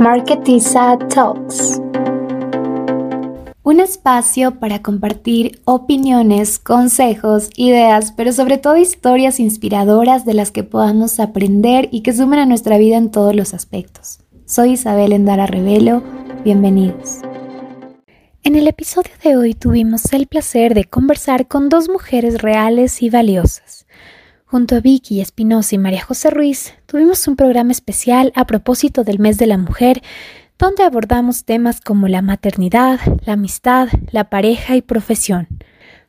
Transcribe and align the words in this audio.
Marketiza 0.00 0.98
Talks. 1.08 1.80
Un 3.62 3.80
espacio 3.80 4.58
para 4.58 4.82
compartir 4.82 5.60
opiniones, 5.64 6.58
consejos, 6.58 7.50
ideas, 7.56 8.12
pero 8.12 8.32
sobre 8.32 8.58
todo 8.58 8.76
historias 8.76 9.38
inspiradoras 9.38 10.24
de 10.24 10.34
las 10.34 10.50
que 10.50 10.64
podamos 10.64 11.20
aprender 11.20 11.88
y 11.92 12.02
que 12.02 12.12
sumen 12.12 12.40
a 12.40 12.46
nuestra 12.46 12.76
vida 12.78 12.96
en 12.96 13.10
todos 13.10 13.34
los 13.34 13.54
aspectos. 13.54 14.18
Soy 14.44 14.72
Isabel 14.72 15.12
Endara 15.12 15.46
Revelo, 15.46 16.02
bienvenidos. 16.44 17.20
En 18.42 18.56
el 18.56 18.66
episodio 18.66 19.12
de 19.22 19.36
hoy 19.36 19.54
tuvimos 19.54 20.12
el 20.12 20.26
placer 20.26 20.74
de 20.74 20.84
conversar 20.84 21.46
con 21.46 21.68
dos 21.68 21.88
mujeres 21.88 22.42
reales 22.42 23.00
y 23.00 23.08
valiosas. 23.08 23.81
Junto 24.52 24.76
a 24.76 24.80
Vicky 24.80 25.22
Espinosa 25.22 25.76
y 25.76 25.78
María 25.78 26.04
José 26.04 26.28
Ruiz, 26.28 26.74
tuvimos 26.84 27.26
un 27.26 27.36
programa 27.36 27.72
especial 27.72 28.32
a 28.34 28.46
propósito 28.46 29.02
del 29.02 29.18
mes 29.18 29.38
de 29.38 29.46
la 29.46 29.56
mujer, 29.56 30.02
donde 30.58 30.82
abordamos 30.82 31.46
temas 31.46 31.80
como 31.80 32.06
la 32.06 32.20
maternidad, 32.20 33.00
la 33.24 33.32
amistad, 33.32 33.88
la 34.10 34.28
pareja 34.28 34.76
y 34.76 34.82
profesión, 34.82 35.48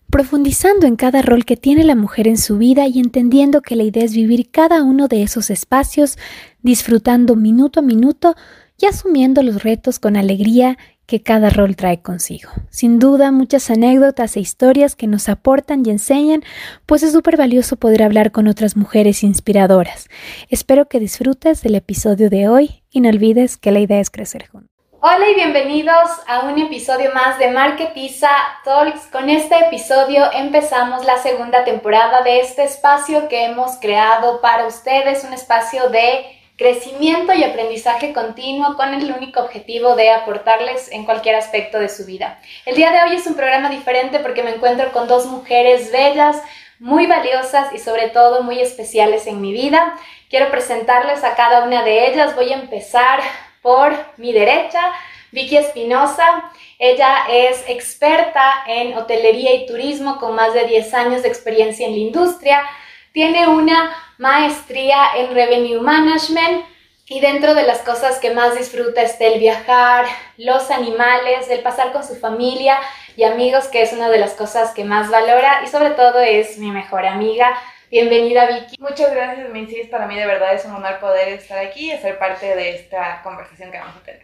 profundizando 0.10 0.88
en 0.88 0.98
cada 0.98 1.22
rol 1.22 1.46
que 1.46 1.56
tiene 1.56 1.86
la 1.86 1.96
mujer 1.96 2.28
en 2.28 2.38
su 2.38 2.58
vida 2.58 2.86
y 2.86 3.00
entendiendo 3.00 3.62
que 3.62 3.78
la 3.78 3.84
idea 3.84 4.04
es 4.04 4.14
vivir 4.14 4.52
cada 4.52 4.84
uno 4.84 5.08
de 5.08 5.24
esos 5.24 5.50
espacios, 5.50 6.18
disfrutando 6.62 7.38
minuto 7.38 7.80
a 7.80 7.84
minuto 7.84 8.36
y 8.78 8.88
asumiendo 8.88 9.42
los 9.42 9.64
retos 9.64 10.00
con 10.00 10.18
alegría 10.18 10.78
que 11.06 11.22
cada 11.22 11.50
rol 11.50 11.76
trae 11.76 12.02
consigo. 12.02 12.50
Sin 12.70 13.00
duda, 13.00 13.32
muchas 13.32 13.70
anécdotas 13.70 14.36
e 14.36 14.40
historias 14.40 14.96
que 14.96 15.08
nos 15.08 15.30
aportan 15.30 15.84
y 15.86 15.90
enseñan, 15.90 16.44
pues 16.86 17.04
es 17.04 17.12
súper 17.12 17.38
valioso 17.38 17.76
poder 17.76 18.04
hablar 18.04 18.32
con 18.32 18.48
otras 18.48 18.76
mujeres 18.76 19.24
inspiradoras. 19.24 20.08
Espero 20.50 20.88
que 20.88 21.00
disfrutes 21.00 21.62
del 21.62 21.76
episodio 21.76 22.30
de 22.30 22.48
hoy 22.48 22.84
y 22.90 23.02
no 23.02 23.10
olvides 23.10 23.58
que 23.58 23.72
la 23.72 23.80
idea 23.80 24.00
es 24.00 24.10
crecer 24.10 24.48
juntos. 24.48 24.70
Hola 25.06 25.30
y 25.30 25.36
bienvenidos 25.36 26.10
a 26.28 26.46
un 26.46 26.58
episodio 26.58 27.14
más 27.14 27.38
de 27.38 27.52
Marketiza 27.52 28.30
Talks. 28.64 29.08
Con 29.08 29.30
este 29.30 29.60
episodio 29.60 30.32
empezamos 30.32 31.04
la 31.04 31.18
segunda 31.18 31.66
temporada 31.66 32.22
de 32.22 32.40
este 32.40 32.64
espacio 32.64 33.28
que 33.28 33.44
hemos 33.44 33.72
creado 33.82 34.40
para 34.40 34.66
ustedes, 34.66 35.26
un 35.26 35.34
espacio 35.34 35.90
de 35.90 36.26
crecimiento 36.58 37.34
y 37.34 37.44
aprendizaje 37.44 38.14
continuo 38.14 38.76
con 38.76 38.94
el 38.94 39.12
único 39.12 39.42
objetivo 39.42 39.96
de 39.96 40.12
aportarles 40.12 40.92
en 40.92 41.06
cualquier 41.06 41.36
aspecto 41.36 41.80
de 41.80 41.90
su 41.90 42.06
vida. 42.06 42.40
El 42.66 42.76
día 42.76 42.92
de 42.92 43.02
hoy 43.04 43.16
es 43.16 43.26
un 43.26 43.36
programa 43.36 43.70
diferente 43.70 44.20
porque 44.20 44.44
me 44.44 44.54
encuentro 44.54 44.92
con 44.92 45.08
dos 45.08 45.26
mujeres 45.26 45.92
bellas, 45.92 46.42
muy 46.80 47.08
valiosas 47.08 47.74
y 47.74 47.80
sobre 47.80 48.10
todo 48.10 48.44
muy 48.44 48.60
especiales 48.60 49.26
en 49.26 49.42
mi 49.42 49.52
vida. 49.52 49.96
Quiero 50.30 50.52
presentarles 50.52 51.24
a 51.24 51.36
cada 51.36 51.64
una 51.64 51.84
de 51.84 52.08
ellas. 52.08 52.36
Voy 52.36 52.52
a 52.52 52.60
empezar 52.60 53.20
por 53.62 53.94
mi 54.18 54.34
derecha, 54.34 54.92
Vicky 55.32 55.58
Espinosa. 55.58 56.52
Ella 56.78 57.26
es 57.30 57.64
experta 57.68 58.64
en 58.68 58.96
hotelería 58.98 59.56
y 59.56 59.66
turismo 59.66 60.20
con 60.20 60.36
más 60.36 60.54
de 60.54 60.68
10 60.68 60.94
años 60.94 61.24
de 61.24 61.30
experiencia 61.30 61.88
en 61.88 61.94
la 61.94 62.00
industria. 62.00 62.64
Tiene 63.12 63.48
una 63.48 63.96
maestría 64.24 65.18
en 65.18 65.36
Revenue 65.36 65.82
Management 65.82 66.64
y 67.08 67.20
dentro 67.20 67.56
de 67.56 67.64
las 67.64 67.80
cosas 67.80 68.20
que 68.20 68.34
más 68.34 68.58
disfruta 68.58 69.02
está 69.02 69.26
el 69.26 69.38
viajar, 69.38 70.06
los 70.38 70.72
animales, 70.72 71.50
el 71.50 71.60
pasar 71.60 71.92
con 71.92 72.06
su 72.06 72.16
familia 72.16 72.78
y 73.18 73.26
amigos, 73.26 73.68
que 73.68 73.82
es 73.82 73.92
una 73.92 74.10
de 74.10 74.20
las 74.20 74.32
cosas 74.32 74.72
que 74.74 74.86
más 74.86 75.12
valora 75.12 75.60
y 75.66 75.68
sobre 75.68 75.90
todo 75.90 76.22
es 76.22 76.58
mi 76.58 76.72
mejor 76.72 77.06
amiga. 77.06 77.54
Bienvenida 77.92 78.48
Vicky. 78.48 78.78
Muchas 78.80 79.12
gracias, 79.12 79.50
Mincis. 79.50 79.90
Para 79.90 80.08
mí 80.08 80.16
de 80.16 80.26
verdad 80.26 80.54
es 80.54 80.64
un 80.64 80.72
honor 80.72 81.02
poder 81.02 81.28
estar 81.28 81.58
aquí 81.58 81.92
y 81.92 81.98
ser 81.98 82.18
parte 82.18 82.56
de 82.56 82.76
esta 82.76 83.20
conversación 83.24 83.72
que 83.72 83.80
vamos 83.80 83.98
a 83.98 84.06
tener. 84.06 84.24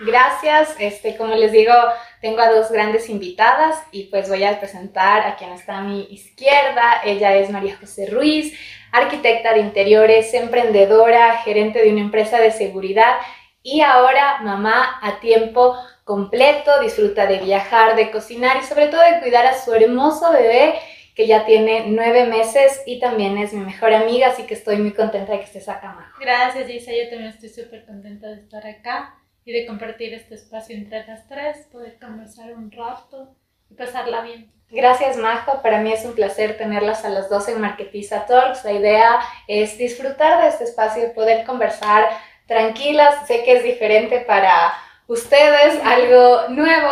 Gracias. 0.00 0.74
Este, 0.80 1.16
como 1.16 1.36
les 1.36 1.52
digo, 1.52 1.74
tengo 2.20 2.40
a 2.40 2.50
dos 2.50 2.72
grandes 2.72 3.08
invitadas 3.08 3.76
y 3.92 4.06
pues 4.06 4.28
voy 4.28 4.42
a 4.42 4.58
presentar 4.58 5.24
a 5.24 5.36
quien 5.36 5.52
está 5.52 5.78
a 5.78 5.82
mi 5.82 6.08
izquierda. 6.10 7.02
Ella 7.04 7.36
es 7.36 7.48
María 7.50 7.76
José 7.76 8.06
Ruiz 8.10 8.58
arquitecta 8.92 9.52
de 9.54 9.60
interiores, 9.60 10.32
emprendedora, 10.34 11.38
gerente 11.38 11.82
de 11.82 11.92
una 11.92 12.00
empresa 12.00 12.38
de 12.40 12.50
seguridad 12.50 13.16
y 13.62 13.82
ahora 13.82 14.40
mamá 14.42 14.98
a 15.02 15.20
tiempo 15.20 15.76
completo, 16.04 16.80
disfruta 16.80 17.26
de 17.26 17.38
viajar, 17.38 17.94
de 17.94 18.10
cocinar 18.10 18.56
y 18.56 18.66
sobre 18.66 18.88
todo 18.88 19.02
de 19.02 19.20
cuidar 19.20 19.46
a 19.46 19.58
su 19.58 19.72
hermoso 19.72 20.32
bebé 20.32 20.74
que 21.14 21.26
ya 21.26 21.44
tiene 21.44 21.84
nueve 21.88 22.24
meses 22.24 22.82
y 22.86 22.98
también 22.98 23.36
es 23.36 23.52
mi 23.52 23.64
mejor 23.64 23.92
amiga, 23.92 24.28
así 24.28 24.44
que 24.44 24.54
estoy 24.54 24.76
muy 24.76 24.92
contenta 24.92 25.32
de 25.32 25.38
que 25.38 25.44
estés 25.44 25.68
acá, 25.68 25.92
Majo. 25.92 26.18
Gracias, 26.20 26.70
Isa, 26.70 26.92
yo 26.92 27.10
también 27.10 27.30
estoy 27.30 27.50
súper 27.50 27.84
contenta 27.84 28.28
de 28.28 28.40
estar 28.40 28.66
acá 28.66 29.16
y 29.44 29.52
de 29.52 29.66
compartir 29.66 30.14
este 30.14 30.34
espacio 30.34 30.76
entre 30.76 31.06
las 31.06 31.26
tres, 31.28 31.66
poder 31.70 31.98
conversar 31.98 32.52
un 32.54 32.70
rato 32.70 33.36
y 33.70 33.74
pasarla 33.74 34.22
bien. 34.22 34.50
Gracias, 34.70 35.16
Majo. 35.16 35.62
Para 35.62 35.80
mí 35.80 35.92
es 35.92 36.04
un 36.04 36.14
placer 36.14 36.56
tenerlas 36.56 37.04
a 37.04 37.08
las 37.08 37.28
dos 37.28 37.48
en 37.48 37.60
Marketiza 37.60 38.26
Talks. 38.26 38.64
La 38.64 38.72
idea 38.72 39.20
es 39.48 39.76
disfrutar 39.78 40.42
de 40.42 40.48
este 40.48 40.64
espacio, 40.64 41.12
poder 41.12 41.44
conversar 41.44 42.08
tranquilas. 42.46 43.26
Sé 43.26 43.42
que 43.42 43.56
es 43.56 43.64
diferente 43.64 44.20
para 44.20 44.72
ustedes, 45.08 45.80
algo 45.84 46.48
nuevo, 46.50 46.90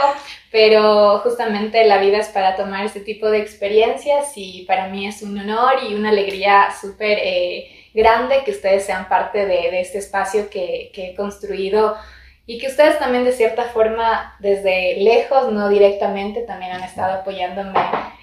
pero 0.50 1.20
justamente 1.20 1.84
la 1.84 1.98
vida 1.98 2.18
es 2.18 2.28
para 2.28 2.56
tomar 2.56 2.84
este 2.84 3.00
tipo 3.00 3.30
de 3.30 3.38
experiencias 3.38 4.32
y 4.34 4.64
para 4.66 4.88
mí 4.88 5.06
es 5.06 5.22
un 5.22 5.38
honor 5.38 5.74
y 5.88 5.94
una 5.94 6.08
alegría 6.08 6.74
súper 6.80 7.18
eh, 7.22 7.90
grande 7.94 8.42
que 8.44 8.50
ustedes 8.50 8.84
sean 8.84 9.08
parte 9.08 9.46
de, 9.46 9.80
este 9.80 9.98
espacio 9.98 10.50
que, 10.50 10.90
que 10.92 11.10
he 11.10 11.14
construido 11.14 11.96
y 12.48 12.58
que 12.58 12.68
ustedes 12.68 12.98
también 12.98 13.24
de 13.24 13.32
cierta 13.32 13.64
forma 13.64 14.34
desde 14.38 14.96
lejos, 14.96 15.52
no 15.52 15.68
directamente, 15.68 16.40
también 16.40 16.72
han 16.72 16.82
estado 16.82 17.20
apoyándome 17.20 17.78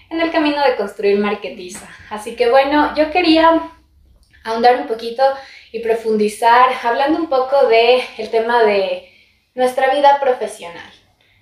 en 0.09 0.19
el 0.19 0.31
camino 0.31 0.66
de 0.66 0.75
construir 0.75 1.19
Marketiza. 1.19 1.88
Así 2.09 2.35
que 2.35 2.50
bueno, 2.50 2.96
yo 2.96 3.12
quería 3.12 3.62
ahondar 4.44 4.78
un 4.78 4.88
poquito 4.88 5.22
y 5.72 5.80
profundizar 5.80 6.69
hablando 6.84 7.19
un 7.19 7.30
poco 7.30 7.68
de 7.68 8.03
el 8.18 8.31
tema 8.31 8.64
de 8.64 9.08
nuestra 9.53 9.94
vida 9.94 10.19
profesional. 10.19 10.91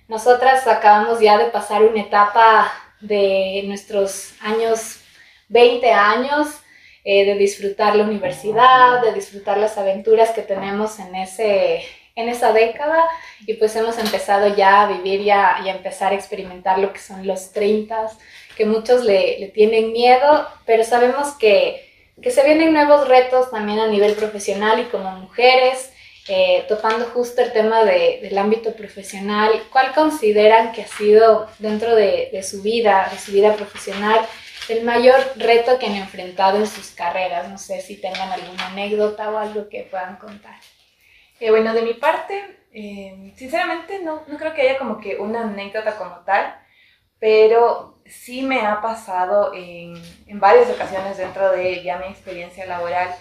Nosotras 0.06 0.66
acabamos 0.66 1.20
ya 1.20 1.38
de 1.38 1.46
pasar 1.46 1.82
una 1.82 2.02
etapa 2.02 2.70
de 3.00 3.62
nuestros 3.64 4.34
años 4.42 5.00
20 5.48 5.90
años, 5.90 6.48
eh, 7.02 7.24
de 7.24 7.34
disfrutar 7.36 7.96
la 7.96 8.04
universidad, 8.04 9.00
de 9.00 9.14
disfrutar 9.14 9.56
las 9.56 9.78
aventuras 9.78 10.32
que 10.32 10.42
tenemos 10.42 10.98
en 10.98 11.14
ese, 11.14 11.82
en 12.16 12.28
esa 12.28 12.52
década 12.52 13.08
y 13.46 13.54
pues 13.54 13.74
hemos 13.76 13.98
empezado 13.98 14.54
ya 14.54 14.82
a 14.82 14.88
vivir 14.88 15.20
y 15.20 15.30
a, 15.30 15.58
empezar 15.66 16.12
a 16.12 16.14
experimentar 16.14 16.78
lo 16.78 16.92
que 16.92 17.00
son 17.00 17.26
los 17.26 17.52
30, 17.52 18.08
que 18.56 18.66
muchos 18.66 19.04
le, 19.04 19.50
tienen 19.54 19.92
miedo, 19.92 20.46
pero 20.64 20.84
sabemos 20.84 21.32
que, 21.32 21.90
que, 22.22 22.30
se 22.30 22.44
vienen 22.44 22.72
nuevos 22.72 23.08
retos 23.08 23.50
también 23.50 23.80
a 23.80 23.88
nivel 23.88 24.14
profesional 24.14 24.80
y 24.80 24.84
como 24.84 25.10
mujeres, 25.12 25.90
eh, 26.28 26.64
topando 26.68 27.04
justo 27.06 27.42
el 27.42 27.52
tema 27.52 27.84
de, 27.84 28.20
del 28.22 28.38
ámbito 28.38 28.74
profesional, 28.74 29.50
¿cuál 29.72 29.92
consideran 29.92 30.72
que 30.72 30.82
ha 30.82 30.86
sido 30.86 31.48
dentro 31.58 31.94
de, 31.96 32.30
de 32.32 32.42
su 32.42 32.62
vida, 32.62 33.08
de 33.12 33.18
su 33.18 33.32
vida 33.32 33.54
profesional, 33.54 34.20
el 34.68 34.84
mayor 34.84 35.20
reto 35.36 35.78
que 35.78 35.86
han 35.86 35.96
enfrentado 35.96 36.58
en 36.58 36.66
sus 36.66 36.92
carreras? 36.92 37.48
No 37.48 37.58
sé 37.58 37.80
si 37.80 37.96
tengan 37.96 38.30
alguna 38.30 38.68
anécdota 38.68 39.30
o 39.30 39.36
algo 39.36 39.68
que 39.68 39.82
puedan 39.90 40.16
contar. 40.16 40.54
Eh, 41.40 41.50
bueno, 41.50 41.74
de 41.74 41.82
mi 41.82 41.94
parte, 41.94 42.44
eh, 42.72 43.32
sinceramente 43.36 44.00
no, 44.00 44.22
no 44.26 44.38
creo 44.38 44.54
que 44.54 44.62
haya 44.62 44.78
como 44.78 45.00
que 45.00 45.16
una 45.16 45.42
anécdota 45.42 45.96
como 45.96 46.20
tal, 46.24 46.56
pero 47.18 47.98
sí 48.06 48.42
me 48.42 48.60
ha 48.66 48.80
pasado 48.80 49.52
en, 49.54 49.94
en 50.26 50.40
varias 50.40 50.70
ocasiones 50.70 51.16
dentro 51.16 51.50
de 51.52 51.82
ya 51.82 51.98
mi 51.98 52.06
experiencia 52.06 52.66
laboral, 52.66 53.14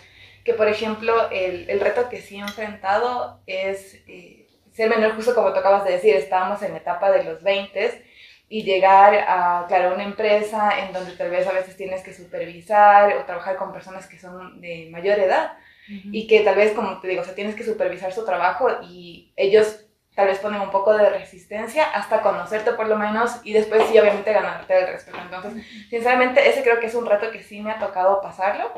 que 0.44 0.54
por 0.54 0.68
ejemplo 0.68 1.30
el, 1.32 1.70
el 1.70 1.80
reto 1.80 2.10
que 2.10 2.22
sí 2.22 2.38
he 2.38 2.42
enfrentado 2.42 3.42
es 3.48 3.96
eh, 4.08 4.48
ser 4.74 4.90
menor, 4.90 5.16
justo 5.16 5.34
como 5.36 5.54
tú 5.54 5.60
acabas 5.60 5.86
de 5.86 5.94
decir, 5.94 6.16
estábamos 6.16 6.62
en 6.64 6.74
la 6.74 6.80
etapa 6.80 7.12
de 7.12 7.24
los 7.24 7.44
20 7.44 8.06
y 8.50 8.64
llegar 8.64 9.16
a, 9.28 9.66
claro, 9.68 9.94
una 9.96 10.04
empresa 10.04 10.80
en 10.80 10.94
donde 10.94 11.14
tal 11.14 11.30
vez 11.32 11.48
a 11.48 11.54
veces 11.54 11.78
tienes 11.78 12.04
que 12.04 12.14
supervisar 12.14 13.16
o 13.18 13.26
trabajar 13.26 13.56
con 13.56 13.72
personas 13.74 14.08
que 14.08 14.20
son 14.20 14.62
de 14.62 14.90
mayor 14.92 15.20
edad 15.20 15.54
y 15.88 16.28
que 16.28 16.42
tal 16.42 16.56
vez, 16.56 16.74
como 16.74 17.00
te 17.00 17.08
digo, 17.08 17.22
o 17.22 17.26
sea, 17.26 17.36
tienes 17.36 17.56
que 17.56 17.64
supervisar 17.64 18.14
su 18.14 18.26
trabajo 18.26 18.68
y 18.84 19.34
ellos 19.36 19.84
tal 20.16 20.28
vez 20.28 20.40
ponen 20.40 20.62
un 20.62 20.70
poco 20.70 20.96
de 20.96 21.10
resistencia 21.10 21.86
hasta 21.86 22.22
conocerte 22.22 22.74
por 22.74 22.88
lo 22.88 22.98
menos 22.98 23.42
y 23.44 23.54
después 23.54 23.84
sí, 23.88 23.98
obviamente, 23.98 24.32
ganarte 24.32 24.80
el 24.80 24.88
respeto. 24.88 25.18
Entonces, 25.20 25.66
sinceramente, 25.90 26.48
ese 26.48 26.62
creo 26.62 26.80
que 26.80 26.86
es 26.86 26.96
un 26.96 27.06
reto 27.06 27.32
que 27.32 27.42
sí 27.42 27.62
me 27.62 27.72
ha 27.72 27.80
tocado 27.80 28.22
pasarlo, 28.22 28.72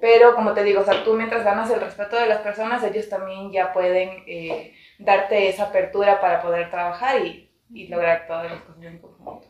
pero 0.00 0.34
como 0.34 0.54
te 0.54 0.64
digo, 0.64 0.80
o 0.80 0.84
sea, 0.84 1.04
tú 1.04 1.14
mientras 1.14 1.44
ganas 1.44 1.70
el 1.70 1.80
respeto 1.80 2.16
de 2.16 2.26
las 2.26 2.38
personas, 2.38 2.82
ellos 2.82 3.08
también 3.08 3.52
ya 3.52 3.72
pueden 3.72 4.24
eh, 4.26 4.74
darte 4.98 5.48
esa 5.48 5.64
apertura 5.64 6.20
para 6.20 6.40
poder 6.40 6.70
trabajar 6.70 7.24
y, 7.24 7.50
y 7.70 7.88
lograr 7.88 8.26
todas 8.26 8.50
las 8.50 8.62
cosas 8.62 8.82
en 8.82 8.98
conjunto. 8.98 9.46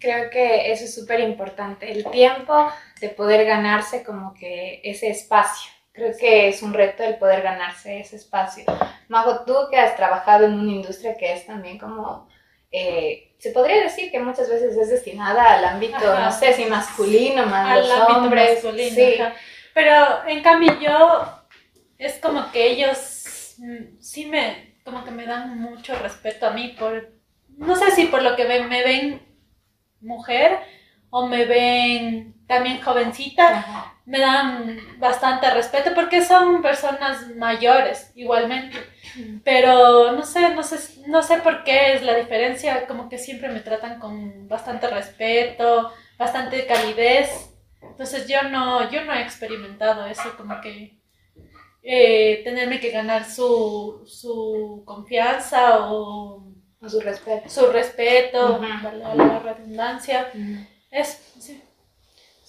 Creo 0.00 0.30
que 0.30 0.70
eso 0.70 0.84
es 0.84 0.94
súper 0.94 1.20
importante, 1.20 1.90
el 1.90 2.04
tiempo 2.10 2.68
de 3.00 3.08
poder 3.08 3.44
ganarse 3.44 4.04
como 4.04 4.32
que 4.32 4.80
ese 4.84 5.10
espacio 5.10 5.72
Creo 5.98 6.16
que 6.16 6.48
es 6.48 6.62
un 6.62 6.72
reto 6.72 7.02
el 7.02 7.16
poder 7.16 7.42
ganarse 7.42 7.98
ese 7.98 8.14
espacio. 8.14 8.62
Majo, 9.08 9.44
tú 9.44 9.54
que 9.68 9.76
has 9.76 9.96
trabajado 9.96 10.44
en 10.44 10.54
una 10.54 10.70
industria 10.70 11.16
que 11.16 11.32
es 11.32 11.44
también 11.44 11.76
como, 11.76 12.28
eh, 12.70 13.34
se 13.40 13.50
podría 13.50 13.82
decir 13.82 14.12
que 14.12 14.20
muchas 14.20 14.48
veces 14.48 14.76
es 14.76 14.90
destinada 14.90 15.54
al 15.54 15.64
ámbito, 15.64 15.98
no 15.98 16.30
sé 16.30 16.52
si 16.52 16.66
masculino, 16.66 17.46
más 17.46 17.72
al 17.72 17.88
los 17.88 17.90
ámbito 17.90 18.18
hombres. 18.20 18.52
masculino, 18.64 18.94
sí. 18.94 19.20
ajá. 19.20 19.34
Pero 19.74 20.28
en 20.28 20.40
cambio 20.40 20.78
yo, 20.80 21.42
es 21.98 22.20
como 22.20 22.52
que 22.52 22.70
ellos 22.70 23.56
mm, 23.58 24.00
sí 24.00 24.26
me, 24.26 24.76
como 24.84 25.04
que 25.04 25.10
me 25.10 25.26
dan 25.26 25.58
mucho 25.60 25.98
respeto 25.98 26.46
a 26.46 26.50
mí 26.50 26.76
por, 26.78 27.12
no 27.56 27.74
sé 27.74 27.90
si 27.90 28.04
por 28.04 28.22
lo 28.22 28.36
que 28.36 28.44
me, 28.44 28.62
me 28.68 28.84
ven 28.84 29.20
mujer 30.00 30.60
o 31.10 31.26
me 31.26 31.44
ven 31.44 32.37
también 32.48 32.80
jovencita, 32.80 33.58
Ajá. 33.58 33.94
me 34.06 34.18
dan 34.18 34.80
bastante 34.98 35.48
respeto 35.50 35.90
porque 35.94 36.24
son 36.24 36.62
personas 36.62 37.28
mayores 37.36 38.10
igualmente. 38.16 38.76
Pero 39.44 40.12
no 40.12 40.24
sé, 40.24 40.54
no 40.54 40.62
sé, 40.62 41.02
no 41.06 41.22
sé 41.22 41.38
por 41.38 41.62
qué 41.62 41.92
es 41.94 42.02
la 42.02 42.14
diferencia, 42.14 42.86
como 42.86 43.08
que 43.08 43.18
siempre 43.18 43.48
me 43.50 43.60
tratan 43.60 44.00
con 44.00 44.48
bastante 44.48 44.88
respeto, 44.88 45.92
bastante 46.16 46.66
calidez. 46.66 47.54
Entonces 47.82 48.26
yo 48.26 48.42
no, 48.44 48.90
yo 48.90 49.04
no 49.04 49.12
he 49.12 49.22
experimentado 49.22 50.06
eso, 50.06 50.34
como 50.36 50.60
que 50.60 50.98
eh, 51.82 52.40
tenerme 52.44 52.80
que 52.80 52.90
ganar 52.90 53.24
su, 53.24 54.04
su 54.06 54.82
confianza 54.86 55.90
o 55.90 56.44
su 56.86 57.00
respeto. 57.00 57.48
su 57.48 57.66
respeto, 57.72 58.58
valga 58.60 59.14
la 59.16 59.38
redundancia. 59.40 60.30
Es, 60.90 61.34
sí. 61.38 61.62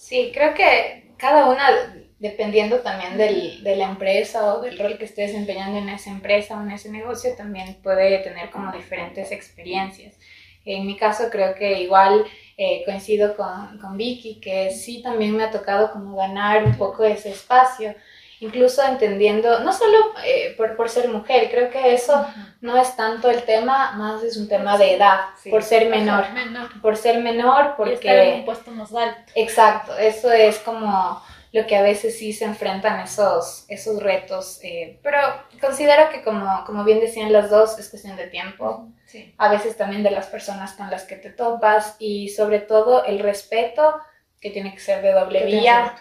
Sí, 0.10 0.32
creo 0.34 0.56
que 0.56 1.14
cada 1.18 1.46
una, 1.46 1.70
dependiendo 2.18 2.80
también 2.80 3.16
del, 3.16 3.64
de 3.64 3.76
la 3.76 3.90
empresa 3.90 4.56
o 4.56 4.60
del 4.60 4.80
rol 4.80 4.98
que 4.98 5.06
esté 5.06 5.22
desempeñando 5.22 5.78
en 5.78 5.88
esa 5.88 6.10
empresa 6.10 6.58
o 6.58 6.64
en 6.64 6.72
ese 6.72 6.90
negocio, 6.90 7.36
también 7.38 7.76
puede 7.84 8.18
tener 8.24 8.50
como 8.50 8.72
diferentes 8.72 9.32
experiencias. 9.32 10.18
En 10.66 10.88
mi 10.88 10.98
caso 10.98 11.30
creo 11.30 11.54
que 11.54 11.82
igual 11.82 12.26
eh, 12.58 12.82
coincido 12.86 13.38
con, 13.38 13.78
con 13.78 13.98
Vicky, 13.98 14.40
que 14.40 14.72
sí 14.72 15.04
también 15.04 15.38
me 15.38 15.44
ha 15.44 15.52
tocado 15.52 15.92
como 15.92 16.16
ganar 16.16 16.64
un 16.64 16.76
poco 16.76 17.04
ese 17.04 17.30
espacio, 17.30 17.94
incluso 18.42 18.82
entendiendo, 18.84 19.60
no 19.60 19.74
solo 19.74 19.98
eh, 20.26 20.54
por, 20.58 20.76
por 20.76 20.90
ser 20.90 21.08
mujer, 21.10 21.50
creo 21.52 21.70
que 21.70 21.94
eso 21.94 22.26
no 22.62 22.78
es 22.78 22.96
tanto 22.96 23.30
el 23.30 23.44
tema, 23.44 23.94
más 23.94 24.24
es 24.24 24.38
un 24.38 24.48
tema 24.48 24.78
de 24.78 24.96
edad, 24.96 25.20
Sí. 25.38 25.50
por 25.50 25.64
ser 25.64 25.90
menor. 25.90 26.24
Ajá, 26.24 26.34
menor. 26.34 26.82
Por 26.82 26.96
ser 26.98 27.20
menor, 27.20 27.76
Y 27.86 27.90
estar 27.92 28.16
en 28.16 28.28
un 28.28 28.34
porque... 28.40 28.42
puesto 28.46 28.72
más 28.72 28.94
alto. 28.94 29.32
Exacto, 29.36 29.98
eso 29.98 30.32
es 30.32 30.58
como 30.60 31.22
lo 31.52 31.66
que 31.66 31.76
a 31.76 31.82
veces 31.82 32.18
sí 32.20 32.32
se 32.32 32.46
enfrentan 32.46 33.00
esos, 33.00 33.66
esos 33.70 34.02
retos, 34.04 34.60
eh, 34.62 35.00
pero 35.02 35.18
considero 35.60 36.10
que 36.12 36.22
como, 36.24 36.64
como 36.66 36.84
bien 36.84 37.00
decían 37.00 37.34
las 37.34 37.50
dos, 37.50 37.80
es 37.80 37.90
cuestión 37.90 38.16
de 38.18 38.28
tiempo, 38.28 38.88
Sí. 39.06 39.34
a 39.40 39.50
veces 39.50 39.76
también 39.76 40.04
de 40.04 40.12
las 40.12 40.28
personas 40.28 40.74
con 40.74 40.92
las 40.92 41.06
que 41.06 41.16
te 41.16 41.32
topas 41.32 41.96
y 41.98 42.30
sobre 42.30 42.60
todo 42.60 43.04
el 43.06 43.18
respeto 43.18 44.00
que 44.40 44.52
tiene 44.52 44.72
que 44.74 44.80
ser 44.80 45.02
de 45.02 45.12
doble 45.12 45.44
vía 45.46 45.96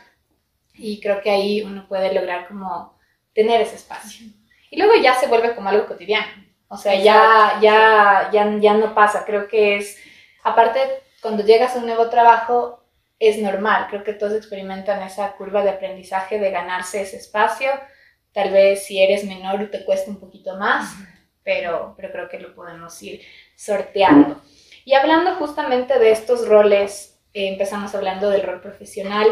y 0.78 1.00
creo 1.00 1.20
que 1.20 1.30
ahí 1.30 1.62
uno 1.62 1.86
puede 1.88 2.12
lograr 2.14 2.48
como 2.48 2.98
tener 3.34 3.60
ese 3.60 3.76
espacio. 3.76 4.26
Y 4.70 4.78
luego 4.78 4.94
ya 5.02 5.14
se 5.14 5.26
vuelve 5.26 5.54
como 5.54 5.68
algo 5.68 5.86
cotidiano, 5.86 6.26
o 6.68 6.76
sea, 6.76 6.94
ya, 6.94 7.58
ya, 7.62 8.30
ya, 8.32 8.58
ya 8.60 8.74
no 8.74 8.94
pasa, 8.94 9.24
creo 9.24 9.48
que 9.48 9.76
es, 9.76 9.96
aparte, 10.44 10.80
cuando 11.22 11.42
llegas 11.42 11.74
a 11.74 11.78
un 11.78 11.86
nuevo 11.86 12.10
trabajo, 12.10 12.84
es 13.18 13.38
normal, 13.38 13.86
creo 13.88 14.04
que 14.04 14.12
todos 14.12 14.34
experimentan 14.34 15.02
esa 15.02 15.32
curva 15.32 15.62
de 15.62 15.70
aprendizaje 15.70 16.38
de 16.38 16.50
ganarse 16.50 17.00
ese 17.00 17.16
espacio, 17.16 17.70
tal 18.32 18.52
vez 18.52 18.84
si 18.84 19.02
eres 19.02 19.24
menor 19.24 19.70
te 19.70 19.84
cuesta 19.84 20.10
un 20.10 20.20
poquito 20.20 20.56
más, 20.56 20.94
pero, 21.42 21.94
pero 21.96 22.12
creo 22.12 22.28
que 22.28 22.38
lo 22.38 22.54
podemos 22.54 23.02
ir 23.02 23.22
sorteando. 23.56 24.40
Y 24.84 24.94
hablando 24.94 25.34
justamente 25.36 25.98
de 25.98 26.10
estos 26.12 26.46
roles, 26.46 27.18
eh, 27.32 27.48
empezamos 27.48 27.94
hablando 27.94 28.30
del 28.30 28.42
rol 28.42 28.60
profesional, 28.60 29.26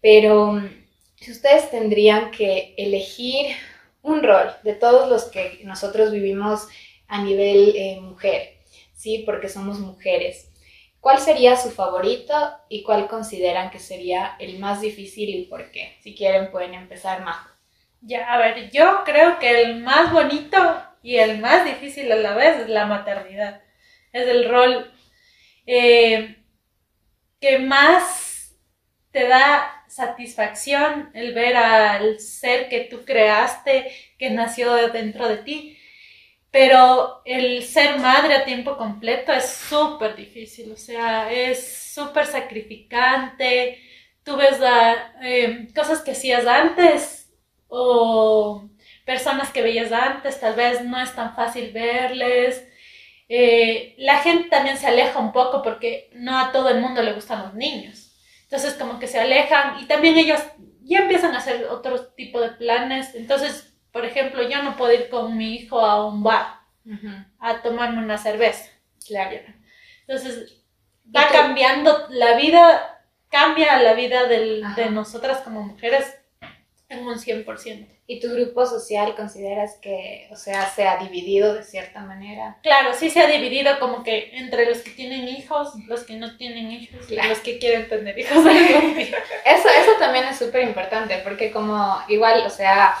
pero 0.00 0.52
mm, 0.52 0.85
si 1.16 1.32
ustedes 1.32 1.70
tendrían 1.70 2.30
que 2.30 2.74
elegir 2.76 3.56
un 4.02 4.22
rol 4.22 4.52
de 4.62 4.74
todos 4.74 5.08
los 5.08 5.24
que 5.24 5.60
nosotros 5.64 6.12
vivimos 6.12 6.68
a 7.08 7.22
nivel 7.22 7.74
eh, 7.76 8.00
mujer, 8.00 8.58
¿sí? 8.94 9.22
Porque 9.26 9.48
somos 9.48 9.78
mujeres. 9.80 10.52
¿Cuál 11.00 11.18
sería 11.18 11.56
su 11.56 11.70
favorito 11.70 12.34
y 12.68 12.82
cuál 12.82 13.08
consideran 13.08 13.70
que 13.70 13.78
sería 13.78 14.36
el 14.38 14.58
más 14.58 14.80
difícil 14.80 15.28
y 15.30 15.44
por 15.44 15.70
qué? 15.70 15.96
Si 16.00 16.14
quieren 16.14 16.50
pueden 16.50 16.74
empezar, 16.74 17.22
Majo. 17.22 17.48
Ya, 18.00 18.32
a 18.32 18.38
ver, 18.38 18.70
yo 18.70 19.02
creo 19.04 19.38
que 19.38 19.62
el 19.62 19.82
más 19.82 20.12
bonito 20.12 20.56
y 21.02 21.16
el 21.16 21.38
más 21.38 21.64
difícil 21.64 22.10
a 22.10 22.16
la 22.16 22.34
vez 22.34 22.60
es 22.60 22.68
la 22.68 22.86
maternidad. 22.86 23.62
Es 24.12 24.26
el 24.26 24.48
rol 24.48 24.92
eh, 25.66 26.36
que 27.40 27.58
más 27.58 28.56
te 29.12 29.28
da 29.28 29.75
satisfacción 29.96 31.10
el 31.14 31.32
ver 31.34 31.56
al 31.56 32.20
ser 32.20 32.68
que 32.68 32.80
tú 32.90 33.04
creaste, 33.04 33.90
que 34.18 34.30
nació 34.30 34.74
de 34.74 34.88
dentro 34.90 35.26
de 35.28 35.38
ti. 35.38 35.78
Pero 36.50 37.22
el 37.24 37.64
ser 37.64 37.98
madre 37.98 38.34
a 38.36 38.44
tiempo 38.44 38.76
completo 38.76 39.32
es 39.32 39.46
súper 39.50 40.16
difícil, 40.16 40.72
o 40.72 40.76
sea, 40.76 41.30
es 41.32 41.92
súper 41.94 42.26
sacrificante. 42.26 43.80
Tú 44.22 44.36
ves 44.36 44.60
la, 44.60 45.14
eh, 45.22 45.68
cosas 45.74 46.00
que 46.02 46.12
hacías 46.12 46.46
antes 46.46 47.32
o 47.68 48.68
personas 49.04 49.50
que 49.52 49.62
veías 49.62 49.92
antes, 49.92 50.40
tal 50.40 50.54
vez 50.56 50.82
no 50.84 51.00
es 51.00 51.14
tan 51.14 51.34
fácil 51.36 51.72
verles. 51.72 52.66
Eh, 53.28 53.94
la 53.98 54.18
gente 54.18 54.48
también 54.50 54.78
se 54.78 54.86
aleja 54.86 55.18
un 55.18 55.32
poco 55.32 55.62
porque 55.62 56.10
no 56.14 56.38
a 56.38 56.52
todo 56.52 56.70
el 56.70 56.80
mundo 56.80 57.02
le 57.02 57.12
gustan 57.14 57.42
los 57.42 57.54
niños. 57.54 58.05
Entonces 58.56 58.78
como 58.80 58.98
que 58.98 59.06
se 59.06 59.20
alejan 59.20 59.78
y 59.80 59.84
también 59.84 60.16
ellos 60.16 60.40
ya 60.82 61.00
empiezan 61.00 61.34
a 61.34 61.38
hacer 61.38 61.66
otro 61.66 62.06
tipo 62.14 62.40
de 62.40 62.48
planes. 62.50 63.14
Entonces, 63.14 63.76
por 63.92 64.06
ejemplo, 64.06 64.48
yo 64.48 64.62
no 64.62 64.76
puedo 64.76 64.94
ir 64.94 65.10
con 65.10 65.36
mi 65.36 65.54
hijo 65.56 65.78
a 65.80 66.06
un 66.06 66.22
bar 66.22 66.46
a 67.38 67.60
tomarme 67.62 67.98
una 68.02 68.16
cerveza. 68.16 68.70
Claro. 69.06 69.36
Entonces, 70.06 70.62
¿Y 71.04 71.12
va 71.12 71.28
cambiando 71.32 72.06
la 72.08 72.34
vida, 72.36 73.02
cambia 73.28 73.82
la 73.82 73.92
vida 73.92 74.24
del- 74.26 74.64
de 74.74 74.88
nosotras 74.90 75.38
como 75.42 75.62
mujeres 75.62 76.16
en 76.88 77.06
un 77.06 77.18
100%. 77.18 77.86
¿Y 78.08 78.20
tu 78.20 78.28
grupo 78.32 78.64
social 78.66 79.16
consideras 79.16 79.74
que, 79.82 80.28
o 80.30 80.36
sea, 80.36 80.70
se 80.70 80.86
ha 80.86 80.98
dividido 80.98 81.54
de 81.54 81.64
cierta 81.64 82.00
manera? 82.02 82.58
Claro, 82.62 82.90
sí 82.94 83.10
se 83.10 83.20
ha 83.20 83.26
dividido 83.26 83.80
como 83.80 84.04
que 84.04 84.30
entre 84.36 84.66
los 84.66 84.78
que 84.78 84.90
tienen 84.92 85.26
hijos, 85.26 85.72
los 85.88 86.04
que 86.04 86.14
no 86.14 86.36
tienen 86.36 86.70
hijos 86.70 87.04
Claro. 87.06 87.26
y 87.26 87.30
los 87.30 87.38
que 87.40 87.58
quieren 87.58 87.88
tener 87.88 88.16
hijos. 88.16 88.36
Eso, 88.46 89.68
eso 89.68 89.92
también 89.98 90.26
es 90.26 90.38
súper 90.38 90.62
importante, 90.62 91.18
porque 91.24 91.50
como 91.50 92.00
igual, 92.08 92.44
o 92.46 92.50
sea, 92.50 92.94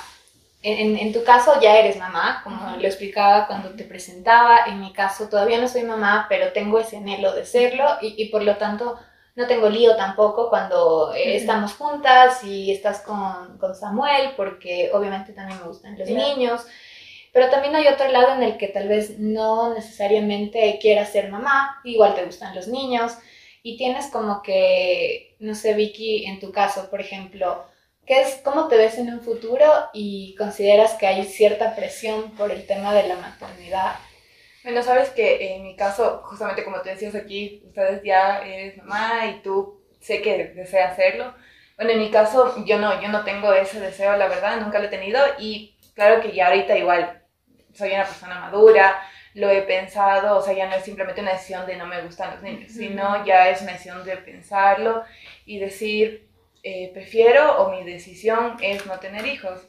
en, 0.62 0.96
en- 0.98 1.12
tu 1.12 1.22
caso 1.22 1.60
ya 1.60 1.76
eres 1.78 1.96
mamá, 1.96 2.40
como 2.42 2.56
Ujú. 2.72 2.80
lo 2.80 2.86
explicaba 2.88 3.46
cuando 3.46 3.70
te 3.76 3.84
presentaba, 3.84 4.64
en 4.66 4.80
mi 4.80 4.92
caso 4.92 5.28
todavía 5.28 5.60
no 5.60 5.68
soy 5.68 5.84
mamá, 5.84 6.26
pero 6.28 6.52
tengo 6.52 6.80
ese 6.80 6.96
anhelo 6.96 7.32
de 7.32 7.44
serlo 7.46 7.86
y, 8.02 8.20
y 8.20 8.30
por 8.30 8.42
lo 8.42 8.56
tanto 8.56 8.98
no 9.36 9.46
tengo 9.46 9.68
lío 9.68 9.96
tampoco 9.96 10.48
cuando 10.48 11.12
eh, 11.14 11.36
estamos 11.36 11.74
juntas 11.74 12.42
y 12.42 12.72
estás 12.72 13.02
con, 13.02 13.58
con 13.58 13.74
Samuel, 13.74 14.30
porque 14.34 14.90
obviamente 14.92 15.32
también 15.32 15.60
me 15.60 15.68
gustan 15.68 15.98
los 15.98 16.08
niños. 16.08 16.62
Pero 17.32 17.50
también 17.50 17.76
hay 17.76 17.86
otro 17.86 18.08
lado 18.08 18.34
en 18.34 18.42
el 18.42 18.56
que 18.56 18.68
tal 18.68 18.88
vez 18.88 19.18
no 19.18 19.74
necesariamente 19.74 20.78
quieras 20.80 21.10
ser 21.10 21.30
mamá, 21.30 21.80
igual 21.84 22.14
te 22.14 22.24
gustan 22.24 22.54
los 22.54 22.66
niños 22.66 23.12
y 23.62 23.76
tienes 23.76 24.06
como 24.06 24.42
que, 24.42 25.36
no 25.38 25.54
sé, 25.54 25.74
Vicky, 25.74 26.24
en 26.24 26.40
tu 26.40 26.50
caso, 26.50 26.88
por 26.88 27.02
ejemplo, 27.02 27.62
¿qué 28.06 28.22
es, 28.22 28.40
¿cómo 28.42 28.68
te 28.68 28.78
ves 28.78 28.96
en 28.96 29.12
un 29.12 29.20
futuro 29.20 29.70
y 29.92 30.34
consideras 30.36 30.94
que 30.94 31.06
hay 31.06 31.24
cierta 31.24 31.76
presión 31.76 32.30
por 32.36 32.50
el 32.52 32.66
tema 32.66 32.94
de 32.94 33.06
la 33.06 33.16
maternidad? 33.16 33.96
Bueno, 34.66 34.82
sabes 34.82 35.10
que 35.10 35.54
en 35.54 35.62
mi 35.62 35.76
caso, 35.76 36.22
justamente 36.24 36.64
como 36.64 36.80
te 36.80 36.90
decías 36.90 37.14
aquí, 37.14 37.62
ustedes 37.66 38.02
ya 38.02 38.40
eres 38.44 38.76
mamá 38.78 39.24
y 39.26 39.40
tú 39.40 39.80
sé 40.00 40.20
que 40.20 40.46
deseas 40.56 40.90
hacerlo. 40.90 41.32
Bueno, 41.76 41.92
en 41.92 42.00
mi 42.00 42.10
caso, 42.10 42.52
yo 42.66 42.76
no, 42.76 43.00
yo 43.00 43.06
no 43.06 43.22
tengo 43.22 43.52
ese 43.52 43.78
deseo, 43.78 44.16
la 44.16 44.26
verdad, 44.26 44.60
nunca 44.60 44.80
lo 44.80 44.86
he 44.86 44.88
tenido 44.88 45.20
y 45.38 45.78
claro 45.94 46.20
que 46.20 46.32
ya 46.32 46.48
ahorita 46.48 46.76
igual 46.76 47.22
soy 47.74 47.92
una 47.92 48.06
persona 48.06 48.40
madura, 48.40 49.00
lo 49.34 49.48
he 49.50 49.62
pensado, 49.62 50.36
o 50.36 50.42
sea, 50.42 50.52
ya 50.52 50.66
no 50.66 50.74
es 50.74 50.84
simplemente 50.84 51.20
una 51.20 51.34
decisión 51.34 51.64
de 51.64 51.76
no 51.76 51.86
me 51.86 52.02
gustan 52.02 52.32
los 52.32 52.42
niños, 52.42 52.72
sino 52.72 53.24
ya 53.24 53.48
es 53.48 53.62
una 53.62 53.70
decisión 53.70 54.04
de 54.04 54.16
pensarlo 54.16 55.04
y 55.44 55.60
decir, 55.60 56.28
eh, 56.64 56.90
prefiero 56.92 57.62
o 57.62 57.70
mi 57.70 57.84
decisión 57.84 58.56
es 58.60 58.84
no 58.84 58.98
tener 58.98 59.26
hijos. 59.26 59.68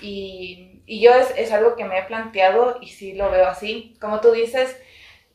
Y, 0.00 0.82
y 0.86 1.00
yo 1.00 1.14
es, 1.14 1.32
es 1.36 1.52
algo 1.52 1.76
que 1.76 1.84
me 1.84 1.98
he 1.98 2.02
planteado 2.02 2.78
y 2.80 2.88
sí 2.88 3.14
lo 3.14 3.30
veo 3.30 3.46
así. 3.46 3.96
Como 4.00 4.20
tú 4.20 4.32
dices, 4.32 4.76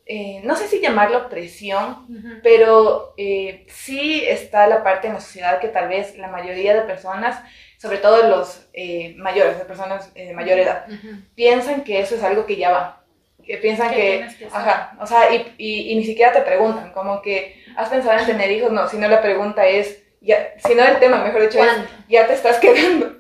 eh, 0.06 0.42
no 0.44 0.56
sé 0.56 0.68
si 0.68 0.82
llamarlo 0.82 1.30
presión, 1.30 2.40
pero 2.44 3.14
eh, 3.18 3.66
sí 3.70 4.24
está 4.26 4.68
la 4.68 4.84
parte 4.84 5.08
en 5.08 5.14
la 5.14 5.22
sociedad 5.22 5.60
que 5.60 5.68
tal 5.68 5.90
vez 5.90 6.18
la 6.18 6.28
mayoría 6.28 6.76
de 6.76 6.82
personas 6.82 7.42
sobre 7.82 7.98
todo 7.98 8.28
los 8.28 8.68
eh, 8.74 9.16
mayores, 9.18 9.58
las 9.58 9.66
personas 9.66 10.14
de 10.14 10.34
mayor 10.34 10.60
edad, 10.60 10.86
piensan 11.34 11.84
que 11.84 12.00
eso 12.00 12.14
es 12.14 12.22
algo 12.22 12.46
que 12.46 12.56
ya 12.56 12.70
va. 12.70 13.04
Que 13.44 13.58
piensan 13.58 13.90
que, 13.90 14.28
ajá, 14.52 14.96
o 15.02 15.08
sea, 15.08 15.34
y, 15.34 15.56
y, 15.58 15.96
ni 15.96 16.04
siquiera 16.04 16.32
te 16.32 16.42
preguntan, 16.42 16.92
como 16.92 17.24
que 17.24 17.60
has 17.76 17.90
pensado 17.90 18.20
en 18.20 18.28
tener 18.28 18.52
hijos, 18.52 18.72
no, 18.72 18.88
sino 18.88 19.08
la 19.08 19.20
pregunta 19.20 19.66
es, 19.66 20.04
ya, 20.22 20.54
si 20.60 20.76
no 20.76 20.84
el 20.84 21.00
tema, 21.00 21.24
mejor 21.24 21.42
dicho, 21.42 21.58
es, 21.58 21.72
ya 22.08 22.28
te 22.28 22.34
estás 22.34 22.60
quedando. 22.60 23.16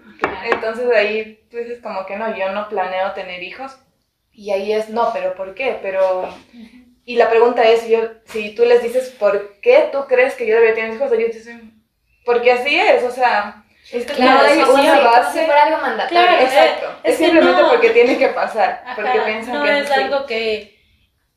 Entonces 0.52 0.90
ahí 0.96 1.46
tú 1.50 1.58
dices 1.58 1.80
como 1.82 2.06
que 2.06 2.16
no, 2.16 2.36
yo 2.36 2.52
no 2.52 2.70
planeo 2.70 3.12
tener 3.14 3.44
hijos. 3.44 3.78
Y 4.32 4.52
ahí 4.52 4.72
es, 4.72 4.90
no, 4.90 5.12
pero 5.14 5.36
¿por 5.36 5.54
qué? 5.54 5.78
Pero... 5.82 6.30
Y 7.04 7.16
la 7.16 7.30
pregunta 7.30 7.64
es, 7.64 7.88
yo, 7.88 8.00
si 8.26 8.56
tú 8.56 8.64
les 8.64 8.84
dices, 8.84 9.10
¿por 9.10 9.60
qué 9.60 9.90
tú 9.92 10.06
crees 10.08 10.36
que 10.36 10.46
yo 10.46 10.56
debería 10.56 10.76
tener 10.76 10.94
hijos? 10.94 11.12
Ellos 11.12 11.34
dicen, 11.34 11.84
porque 12.26 12.52
así 12.52 12.80
es, 12.80 13.04
o 13.04 13.12
sea, 13.12 13.66
es 13.92 14.06
que 14.06 14.14
claro, 14.14 14.42
no 14.44 14.46
hay 14.46 14.60
una 14.60 15.00
base. 15.02 15.44
por 15.44 15.56
algo 15.56 15.78
mandatorio. 15.82 16.22
Claro, 16.22 16.42
exacto. 16.44 17.00
Es, 17.04 17.18
simplemente 17.18 17.64
porque 17.70 17.90
tiene 17.90 18.18
que 18.18 18.28
pasar. 18.30 18.84
porque 18.96 19.20
piensan 19.26 19.56
no 19.56 19.64
que 19.64 19.80
es 19.80 19.92
algo 19.92 20.26
que 20.26 20.80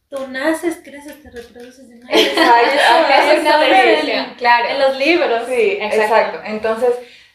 tú 0.09 0.29
naces, 0.29 0.81
creces, 0.85 1.23
te 1.23 1.31
reproduces 1.31 1.89
no 1.89 2.09
Exacto. 2.09 3.33
es 3.33 3.41
una 3.41 3.59
decisión, 3.59 4.35
claro. 4.37 4.69
En 4.69 4.79
los 4.79 4.97
libros. 4.99 5.43
Sí, 5.49 5.79
exacto. 5.81 6.41
Entonces, 6.45 6.91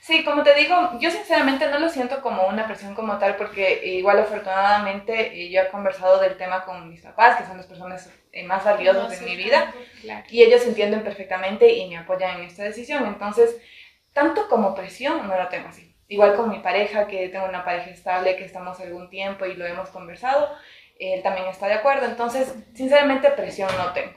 Sí, 0.10 0.24
como 0.24 0.42
te 0.42 0.56
digo, 0.56 0.98
yo 1.00 1.12
sinceramente 1.12 1.70
no 1.70 1.78
lo 1.78 1.88
siento 1.88 2.20
como 2.24 2.48
una 2.48 2.66
presión 2.66 2.96
como 2.96 3.20
tal, 3.20 3.36
porque 3.36 3.80
igual 3.86 4.18
afortunadamente 4.18 5.40
eh, 5.40 5.52
yo 5.52 5.62
he 5.62 5.68
conversado 5.68 6.20
del 6.20 6.36
tema 6.36 6.66
con 6.66 6.90
mis 6.90 7.04
papás, 7.04 7.38
que 7.38 7.46
son 7.46 7.58
las 7.58 7.68
personas 7.68 8.12
eh, 8.32 8.44
más 8.44 8.66
valiosas 8.66 9.12
de 9.12 9.24
mi 9.24 9.36
vida, 9.36 9.72
y 10.28 10.42
ellos 10.42 10.66
entienden 10.66 11.04
perfectamente 11.04 11.72
y 11.72 11.88
me 11.88 11.98
apoyan 11.98 12.40
en 12.40 12.48
esta 12.48 12.64
decisión. 12.64 13.06
Entonces, 13.06 13.62
tanto 14.12 14.50
como 14.50 14.74
presión 14.74 15.28
no 15.28 15.38
la 15.38 15.48
tengo 15.48 15.70
así. 15.70 15.96
Igual 16.08 16.36
con 16.36 16.50
mi 16.50 16.58
pareja, 16.58 17.06
que 17.06 17.30
tengo 17.30 17.46
una 17.46 17.64
pareja 17.64 17.92
estable, 17.92 18.36
que 18.36 18.46
estamos 18.46 18.80
algún 18.80 19.12
tiempo 19.12 19.46
y 19.46 19.54
lo 19.54 19.68
hemos 19.68 19.90
conversado, 19.90 20.50
él 20.98 21.22
también 21.22 21.46
está 21.46 21.68
de 21.68 21.76
acuerdo. 21.76 22.08
Entonces, 22.08 22.56
sinceramente, 22.74 23.30
presión 23.30 23.70
no 23.78 23.94
tengo 23.94 24.14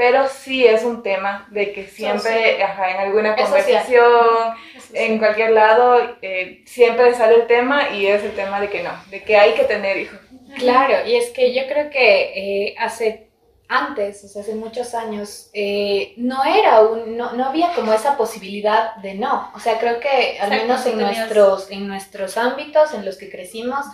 pero 0.00 0.26
sí 0.28 0.66
es 0.66 0.82
un 0.82 1.02
tema 1.02 1.46
de 1.50 1.74
que 1.74 1.86
siempre, 1.86 2.62
ajá, 2.62 2.90
en 2.90 2.96
alguna 3.00 3.36
conversación, 3.36 4.54
en 4.94 5.18
cualquier 5.18 5.50
lado, 5.50 6.16
eh, 6.22 6.62
siempre 6.64 7.12
sale 7.14 7.34
el 7.34 7.46
tema 7.46 7.90
y 7.90 8.06
es 8.06 8.24
el 8.24 8.34
tema 8.34 8.62
de 8.62 8.70
que 8.70 8.82
no, 8.82 8.92
de 9.10 9.22
que 9.22 9.36
hay 9.36 9.52
que 9.52 9.64
tener 9.64 9.98
hijos. 9.98 10.18
Claro, 10.56 11.06
y 11.06 11.16
es 11.16 11.28
que 11.28 11.52
yo 11.52 11.66
creo 11.68 11.90
que 11.90 12.68
eh, 12.70 12.74
hace 12.78 13.28
antes, 13.68 14.24
o 14.24 14.28
sea, 14.28 14.40
hace 14.40 14.54
muchos 14.54 14.94
años, 14.94 15.50
eh, 15.52 16.14
no 16.16 16.44
era 16.44 16.80
un, 16.80 17.18
no, 17.18 17.34
no, 17.34 17.44
había 17.44 17.74
como 17.74 17.92
esa 17.92 18.16
posibilidad 18.16 18.96
de 19.02 19.16
no. 19.16 19.52
O 19.54 19.60
sea, 19.60 19.78
creo 19.78 20.00
que 20.00 20.38
al 20.40 20.48
menos 20.48 20.86
en 20.86 20.96
nuestros, 20.96 21.70
en 21.70 21.86
nuestros 21.86 22.38
ámbitos 22.38 22.94
en 22.94 23.04
los 23.04 23.18
que 23.18 23.28
crecimos, 23.28 23.84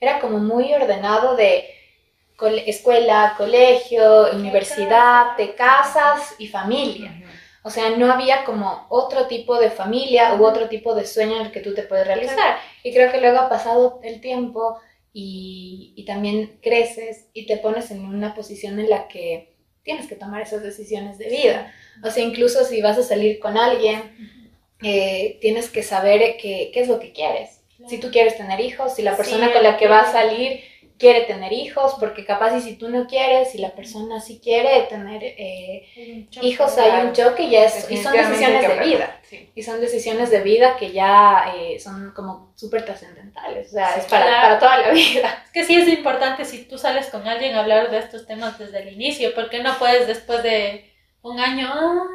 era 0.00 0.18
como 0.18 0.38
muy 0.38 0.74
ordenado 0.74 1.36
de 1.36 1.81
escuela, 2.46 3.34
colegio, 3.36 4.32
universidad, 4.32 5.36
te 5.36 5.54
casas 5.54 6.34
y 6.38 6.48
familia. 6.48 7.22
O 7.62 7.70
sea, 7.70 7.90
no 7.90 8.12
había 8.12 8.44
como 8.44 8.86
otro 8.88 9.26
tipo 9.26 9.58
de 9.58 9.70
familia 9.70 10.34
u 10.34 10.44
otro 10.44 10.68
tipo 10.68 10.94
de 10.94 11.06
sueño 11.06 11.36
en 11.36 11.46
el 11.46 11.52
que 11.52 11.60
tú 11.60 11.74
te 11.74 11.84
puedes 11.84 12.06
realizar. 12.06 12.56
Y 12.82 12.92
creo 12.92 13.12
que 13.12 13.20
luego 13.20 13.38
ha 13.38 13.48
pasado 13.48 14.00
el 14.02 14.20
tiempo 14.20 14.80
y, 15.12 15.92
y, 15.96 16.04
también 16.04 16.58
creces 16.62 17.28
y 17.32 17.46
te 17.46 17.58
pones 17.58 17.90
en 17.90 18.04
una 18.04 18.34
posición 18.34 18.80
en 18.80 18.90
la 18.90 19.06
que 19.08 19.54
tienes 19.84 20.08
que 20.08 20.16
tomar 20.16 20.42
esas 20.42 20.62
decisiones 20.62 21.18
de 21.18 21.28
vida. 21.28 21.72
O 22.02 22.10
sea, 22.10 22.24
incluso 22.24 22.64
si 22.64 22.80
vas 22.82 22.98
a 22.98 23.02
salir 23.02 23.38
con 23.38 23.56
alguien, 23.56 24.00
eh, 24.82 25.38
tienes 25.40 25.70
que 25.70 25.82
saber 25.82 26.36
qué, 26.40 26.70
qué 26.72 26.80
es 26.80 26.88
lo 26.88 26.98
que 26.98 27.12
quieres. 27.12 27.60
Si 27.88 27.98
tú 27.98 28.10
quieres 28.10 28.36
tener 28.36 28.60
hijos, 28.60 28.94
si 28.94 29.02
la 29.02 29.16
persona 29.16 29.52
con 29.52 29.62
la 29.62 29.76
que 29.76 29.88
vas 29.88 30.08
a 30.08 30.12
salir 30.12 30.60
quiere 30.98 31.22
tener 31.22 31.52
hijos, 31.52 31.96
porque 31.98 32.24
capaz 32.24 32.56
y 32.56 32.60
si 32.60 32.76
tú 32.76 32.88
no 32.88 33.06
quieres, 33.06 33.50
si 33.50 33.58
la 33.58 33.70
persona 33.70 34.20
sí 34.20 34.40
quiere 34.42 34.82
tener 34.82 35.22
eh, 35.22 36.28
hijos, 36.40 36.76
hay 36.78 37.06
un 37.06 37.12
choque 37.12 37.44
y, 37.44 37.56
es, 37.56 37.90
y 37.90 37.96
son 37.96 38.12
decisiones 38.12 38.68
de 38.68 38.84
vida. 38.84 39.20
Y 39.54 39.62
son 39.62 39.80
decisiones 39.80 40.30
de 40.30 40.42
vida 40.42 40.76
que 40.76 40.92
ya 40.92 41.52
eh, 41.56 41.80
son 41.80 42.12
como 42.12 42.52
súper 42.54 42.84
trascendentales, 42.84 43.68
o 43.68 43.72
sea, 43.72 43.96
es 43.96 44.04
para, 44.04 44.42
para, 44.42 44.58
toda 44.58 44.78
la 44.78 44.90
vida. 44.90 45.42
Es 45.46 45.52
que 45.52 45.64
sí 45.64 45.74
es 45.74 45.88
importante 45.88 46.44
si 46.44 46.64
tú 46.64 46.78
sales 46.78 47.06
con 47.08 47.26
alguien 47.26 47.54
a 47.54 47.60
hablar 47.60 47.90
de 47.90 47.98
estos 47.98 48.26
temas 48.26 48.58
desde 48.58 48.82
el 48.82 48.92
inicio, 48.92 49.34
porque 49.34 49.62
no 49.62 49.78
puedes 49.78 50.06
después 50.06 50.42
de 50.42 50.90
un 51.22 51.40
año, 51.40 51.72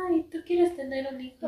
ay, 0.09 0.27
tú 0.31 0.39
quieres 0.45 0.75
tener 0.75 1.07
un 1.11 1.21
hijo 1.21 1.47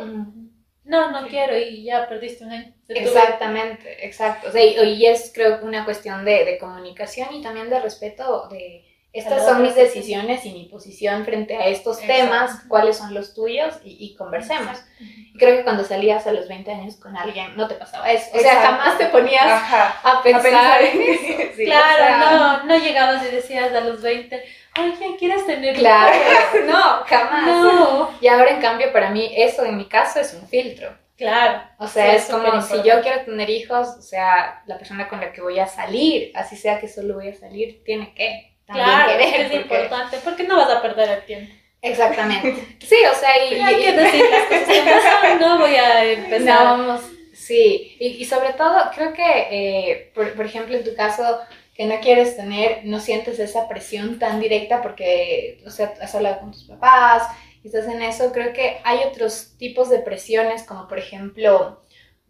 no, 0.90 1.12
no 1.12 1.28
quiero 1.28 1.58
y 1.58 1.84
ya 1.84 2.08
perdiste 2.10 2.44
un 2.44 2.52
año. 2.52 2.74
Exactamente, 2.88 4.06
exacto. 4.06 4.50
O 4.50 4.52
sea, 4.52 4.64
y, 4.64 5.06
es 5.06 5.32
creo 5.34 5.60
una 5.62 5.86
cuestión 5.86 6.26
de, 6.26 6.44
de, 6.44 6.58
comunicación 6.58 7.34
y 7.34 7.42
también 7.42 7.70
de 7.70 7.80
respeto 7.80 8.48
de 8.50 8.90
estas 9.12 9.44
son 9.44 9.64
mis 9.64 9.74
decisiones 9.74 10.46
y 10.46 10.52
mi 10.52 10.66
posición 10.66 11.26
frente 11.26 11.58
a 11.58 11.66
estos 11.66 12.00
temas, 12.00 12.62
cuáles 12.68 12.98
son 12.98 13.12
los 13.16 13.34
tuyos 13.34 13.74
y, 13.84 14.16
conversemos. 14.16 14.78
Y 15.00 15.36
creo 15.40 15.58
que 15.58 15.64
cuando 15.64 15.84
salías 15.84 16.28
a 16.28 16.32
los 16.32 16.48
20 16.48 16.72
años 16.72 16.96
con 16.98 17.18
alguien 17.18 17.58
no 17.58 17.68
te 17.68 17.74
pasaba 17.74 18.12
eso. 18.12 18.30
O 18.36 18.40
sea, 18.40 18.62
jamás 18.62 19.00
te 19.00 19.08
ponías 19.08 19.64
a 20.04 20.22
pensar, 20.22 20.84
en 20.84 21.02
eso. 21.02 21.54
claro, 21.66 22.18
no, 22.20 22.64
no 22.66 22.78
llegabas 22.78 23.26
y 23.26 23.32
decías 23.36 23.74
a 23.74 23.82
los 23.82 24.00
20, 24.04 24.44
oye, 24.78 25.16
¿quieres 25.18 25.46
tener 25.46 25.76
Claro, 25.76 26.16
no, 26.66 27.04
jamás. 27.06 27.46
No. 27.46 28.12
Y 28.22 28.28
ahora 28.28 28.52
en 28.52 28.62
cambio 28.62 28.92
para 28.92 29.10
mí 29.10 29.32
eso 29.36 29.66
en 29.66 29.78
mi 29.78 29.86
caso 29.86 30.20
es 30.20 30.34
un 30.34 30.48
filtro. 30.48 30.96
Claro. 31.18 31.62
O 31.78 31.88
sea, 31.88 32.16
es 32.16 32.26
como 32.26 32.62
si 32.62 32.76
yo 32.82 33.02
quiero 33.02 33.26
tener 33.26 33.50
hijos, 33.50 33.90
o 33.90 34.02
sea, 34.02 34.64
la 34.66 34.78
persona 34.78 35.10
con 35.10 35.20
la 35.20 35.34
que 35.34 35.42
voy 35.42 35.60
a 35.60 35.68
salir, 35.68 36.32
así 36.34 36.56
sea 36.56 36.80
que 36.80 36.88
solo 36.88 37.16
voy 37.16 37.28
a 37.28 37.36
salir, 37.36 37.84
tiene 37.84 38.14
que 38.14 38.56
también 38.66 38.88
claro, 38.88 39.12
querer. 39.12 39.42
es 39.42 39.54
importante, 39.54 40.18
porque 40.24 40.44
no 40.44 40.56
vas 40.56 40.70
a 40.70 40.82
perder 40.82 41.10
el 41.10 41.26
tiempo. 41.26 41.54
Exactamente. 41.82 42.78
Sí, 42.80 42.98
o 43.12 43.16
sea, 43.16 43.46
y... 43.46 43.60
Hay 43.60 43.76
que 43.76 43.92
decir 43.92 44.26
las 44.30 45.04
cosas 45.04 45.40
no 45.42 45.60
voy 45.60 45.76
a 45.76 46.06
empezar. 46.06 46.66
No, 46.66 46.78
vamos, 46.78 47.02
sí, 47.34 47.98
y, 48.00 48.08
y 48.08 48.26
sobre 48.26 48.54
todo 48.54 48.90
creo 48.96 49.14
que, 49.14 49.24
eh, 49.52 50.12
por, 50.16 50.34
por 50.34 50.46
ejemplo, 50.46 50.78
en 50.78 50.86
tu 50.86 50.96
caso, 50.96 51.42
que 51.80 51.86
no 51.86 52.02
quieres 52.02 52.36
tener, 52.36 52.82
no 52.84 53.00
sientes 53.00 53.40
esa 53.40 53.70
presión 53.70 54.20
tan 54.20 54.42
directa 54.42 54.82
porque, 54.82 55.64
o 55.66 55.70
sea, 55.70 55.94
has 56.02 56.14
hablado 56.14 56.42
con 56.42 56.52
tus 56.52 56.66
papás 56.66 57.24
y 57.64 57.68
estás 57.68 57.88
en 57.88 58.02
eso, 58.02 58.34
creo 58.34 58.52
que 58.52 58.82
hay 58.84 59.00
otros 59.10 59.56
tipos 59.58 59.90
de 59.90 60.00
presiones, 60.00 60.64
como 60.64 60.90
por 60.90 61.00
ejemplo, 61.00 61.82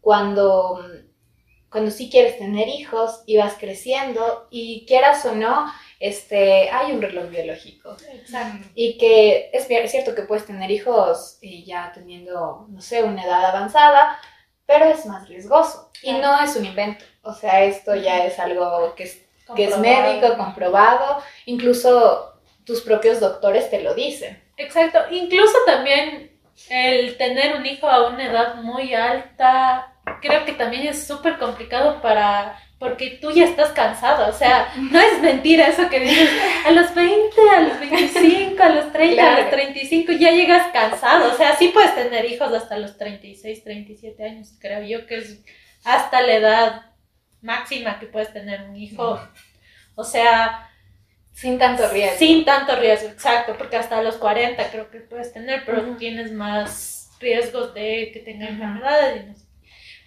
cuando, 0.01 0.79
cuando 1.71 1.89
sí 1.89 2.11
quieres 2.11 2.37
tener 2.37 2.67
hijos 2.67 3.23
y 3.25 3.37
vas 3.37 3.55
creciendo 3.59 4.47
y 4.51 4.85
quieras 4.85 5.25
o 5.25 5.33
no, 5.33 5.65
este, 5.99 6.69
hay 6.69 6.91
un 6.91 7.01
reloj 7.01 7.31
biológico. 7.31 7.97
Exacto. 8.13 8.67
Y 8.75 8.99
que 8.99 9.49
es, 9.51 9.65
es 9.67 9.89
cierto 9.89 10.13
que 10.13 10.21
puedes 10.21 10.45
tener 10.45 10.69
hijos 10.69 11.39
y 11.41 11.65
ya 11.65 11.91
teniendo, 11.91 12.67
no 12.69 12.81
sé, 12.81 13.01
una 13.01 13.23
edad 13.23 13.45
avanzada, 13.45 14.15
pero 14.67 14.85
es 14.85 15.07
más 15.07 15.27
riesgoso. 15.27 15.89
Y 16.03 16.11
no 16.11 16.39
es 16.39 16.55
un 16.55 16.65
invento. 16.65 17.03
O 17.23 17.33
sea, 17.33 17.63
esto 17.63 17.95
ya 17.95 18.23
es 18.25 18.37
algo 18.37 18.93
que 18.93 19.05
es 19.05 19.28
que 19.55 19.65
es 19.65 19.77
médico, 19.77 20.37
comprobado, 20.37 21.21
incluso 21.45 22.39
tus 22.65 22.81
propios 22.81 23.19
doctores 23.19 23.69
te 23.69 23.81
lo 23.81 23.93
dicen. 23.93 24.41
Exacto, 24.57 24.99
incluso 25.11 25.57
también 25.65 26.31
el 26.69 27.17
tener 27.17 27.55
un 27.55 27.65
hijo 27.65 27.89
a 27.89 28.09
una 28.09 28.25
edad 28.25 28.55
muy 28.55 28.93
alta, 28.93 29.93
creo 30.21 30.45
que 30.45 30.53
también 30.53 30.87
es 30.87 31.07
súper 31.07 31.37
complicado 31.37 32.01
para 32.01 32.57
porque 32.79 33.17
tú 33.21 33.31
ya 33.31 33.43
estás 33.43 33.71
cansado, 33.71 34.29
o 34.29 34.33
sea, 34.33 34.73
no 34.91 34.99
es 34.99 35.21
mentira 35.21 35.67
eso 35.67 35.89
que 35.89 35.99
dices, 35.99 36.29
a 36.65 36.71
los 36.71 36.95
20, 36.95 37.35
a 37.53 37.59
los 37.61 37.79
25, 37.79 38.63
a 38.63 38.69
los 38.69 38.91
30, 38.93 39.35
a 39.35 39.41
los 39.41 39.49
35, 39.49 40.11
ya 40.13 40.31
llegas 40.31 40.71
cansado, 40.71 41.33
o 41.33 41.35
sea, 41.35 41.57
sí 41.57 41.69
puedes 41.73 41.93
tener 41.93 42.23
hijos 42.25 42.53
hasta 42.53 42.77
los 42.77 42.97
36, 42.97 43.63
37 43.63 44.23
años, 44.23 44.53
creo 44.59 44.81
yo 44.83 45.05
que 45.05 45.17
es 45.17 45.43
hasta 45.83 46.21
la 46.21 46.33
edad 46.33 46.88
máxima 47.41 47.99
que 47.99 48.07
puedes 48.07 48.33
tener 48.33 48.61
un 48.63 48.75
hijo. 48.75 49.19
O 49.95 50.03
sea, 50.03 50.69
sin 51.33 51.57
tanto 51.57 51.87
riesgo. 51.89 52.17
Sin 52.17 52.45
tanto 52.45 52.75
riesgo, 52.75 53.09
exacto, 53.09 53.55
porque 53.57 53.77
hasta 53.77 54.01
los 54.01 54.15
40 54.15 54.71
creo 54.71 54.89
que 54.89 54.99
puedes 54.99 55.31
tener, 55.31 55.63
pero 55.65 55.95
tienes 55.97 56.31
más 56.31 57.11
riesgos 57.19 57.73
de 57.73 58.11
que 58.13 58.19
tenga 58.19 58.47
enfermedades. 58.47 59.45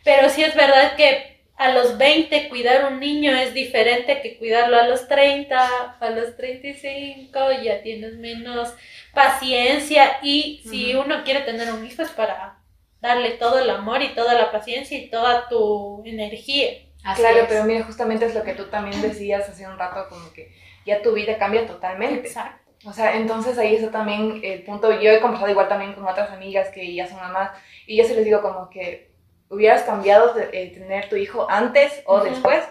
Pero 0.04 0.28
sí 0.28 0.42
es 0.42 0.54
verdad 0.54 0.96
que 0.96 1.32
a 1.56 1.70
los 1.70 1.96
20 1.96 2.48
cuidar 2.48 2.92
un 2.92 2.98
niño 2.98 3.32
es 3.32 3.54
diferente 3.54 4.20
que 4.20 4.36
cuidarlo 4.36 4.78
a 4.78 4.88
los 4.88 5.06
30, 5.08 5.96
a 6.00 6.10
los 6.10 6.36
35 6.36 7.38
ya 7.62 7.82
tienes 7.82 8.14
menos 8.16 8.74
paciencia 9.14 10.18
y 10.22 10.62
si 10.68 10.94
uno 10.94 11.22
quiere 11.24 11.40
tener 11.42 11.72
un 11.72 11.86
hijo 11.86 12.02
es 12.02 12.10
para 12.10 12.58
darle 13.00 13.32
todo 13.32 13.58
el 13.58 13.70
amor 13.70 14.02
y 14.02 14.14
toda 14.14 14.34
la 14.34 14.50
paciencia 14.50 14.98
y 14.98 15.08
toda 15.08 15.48
tu 15.48 16.02
energía 16.04 16.70
claro, 17.16 17.46
pero 17.48 17.64
mira, 17.64 17.84
justamente 17.84 18.26
es 18.26 18.34
lo 18.34 18.42
que 18.44 18.54
tú 18.54 18.66
también 18.66 19.00
decías 19.02 19.48
hace 19.48 19.66
un 19.66 19.78
rato, 19.78 20.08
como 20.08 20.32
que 20.32 20.52
ya 20.84 21.02
tu 21.02 21.12
vida 21.12 21.38
cambia 21.38 21.66
totalmente. 21.66 22.28
Exacto. 22.28 22.70
O 22.84 22.92
sea, 22.92 23.16
entonces 23.16 23.58
ahí 23.58 23.76
está 23.76 23.90
también 23.92 24.40
el 24.42 24.62
punto, 24.64 24.90
yo 25.00 25.10
he 25.12 25.20
conversado 25.20 25.50
igual 25.50 25.68
también 25.68 25.92
con 25.92 26.06
otras 26.06 26.30
amigas 26.30 26.68
que 26.70 26.92
ya 26.94 27.06
son 27.06 27.18
mamás, 27.18 27.52
y 27.86 27.96
yo 27.96 28.04
se 28.04 28.14
les 28.14 28.24
digo 28.24 28.42
como 28.42 28.70
que 28.70 29.12
hubieras 29.48 29.82
cambiado 29.82 30.34
de 30.34 30.48
eh, 30.52 30.70
tener 30.74 31.08
tu 31.08 31.16
hijo 31.16 31.46
antes 31.48 32.02
o 32.06 32.16
Ujú. 32.16 32.24
después. 32.24 32.64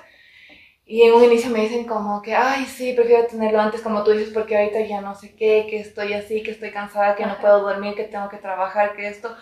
Y 0.83 1.03
en 1.03 1.13
un 1.13 1.23
inicio 1.23 1.49
me 1.51 1.61
dicen 1.61 1.85
como 1.85 2.21
que, 2.21 2.35
ay, 2.35 2.65
sí, 2.65 2.91
prefiero 2.93 3.25
tenerlo 3.25 3.61
antes, 3.61 3.79
como 3.81 4.03
tú 4.03 4.11
dices, 4.11 4.33
porque 4.33 4.57
ahorita 4.57 4.81
ya 4.81 4.99
no 4.99 5.15
sé 5.15 5.33
qué, 5.35 5.65
que 5.69 5.79
estoy 5.79 6.11
así, 6.13 6.43
que 6.43 6.51
estoy 6.51 6.71
cansada, 6.71 7.15
que 7.15 7.23
no 7.25 7.33
Ajá. 7.33 7.41
puedo 7.41 7.61
dormir, 7.61 7.95
que 7.95 8.03
tengo 8.03 8.27
que 8.27 8.37
trabajar, 8.37 8.95
que 8.97 9.07
esto. 9.07 9.33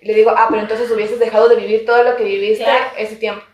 Y 0.00 0.06
le 0.06 0.14
digo, 0.14 0.30
ah, 0.30 0.46
pero 0.48 0.62
entonces 0.62 0.88
hubieses 0.92 1.18
dejado 1.18 1.48
de 1.48 1.56
vivir 1.56 1.84
todo 1.86 2.04
lo 2.04 2.14
que 2.16 2.22
viviste 2.24 2.62
Claro. 2.62 2.92
ese 2.96 3.16
tiempo. 3.16 3.44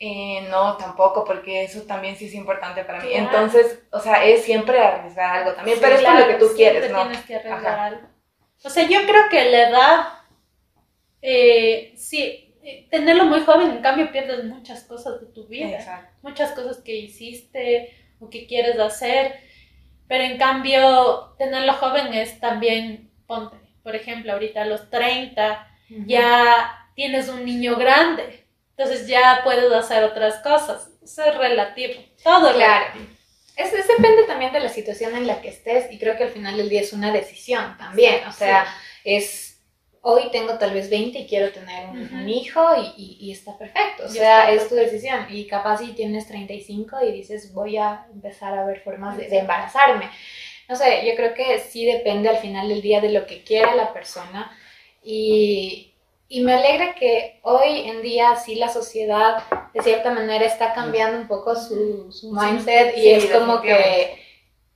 Eh, 0.00 0.46
no, 0.48 0.76
tampoco, 0.76 1.24
porque 1.24 1.64
eso 1.64 1.82
también 1.82 2.16
sí 2.16 2.26
es 2.26 2.34
importante 2.34 2.84
para 2.84 3.00
mí. 3.00 3.08
Claro. 3.10 3.24
Entonces, 3.24 3.82
o 3.90 3.98
sea, 3.98 4.24
es 4.24 4.44
siempre 4.44 4.78
arriesgar 4.80 5.38
algo 5.38 5.54
también, 5.54 5.76
Sí, 5.76 5.82
pero 5.84 5.96
es 5.96 6.02
lo 6.02 6.28
que 6.28 6.34
tú 6.34 6.46
quieres, 6.54 6.90
¿no? 6.90 7.02
Tienes 7.02 7.24
que 7.24 7.36
arreglar 7.36 7.66
Ajá. 7.66 7.84
algo. 7.86 8.08
O 8.64 8.70
sea, 8.70 8.84
yo 8.88 9.00
creo 9.06 9.28
que 9.30 9.50
la 9.50 9.68
edad, 9.68 10.08
eh, 11.22 11.94
sí, 11.96 12.54
eh, 12.62 12.86
tenerlo 12.90 13.24
muy 13.24 13.40
joven, 13.40 13.70
en 13.70 13.82
cambio 13.82 14.12
pierdes 14.12 14.44
muchas 14.44 14.84
cosas 14.84 15.20
de 15.20 15.26
tu 15.28 15.46
vida, 15.46 15.78
Exacto. 15.78 16.16
muchas 16.22 16.52
cosas 16.52 16.78
que 16.78 16.94
hiciste 16.96 17.92
o 18.20 18.28
que 18.28 18.46
quieres 18.46 18.78
hacer, 18.78 19.40
pero 20.06 20.24
en 20.24 20.38
cambio 20.38 21.34
tenerlo 21.38 21.72
joven 21.74 22.12
es 22.14 22.40
también, 22.40 23.10
ponte, 23.26 23.56
por 23.82 23.96
ejemplo, 23.96 24.32
ahorita 24.32 24.62
a 24.62 24.66
los 24.66 24.90
30 24.90 25.66
ya 26.06 26.90
tienes 26.94 27.28
un 27.28 27.44
niño 27.44 27.76
grande, 27.76 28.44
entonces 28.78 29.06
ya 29.08 29.40
puedes 29.44 29.70
hacer 29.72 30.04
otras 30.04 30.36
cosas, 30.36 30.88
eso 31.02 31.24
es 31.24 31.34
relativo, 31.36 31.94
todo 32.22 32.54
Claro. 32.54 32.84
relativo. 32.86 33.16
Es, 33.56 33.72
es 33.72 33.88
depende 33.88 34.22
también 34.22 34.52
de 34.52 34.60
la 34.60 34.68
situación 34.68 35.16
en 35.16 35.26
la 35.26 35.40
que 35.42 35.48
estés 35.48 35.90
y 35.92 35.98
creo 35.98 36.16
que 36.16 36.22
al 36.22 36.30
final 36.30 36.56
del 36.56 36.68
día 36.68 36.80
es 36.80 36.92
una 36.92 37.12
decisión 37.12 37.76
también. 37.76 38.24
O 38.28 38.32
sea, 38.32 38.66
es 39.02 39.60
hoy 40.00 40.30
tengo 40.30 40.58
tal 40.58 40.72
vez 40.72 40.88
20 40.88 41.18
y 41.18 41.26
quiero 41.26 41.50
tener 41.50 41.88
un, 41.88 42.02
Ujú. 42.02 42.14
un 42.14 42.28
hijo 42.28 42.64
y, 42.76 43.02
y- 43.02 43.16
y 43.20 43.32
está 43.32 43.58
perfecto. 43.58 44.04
O 44.04 44.08
sea, 44.08 44.52
es 44.52 44.68
tu 44.68 44.76
decisión. 44.76 45.26
Y 45.28 45.48
capaz 45.48 45.78
si 45.78 45.88
tienes 45.92 46.28
35 46.28 46.98
y 47.04 47.10
dices 47.10 47.52
voy 47.52 47.78
a 47.78 48.06
empezar 48.12 48.56
a 48.56 48.64
ver 48.64 48.80
formas 48.82 49.16
de, 49.16 49.28
de 49.28 49.38
embarazarme. 49.38 50.08
No 50.68 50.76
sé, 50.76 51.04
yo 51.04 51.16
creo 51.16 51.34
que 51.34 51.58
sí 51.58 51.84
depende 51.84 52.28
al 52.28 52.38
final 52.38 52.68
del 52.68 52.80
día 52.80 53.00
de 53.00 53.10
lo 53.10 53.26
que 53.26 53.42
quiera 53.42 53.74
la 53.74 53.92
persona. 53.92 54.56
Y, 55.02 55.87
y 56.28 56.40
me 56.42 56.54
alegra 56.54 56.94
que 56.94 57.40
hoy 57.42 57.88
en 57.88 58.02
día 58.02 58.36
sí 58.36 58.54
la 58.56 58.68
sociedad 58.68 59.42
de 59.72 59.82
cierta 59.82 60.10
manera 60.10 60.44
está 60.44 60.72
cambiando 60.74 61.18
un 61.18 61.26
poco 61.28 61.56
su, 61.56 62.12
su 62.12 62.32
mindset 62.32 62.96
y 62.96 63.00
Sí, 63.02 63.10
es 63.10 63.26
como 63.30 63.60
que 63.62 64.18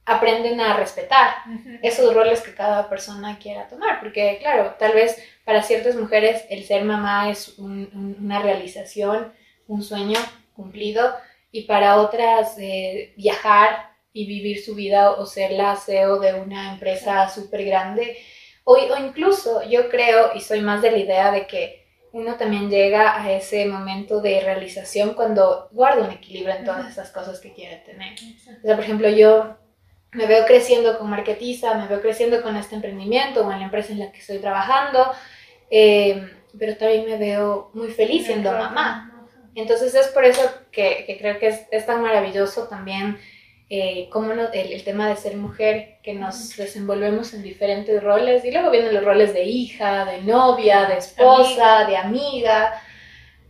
aprenden 0.05 0.61
a 0.61 0.77
respetar 0.77 1.35
Ujú. 1.47 1.79
esos 1.83 2.13
roles 2.15 2.41
que 2.41 2.55
cada 2.55 2.89
persona 2.89 3.39
quiera 3.39 3.69
tomar, 3.69 4.01
porque 4.01 4.39
claro, 4.41 4.75
tal 4.79 4.93
vez 4.95 5.17
para 5.45 5.63
ciertas 5.63 5.95
mujeres 5.95 6.45
el 6.51 6.65
ser 6.65 6.85
mamá 6.85 7.31
es 7.31 7.57
un- 7.59 7.89
un- 7.95 8.17
una 8.25 8.41
realización, 8.43 9.33
un 9.69 9.83
sueño 9.83 10.19
cumplido, 10.57 11.15
y 11.53 11.63
para 11.63 11.97
otras 12.01 12.57
eh, 12.59 13.13
viajar 13.17 13.91
y 14.13 14.27
vivir 14.27 14.63
su 14.65 14.75
vida 14.75 15.13
o 15.13 15.27
ser 15.27 15.53
la 15.53 15.77
CEO 15.77 16.19
de 16.19 16.35
una 16.35 16.73
empresa 16.73 17.29
súper 17.29 17.65
grande, 17.65 18.17
o, 18.65 18.75
o 18.75 18.97
incluso 18.99 19.63
yo 19.69 19.89
creo, 19.89 20.33
y 20.35 20.41
soy 20.41 20.61
más 20.61 20.83
de 20.83 20.91
la 20.91 20.99
idea 20.99 21.33
de 21.33 21.47
que 21.47 21.83
uno 22.13 22.37
también 22.37 22.69
llega 22.69 23.21
a 23.21 23.33
ese 23.33 23.67
momento 23.67 24.21
de 24.21 24.41
realización 24.41 25.15
cuando 25.15 25.69
guarda 25.73 26.05
un 26.05 26.11
equilibrio 26.11 26.55
en 26.55 26.65
todas 26.65 26.91
esas 26.91 27.11
cosas 27.11 27.41
que 27.41 27.55
quiere 27.55 27.77
tener. 27.79 28.13
O 28.13 28.67
sea, 28.67 28.77
por 28.77 28.85
ejemplo, 28.85 29.09
yo 29.09 29.57
me 30.13 30.27
veo 30.27 30.45
creciendo 30.45 30.99
con 30.99 31.09
Marketiza, 31.09 31.75
me 31.75 31.89
veo 31.89 32.03
creciendo 32.03 32.43
con 32.43 32.57
este 32.57 32.75
emprendimiento 32.75 33.41
o 33.41 33.51
en 33.51 33.61
la 33.61 33.65
empresa 33.65 33.93
en 33.93 34.01
la 34.01 34.13
que 34.13 34.19
estoy 34.19 34.39
trabajando, 34.39 35.11
eh, 35.71 36.31
pero 36.59 36.77
también 36.77 37.07
me 37.07 37.17
veo 37.17 37.71
muy 37.73 37.89
feliz 37.89 38.27
siendo 38.27 38.53
mamá. 38.53 39.09
Entonces 39.55 39.95
es 39.95 40.09
por 40.09 40.25
eso 40.27 40.43
que, 40.71 41.05
que 41.07 41.19
creo 41.19 41.39
que 41.39 41.49
es, 41.49 41.67
es 41.71 41.87
tan 41.87 42.03
maravilloso 42.03 42.69
también 42.69 43.19
eh, 43.75 44.09
cómo 44.11 44.35
no- 44.35 44.53
el, 44.53 44.71
el 44.73 44.85
tema 44.85 45.09
de 45.09 45.17
ser 45.17 45.35
mujer, 45.37 45.97
que 46.03 46.13
nos 46.13 46.55
desenvolvemos 46.57 47.33
en 47.33 47.43
diferentes 47.43 48.03
roles 48.03 48.45
y 48.45 48.51
luego 48.51 48.71
vienen 48.71 48.93
los 48.93 49.03
roles 49.03 49.33
de 49.33 49.45
hija, 49.45 50.05
de 50.05 50.21
novia, 50.21 50.85
de 50.85 50.99
esposa, 50.99 51.85
de 51.87 51.97
amiga. 51.97 52.83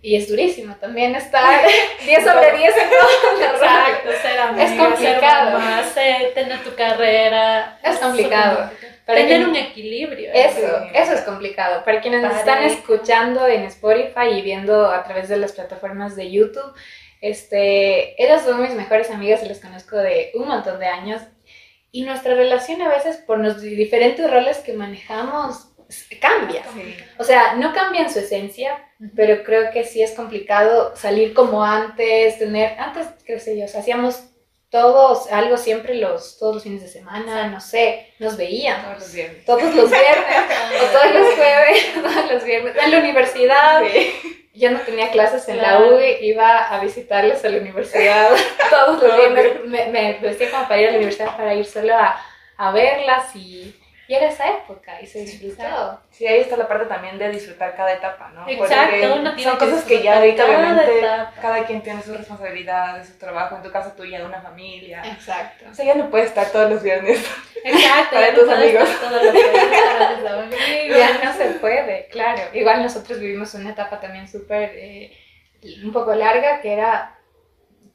Y 0.04 0.14
es 0.16 0.28
durísimo 0.28 0.76
también 0.76 1.14
estar 1.16 1.60
10 2.06 2.24
sobre 2.24 2.56
10 2.56 2.76
en 2.76 2.90
todos 2.90 3.40
los 3.40 3.52
roles. 3.60 3.62
Exacto, 3.62 4.10
ser 4.22 4.40
amiga, 4.40 4.64
Es 4.64 4.80
complicado. 4.80 5.50
ser 5.50 5.58
mamá, 5.58 5.82
ser- 5.92 6.34
tener 6.34 6.58
tu 6.62 6.74
carrera. 6.74 7.78
Es 7.82 7.98
complicado. 7.98 8.70
Para 9.06 9.18
tener 9.18 9.38
quien- 9.38 9.48
un 9.50 9.56
equilibrio. 9.56 10.30
Eso, 10.32 10.60
Sí. 10.60 10.90
eso 10.94 11.12
es 11.14 11.20
complicado. 11.22 11.84
Para 11.84 12.00
quienes 12.00 12.22
nos 12.22 12.36
están 12.36 12.62
escuchando 12.62 13.46
en 13.48 13.62
Spotify 13.64 14.28
y 14.38 14.42
viendo 14.42 14.86
a 14.88 15.02
través 15.02 15.28
de 15.28 15.36
las 15.38 15.52
plataformas 15.52 16.14
de 16.14 16.30
YouTube, 16.30 16.72
este, 17.22 18.22
ellas 18.22 18.42
son 18.42 18.60
mis 18.60 18.74
mejores 18.74 19.10
amigas 19.10 19.42
y 19.42 19.48
las 19.48 19.60
conozco 19.60 19.96
de 19.96 20.32
un 20.34 20.48
montón 20.48 20.78
de 20.78 20.86
años. 20.86 21.22
Y 21.92 22.02
nuestra 22.02 22.34
relación 22.34 22.82
a 22.82 22.88
veces 22.88 23.16
por 23.18 23.38
los 23.38 23.60
diferentes 23.60 24.30
roles 24.30 24.58
que 24.58 24.72
manejamos 24.72 25.68
cambia. 26.20 26.62
Sí. 26.74 26.96
O 27.18 27.24
sea, 27.24 27.54
no 27.54 27.72
cambia 27.72 28.02
en 28.02 28.10
su 28.10 28.18
esencia, 28.18 28.78
pero 29.14 29.44
creo 29.44 29.70
que 29.70 29.84
sí 29.84 30.02
es 30.02 30.12
complicado 30.12 30.96
salir 30.96 31.34
como 31.34 31.64
antes, 31.64 32.38
tener, 32.38 32.78
antes, 32.78 33.06
qué 33.24 33.38
sé 33.38 33.58
yo, 33.58 33.66
o 33.66 33.68
sea, 33.68 33.80
hacíamos 33.80 34.24
todos 34.70 35.30
algo 35.30 35.58
siempre 35.58 35.96
los, 35.96 36.38
todos 36.38 36.54
los 36.54 36.64
fines 36.64 36.80
de 36.80 36.88
semana, 36.88 37.46
no 37.48 37.60
sé, 37.60 38.14
nos 38.18 38.38
veíamos 38.38 38.84
Todos 38.84 39.00
los 39.00 39.12
viernes. 39.12 39.44
todos 39.44 39.74
los 39.74 39.90
viernes 39.90 40.36
o 40.82 40.98
todos 40.98 41.14
los 41.14 41.34
jueves, 41.34 41.94
todos 41.94 42.32
los 42.32 42.44
viernes. 42.44 42.76
En 42.82 42.90
la 42.90 42.98
universidad, 42.98 43.82
yo 44.54 44.70
no 44.70 44.80
tenía 44.80 45.10
clases 45.10 45.48
en 45.48 45.58
la. 45.58 45.80
U, 45.80 45.98
iba 46.20 46.68
a 46.68 46.80
visitarles 46.80 47.44
a 47.44 47.48
la 47.48 47.58
universidad 47.58 48.30
todos 48.70 49.02
los 49.02 49.16
viernes. 49.16 49.64
Me, 49.66 49.86
me 49.86 50.18
vestía 50.20 50.50
como 50.50 50.68
para 50.68 50.80
ir 50.80 50.88
a 50.88 50.90
la 50.92 50.96
universidad 50.98 51.36
para 51.36 51.54
ir 51.54 51.64
solo 51.64 51.96
a, 51.96 52.20
a 52.56 52.72
verlas 52.72 53.34
y, 53.34 53.74
y 54.12 54.14
era 54.14 54.26
esa 54.28 54.46
época 54.46 55.00
y 55.00 55.06
se 55.06 55.20
disfrutó. 55.20 55.98
Sí, 56.10 56.26
ahí 56.26 56.40
está 56.40 56.58
la 56.58 56.68
parte 56.68 56.84
también 56.84 57.16
de 57.16 57.30
disfrutar 57.30 57.74
cada 57.74 57.94
etapa, 57.94 58.28
¿no? 58.34 58.46
Exacto, 58.46 59.14
uno 59.14 59.34
tiene 59.34 59.50
son 59.50 59.58
que 59.58 59.64
cosas 59.64 59.84
que 59.86 60.02
ya 60.02 60.18
ahorita 60.18 60.44
cada 60.44 60.58
obviamente 60.58 60.98
etapa. 60.98 61.32
cada 61.40 61.64
quien 61.64 61.80
tiene 61.80 62.02
sus 62.02 62.18
responsabilidades, 62.18 63.08
su 63.08 63.18
trabajo, 63.18 63.56
en 63.56 63.62
tu 63.62 63.70
caso 63.70 63.92
tuya, 63.92 64.18
de 64.18 64.26
una 64.26 64.42
familia. 64.42 65.00
Exacto. 65.02 65.64
O 65.70 65.72
sea, 65.72 65.86
ya 65.86 65.94
no 65.94 66.10
puedes 66.10 66.26
estar 66.28 66.46
todos 66.52 66.68
los 66.70 66.82
viernes. 66.82 67.24
Exacto, 67.64 68.16
Para 68.16 68.26
ya 68.26 68.32
no 68.32 68.38
tus 68.38 68.48
puedes 68.48 68.62
amigos. 68.68 68.90
estar 68.90 69.08
todos 69.08 69.24
los. 69.24 69.34
Ya 70.98 71.24
no 71.24 71.32
se 71.32 71.44
puede, 71.52 72.08
claro. 72.08 72.42
Igual 72.52 72.82
nosotros 72.82 73.18
vivimos 73.18 73.54
una 73.54 73.70
etapa 73.70 73.98
también 73.98 74.28
súper, 74.28 74.72
eh, 74.74 75.16
un 75.82 75.90
poco 75.90 76.14
larga, 76.14 76.60
que 76.60 76.70
era 76.74 77.18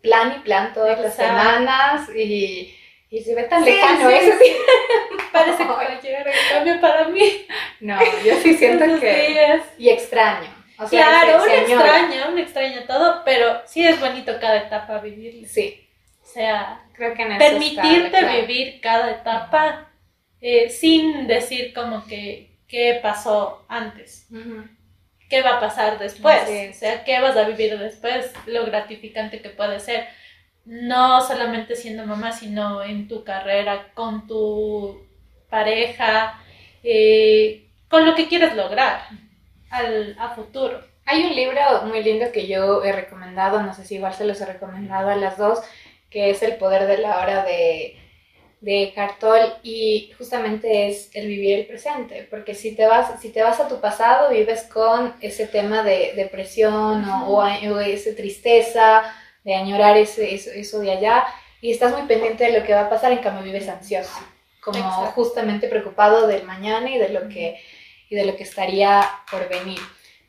plan 0.01 0.34
y 0.38 0.39
plan 0.39 0.73
todas 0.73 0.99
las 0.99 1.12
Exacto. 1.13 1.41
semanas 1.43 2.10
y, 2.15 2.75
y 3.10 3.22
se 3.22 3.36
ve 3.36 3.43
tan 3.43 3.63
Sí, 3.63 3.72
lejano 3.72 4.10
sí, 4.10 4.15
eso. 4.15 4.38
Parece 5.32 5.63
que 6.02 6.13
en 6.15 6.26
cambio 6.52 6.82
para 6.82 7.08
mí. 7.10 7.48
No, 7.80 8.00
yo 8.24 8.36
sí 8.41 8.54
siento 8.56 8.86
que... 9.00 9.28
días. 9.28 9.62
Y 9.78 9.89
extraño. 9.89 10.50
O 10.80 10.88
sea, 10.88 11.08
Claro, 11.08 11.43
añora. 11.43 11.62
extraña, 11.62 12.28
uno 12.30 12.39
extraña 12.39 12.86
todo, 12.86 13.24
pero 13.26 13.62
sí 13.65 13.86
es 13.86 14.00
bonito 14.00 14.34
cada 14.39 14.58
etapa 14.58 15.00
vivirla. 15.00 15.48
Sí, 15.48 15.88
O 16.22 16.26
sea, 16.26 16.84
creo 16.93 17.13
que 17.13 17.24
en 17.24 17.32
eso 17.34 17.43
está 17.43 17.52
la 17.54 17.60
permitirte 17.60 18.41
vivir 18.41 18.82
cada 18.82 19.12
etapa 19.12 19.89
eh, 20.39 20.70
sin 20.70 21.28
decir 21.28 21.74
como 21.74 22.06
que 22.06 22.52
qué 22.67 23.00
pasó 23.02 23.65
antes, 23.70 24.28
qué 25.30 25.41
va 25.41 25.58
a 25.58 25.60
pasar 25.60 25.98
después, 25.98 26.41
o 26.43 26.74
sea, 26.78 27.04
qué 27.04 27.20
vas 27.22 27.36
a 27.36 27.48
vivir 27.48 27.78
después, 27.80 28.32
lo 28.46 28.65
gratificante 28.65 29.41
que 29.41 29.50
puede 29.50 29.80
ser. 29.80 30.08
No 30.67 31.21
solamente 31.21 31.75
siendo 31.75 32.06
mamá, 32.06 32.32
sino 32.32 32.84
en 32.84 33.08
tu 33.08 33.23
carrera, 33.23 33.91
con 33.93 34.27
tu 34.27 35.08
pareja, 35.49 36.39
eh, 36.84 37.67
con 37.89 38.06
lo 38.06 38.15
que 38.15 38.27
quieres 38.27 38.56
lograr 38.56 39.01
al, 39.69 40.15
a 40.19 40.30
futuro. 40.36 40.82
Hay 41.06 41.23
un 41.23 41.36
libro 41.36 41.62
muy 41.86 42.03
lindo 42.03 42.32
que 42.34 42.47
yo 42.47 42.84
he 42.84 42.91
recomendado, 42.91 43.63
no 43.63 43.73
sé 43.73 43.86
si 43.86 43.95
igual 43.95 44.13
se 44.13 44.25
los 44.25 44.41
he 44.41 44.45
recomendado 44.45 45.10
a 45.10 45.15
las 45.15 45.38
dos, 45.38 45.60
que 46.10 46.30
es 46.30 46.43
El 46.43 46.58
poder 46.58 46.86
de 46.86 46.97
la 46.97 47.19
hora 47.19 47.45
de, 47.45 47.97
de 48.62 48.91
Cartol 48.95 49.39
y 49.63 50.12
justamente 50.17 50.89
es 50.89 51.10
el 51.13 51.27
vivir 51.27 51.60
el 51.60 51.65
presente, 51.65 52.27
porque 52.30 52.56
si 52.56 52.75
te 52.75 52.88
vas, 52.88 53.21
si 53.21 53.30
te 53.30 53.43
vas 53.43 53.60
a 53.60 53.67
tu 53.67 53.80
pasado 53.80 54.32
vives 54.32 54.63
con 54.63 55.13
ese 55.21 55.47
tema 55.47 55.84
de 55.84 56.13
depresión 56.15 57.08
o, 57.08 57.38
o, 57.38 57.80
esa 57.80 58.15
tristeza, 58.15 59.03
de 59.47 59.55
añorar 59.55 59.95
ese, 59.97 60.36
eso, 60.36 60.51
eso 60.51 60.79
de 60.79 60.91
allá 60.91 61.25
y 61.62 61.71
estás 61.71 61.91
muy 61.93 62.03
pendiente 62.07 62.43
de 62.43 62.60
lo 62.60 62.65
que 62.65 62.73
va 62.73 62.81
a 62.81 62.89
pasar, 62.89 63.12
en 63.13 63.19
cambio 63.19 63.41
vives 63.43 63.67
ansioso, 63.69 64.19
como 64.62 64.77
Exacto. 64.77 65.12
justamente 65.15 65.67
preocupado 65.69 66.27
del 66.27 66.43
mañana 66.43 66.89
y 66.89 66.97
de 66.97 67.10
lo 67.10 67.27
que, 67.29 67.60
y 68.10 68.15
de 68.15 68.25
lo 68.25 68.36
que 68.36 68.43
estaría 68.43 69.10
por 69.31 69.47
venir. 69.49 69.79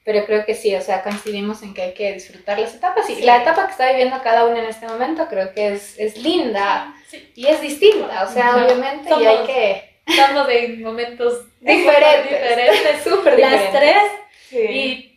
Pero 0.04 0.24
creo 0.24 0.46
que 0.46 0.54
sí, 0.54 0.74
o 0.74 0.80
sea, 0.80 1.02
coincidimos 1.02 1.62
en 1.62 1.74
que 1.74 1.82
hay 1.82 1.92
que 1.94 2.12
disfrutar 2.14 2.58
las 2.58 2.74
etapas. 2.74 3.10
Y 3.10 3.16
Sí. 3.16 3.22
la 3.24 3.42
etapa 3.42 3.66
que 3.66 3.72
está 3.72 3.90
viviendo 3.90 4.22
cada 4.22 4.46
uno 4.46 4.56
en 4.56 4.64
este 4.64 4.86
momento 4.88 5.26
creo 5.28 5.52
que 5.52 5.72
es, 5.74 5.98
es 5.98 6.16
linda 6.16 6.94
Sí, 7.08 7.30
y 7.34 7.46
es 7.46 7.60
distinta, 7.60 8.24
o 8.24 8.32
sea, 8.32 8.56
obviamente, 8.56 9.10
y 9.20 9.26
hay 9.26 9.46
que... 9.46 9.98
estamos 10.06 10.48
en 10.48 10.80
momentos 10.82 11.44
Diferentes, 11.60 12.30
diferentes. 12.30 13.02
súper 13.04 13.38
Las 13.38 13.50
diferentes. 13.50 13.72
tres 13.72 14.02
Sí. 14.48 14.56
y 14.58 15.07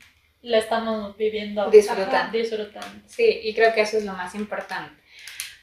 la 0.41 0.57
estamos 0.57 1.15
viviendo. 1.17 1.69
Disfrutando. 1.69 2.15
Ajá, 2.15 2.29
disfrutando. 2.31 3.01
Sí, 3.07 3.41
y 3.43 3.53
creo 3.53 3.73
que 3.73 3.81
eso 3.81 3.97
es 3.97 4.05
lo 4.05 4.13
más 4.13 4.35
importante. 4.35 5.01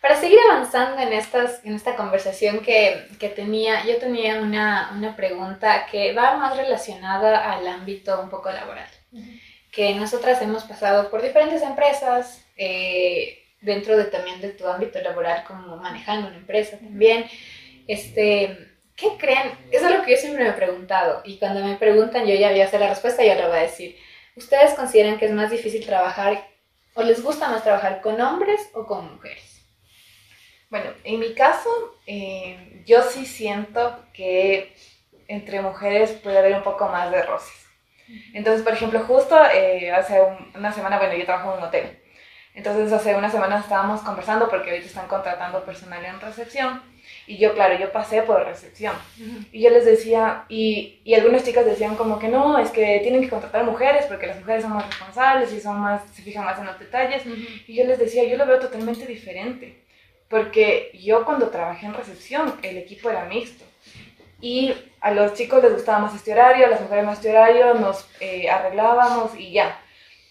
Para 0.01 0.15
seguir 0.15 0.39
avanzando 0.49 1.03
en, 1.03 1.13
estas, 1.13 1.65
en 1.65 1.75
esta 1.75 1.97
conversación 1.97 2.61
que, 2.61 3.09
que 3.19 3.29
tenía, 3.29 3.85
yo 3.85 3.97
tenía 3.97 4.41
una, 4.41 4.93
una, 4.97 5.17
pregunta 5.17 5.87
que 5.91 6.13
va 6.13 6.37
más 6.37 6.57
relacionada 6.57 7.53
al 7.53 7.67
ámbito 7.67 8.21
un 8.21 8.31
poco 8.31 8.51
laboral. 8.53 8.89
Que 9.73 9.95
nosotras 9.95 10.41
hemos 10.41 10.63
pasado 10.65 11.11
por 11.11 11.21
diferentes 11.21 11.63
empresas, 11.63 12.47
eh, 12.57 13.45
dentro 13.61 13.97
de 13.97 14.05
también 14.05 14.41
de 14.41 14.51
tu 14.51 14.69
ámbito 14.69 15.01
laboral, 15.01 15.43
como 15.45 15.77
manejando 15.79 16.29
una 16.29 16.37
empresa 16.37 16.79
también. 16.79 17.27
Este, 17.89 18.57
¿Qué 18.95 19.09
creen? 19.19 19.51
Eso 19.73 19.89
es 19.89 19.97
lo 19.97 20.05
que 20.05 20.13
yo 20.13 20.17
siempre 20.17 20.45
me 20.45 20.51
he 20.51 20.55
preguntado. 20.55 21.23
Y 21.25 21.39
cuando 21.39 21.65
me 21.65 21.75
preguntan, 21.77 22.25
yo 22.25 22.35
ya 22.35 22.51
voy 22.51 22.61
a 22.61 22.67
hacer 22.67 22.81
la 22.81 22.89
respuesta, 22.89 23.25
yo 23.25 23.35
lo 23.35 23.49
voy 23.49 23.59
a 23.59 23.63
decir. 23.63 23.97
¿Ustedes 24.39 24.75
consideran 24.75 25.19
que 25.19 25.27
es 25.27 25.33
más 25.33 25.51
difícil 25.51 25.85
trabajar 25.85 26.47
o 26.95 27.03
les 27.03 27.21
gusta 27.25 27.49
más 27.49 27.65
trabajar 27.65 28.01
con 28.01 28.21
hombres 28.21 28.71
o 28.73 28.87
con 28.87 29.15
mujeres? 29.15 29.67
Bueno, 30.71 30.93
en 31.03 31.19
mi 31.19 31.35
caso, 31.35 31.69
eh, 32.07 32.85
yo 32.87 33.03
sí 33.03 33.27
siento 33.27 34.05
que 34.13 34.77
entre 35.27 35.61
mujeres 35.61 36.13
puede 36.13 36.39
haber 36.39 36.55
un 36.55 36.63
poco 36.63 36.87
más 36.89 37.11
de 37.11 37.23
roces. 37.23 37.67
Entonces, 38.33 38.63
por 38.63 38.75
ejemplo, 38.75 39.01
justo 39.01 39.37
eh, 39.53 39.91
hace 39.91 40.21
una 40.55 40.73
semana, 40.73 40.99
bueno, 40.99 41.15
yo 41.15 41.25
trabajo 41.25 41.53
en 41.53 41.59
un 41.59 41.65
hotel. 41.65 42.01
Entonces, 42.55 42.93
hace 42.93 43.17
una 43.17 43.31
semana 43.31 43.59
estábamos 43.59 44.03
conversando 44.03 44.49
porque 44.49 44.71
ahorita 44.71 44.87
están 44.87 45.09
contratando 45.09 45.65
personal 45.65 46.05
en 46.05 46.21
recepción. 46.21 46.81
Y 47.29 47.37
yo, 47.39 47.55
claro, 47.55 47.79
yo 47.79 47.93
pasé 47.93 48.23
por 48.23 48.45
recepción. 48.45 48.95
Y 49.53 49.61
yo 49.61 49.71
les 49.71 49.85
decía, 49.85 50.45
y, 50.49 51.01
y, 51.05 51.15
algunas 51.15 51.45
chicas 51.45 51.65
decían 51.65 51.95
como 51.95 52.19
que 52.19 52.29
no, 52.29 52.59
es 52.59 52.71
que 52.71 53.01
tienen 53.03 53.21
que 53.21 53.29
contratar 53.29 53.65
mujeres 53.65 54.07
porque 54.07 54.27
las 54.27 54.41
mujeres 54.41 54.63
son 54.63 54.73
más 54.73 54.87
responsables 54.87 55.53
y 55.53 55.61
son 55.61 55.79
más, 55.79 56.03
se 56.13 56.23
fijan 56.23 56.45
más 56.45 56.59
en 56.59 56.67
los 56.67 56.79
detalles. 56.79 57.23
Y 57.67 57.75
yo 57.75 57.85
les 57.85 57.99
decía, 57.99 58.25
yo 58.25 58.37
lo 58.37 58.47
veo 58.47 58.59
totalmente 58.59 59.07
diferente 59.07 59.89
porque 60.29 60.91
yo 60.95 61.25
cuando 61.25 61.49
trabajé 61.49 61.87
en 61.87 61.95
recepción, 61.95 62.55
el 62.63 62.77
equipo 62.77 63.11
era 63.11 63.25
mixto. 63.25 63.65
Y 64.41 64.75
a 65.01 65.11
los 65.11 65.35
chicos 65.35 65.63
les 65.63 65.73
gustaba 65.73 65.99
más 65.99 66.15
este 66.15 66.33
horario, 66.33 66.67
a 66.67 66.71
las 66.71 66.81
mujeres 66.81 67.05
más 67.05 67.19
este 67.19 67.31
horario, 67.31 67.75
nos 67.75 68.09
eh, 68.21 68.49
arreglábamos 68.49 69.35
y 69.37 69.53
ya. 69.53 69.81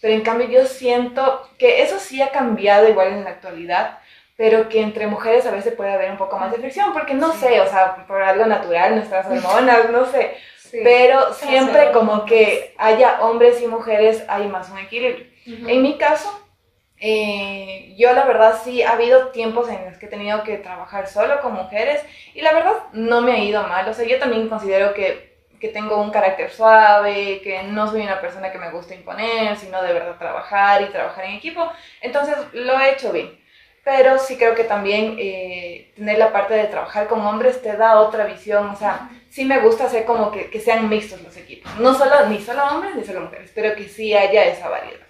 Pero 0.00 0.14
en 0.14 0.22
cambio 0.22 0.48
yo 0.48 0.64
siento 0.66 1.50
que 1.58 1.82
eso 1.82 1.98
sí 1.98 2.22
ha 2.22 2.30
cambiado 2.30 2.88
igual 2.88 3.08
en 3.08 3.24
la 3.24 3.30
actualidad, 3.30 3.98
pero 4.38 4.68
que 4.68 4.80
entre 4.80 5.08
mujeres 5.08 5.44
a 5.46 5.50
veces 5.50 5.74
puede 5.74 5.90
haber 5.90 6.12
un 6.12 6.16
poco 6.16 6.38
más 6.38 6.52
de 6.52 6.58
fricción, 6.58 6.92
porque 6.92 7.12
no 7.12 7.32
sé, 7.32 7.60
o 7.60 7.66
sea, 7.66 8.06
por 8.06 8.22
algo 8.22 8.46
natural, 8.46 8.94
nuestras 8.94 9.26
hormonas, 9.26 9.90
no 9.90 10.06
sé. 10.06 10.36
Pero 10.70 11.34
siempre 11.34 11.90
como 11.90 12.24
que 12.24 12.72
haya 12.78 13.20
hombres 13.22 13.60
y 13.60 13.66
mujeres, 13.66 14.24
hay 14.28 14.46
más 14.46 14.70
un 14.70 14.78
equilibrio. 14.78 15.26
En 15.44 15.82
mi 15.82 15.98
caso, 15.98 16.30
eh, 17.00 17.96
yo 17.98 18.12
la 18.12 18.26
verdad 18.26 18.60
sí 18.62 18.80
ha 18.84 18.92
habido 18.92 19.30
tiempos 19.30 19.68
en 19.70 19.84
los 19.86 19.98
que 19.98 20.06
he 20.06 20.08
tenido 20.08 20.44
que 20.44 20.58
trabajar 20.58 21.08
solo 21.08 21.40
con 21.40 21.54
mujeres 21.54 22.00
y 22.32 22.40
la 22.40 22.52
verdad 22.52 22.74
no 22.92 23.20
me 23.22 23.32
ha 23.32 23.38
ido 23.38 23.64
mal. 23.64 23.88
O 23.88 23.92
sea, 23.92 24.06
yo 24.06 24.20
también 24.20 24.48
considero 24.48 24.94
que, 24.94 25.36
que 25.58 25.66
tengo 25.66 26.00
un 26.00 26.12
carácter 26.12 26.52
suave, 26.52 27.40
que 27.42 27.64
no 27.64 27.90
soy 27.90 28.02
una 28.02 28.20
persona 28.20 28.52
que 28.52 28.58
me 28.58 28.70
gusta 28.70 28.94
imponer, 28.94 29.56
sino 29.56 29.82
de 29.82 29.94
verdad 29.94 30.16
trabajar 30.16 30.82
y 30.82 30.92
trabajar 30.92 31.24
en 31.24 31.34
equipo. 31.34 31.68
Entonces 32.00 32.36
lo 32.52 32.78
he 32.78 32.92
hecho 32.92 33.10
bien. 33.10 33.47
Pero 33.88 34.18
sí 34.18 34.36
creo 34.36 34.54
que 34.54 34.64
también 34.64 35.16
eh, 35.18 35.94
tener 35.96 36.18
la 36.18 36.30
parte 36.30 36.52
de 36.52 36.66
trabajar 36.66 37.08
con 37.08 37.22
hombres 37.22 37.62
te 37.62 37.74
da 37.74 38.00
otra 38.00 38.26
visión. 38.26 38.68
O 38.68 38.76
sea, 38.76 39.08
sí 39.30 39.46
me 39.46 39.60
gusta 39.60 39.86
hacer 39.86 40.04
como 40.04 40.30
que, 40.30 40.50
que 40.50 40.60
sean 40.60 40.90
mixtos 40.90 41.22
los 41.22 41.34
equipos. 41.38 41.74
No 41.76 41.94
solo, 41.94 42.26
ni 42.26 42.38
solo 42.38 42.66
hombres 42.66 42.94
ni 42.94 43.02
solo 43.02 43.22
mujeres, 43.22 43.50
pero 43.54 43.74
que 43.74 43.88
sí 43.88 44.12
haya 44.12 44.44
esa 44.44 44.68
variedad. 44.68 45.06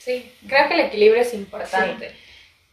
Sí, 0.00 0.34
creo 0.48 0.66
que 0.66 0.74
el 0.74 0.80
equilibrio 0.80 1.22
es 1.22 1.32
importante. 1.32 2.12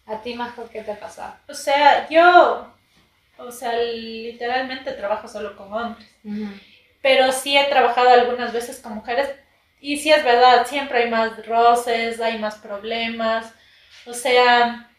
¿A 0.08 0.20
ti, 0.24 0.34
Majo, 0.34 0.68
qué 0.72 0.82
te 0.82 0.94
ha 0.94 1.00
pasado? 1.00 1.36
O 1.48 1.54
sea, 1.54 2.10
yo, 2.10 2.68
o 3.38 3.52
sea, 3.52 3.74
literalmente 3.74 4.94
trabajo 4.94 5.28
solo 5.28 5.56
con 5.56 5.72
hombres. 5.72 6.10
Pero 7.04 7.32
sí 7.32 7.56
he 7.56 7.66
trabajado 7.66 8.10
algunas 8.10 8.52
veces 8.52 8.80
con 8.80 8.96
mujeres 8.96 9.30
y 9.80 9.98
sí 9.98 10.10
es 10.12 10.24
verdad, 10.24 10.66
siempre 10.66 11.04
hay 11.04 11.12
más 11.12 11.46
roces, 11.46 12.20
hay 12.20 12.40
más 12.40 12.56
problemas. 12.56 13.54
O 14.08 14.14
sea, 14.14 14.90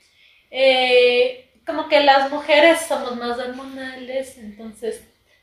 eh, 0.58 1.50
como 1.66 1.86
que 1.86 2.00
las 2.00 2.30
mujeres 2.30 2.80
somos 2.80 3.14
más 3.16 3.38
hormonales, 3.38 4.38
entonces 4.38 5.02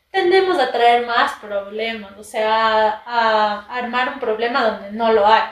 tendemos 0.09 0.57
a 0.57 0.71
traer 0.71 1.05
más 1.05 1.33
problemas, 1.33 2.17
o 2.17 2.23
sea, 2.23 3.03
a 3.05 3.77
armar 3.77 4.09
un 4.09 4.19
problema 4.19 4.65
donde 4.65 4.91
no 4.91 5.13
lo 5.13 5.27
hay. 5.27 5.43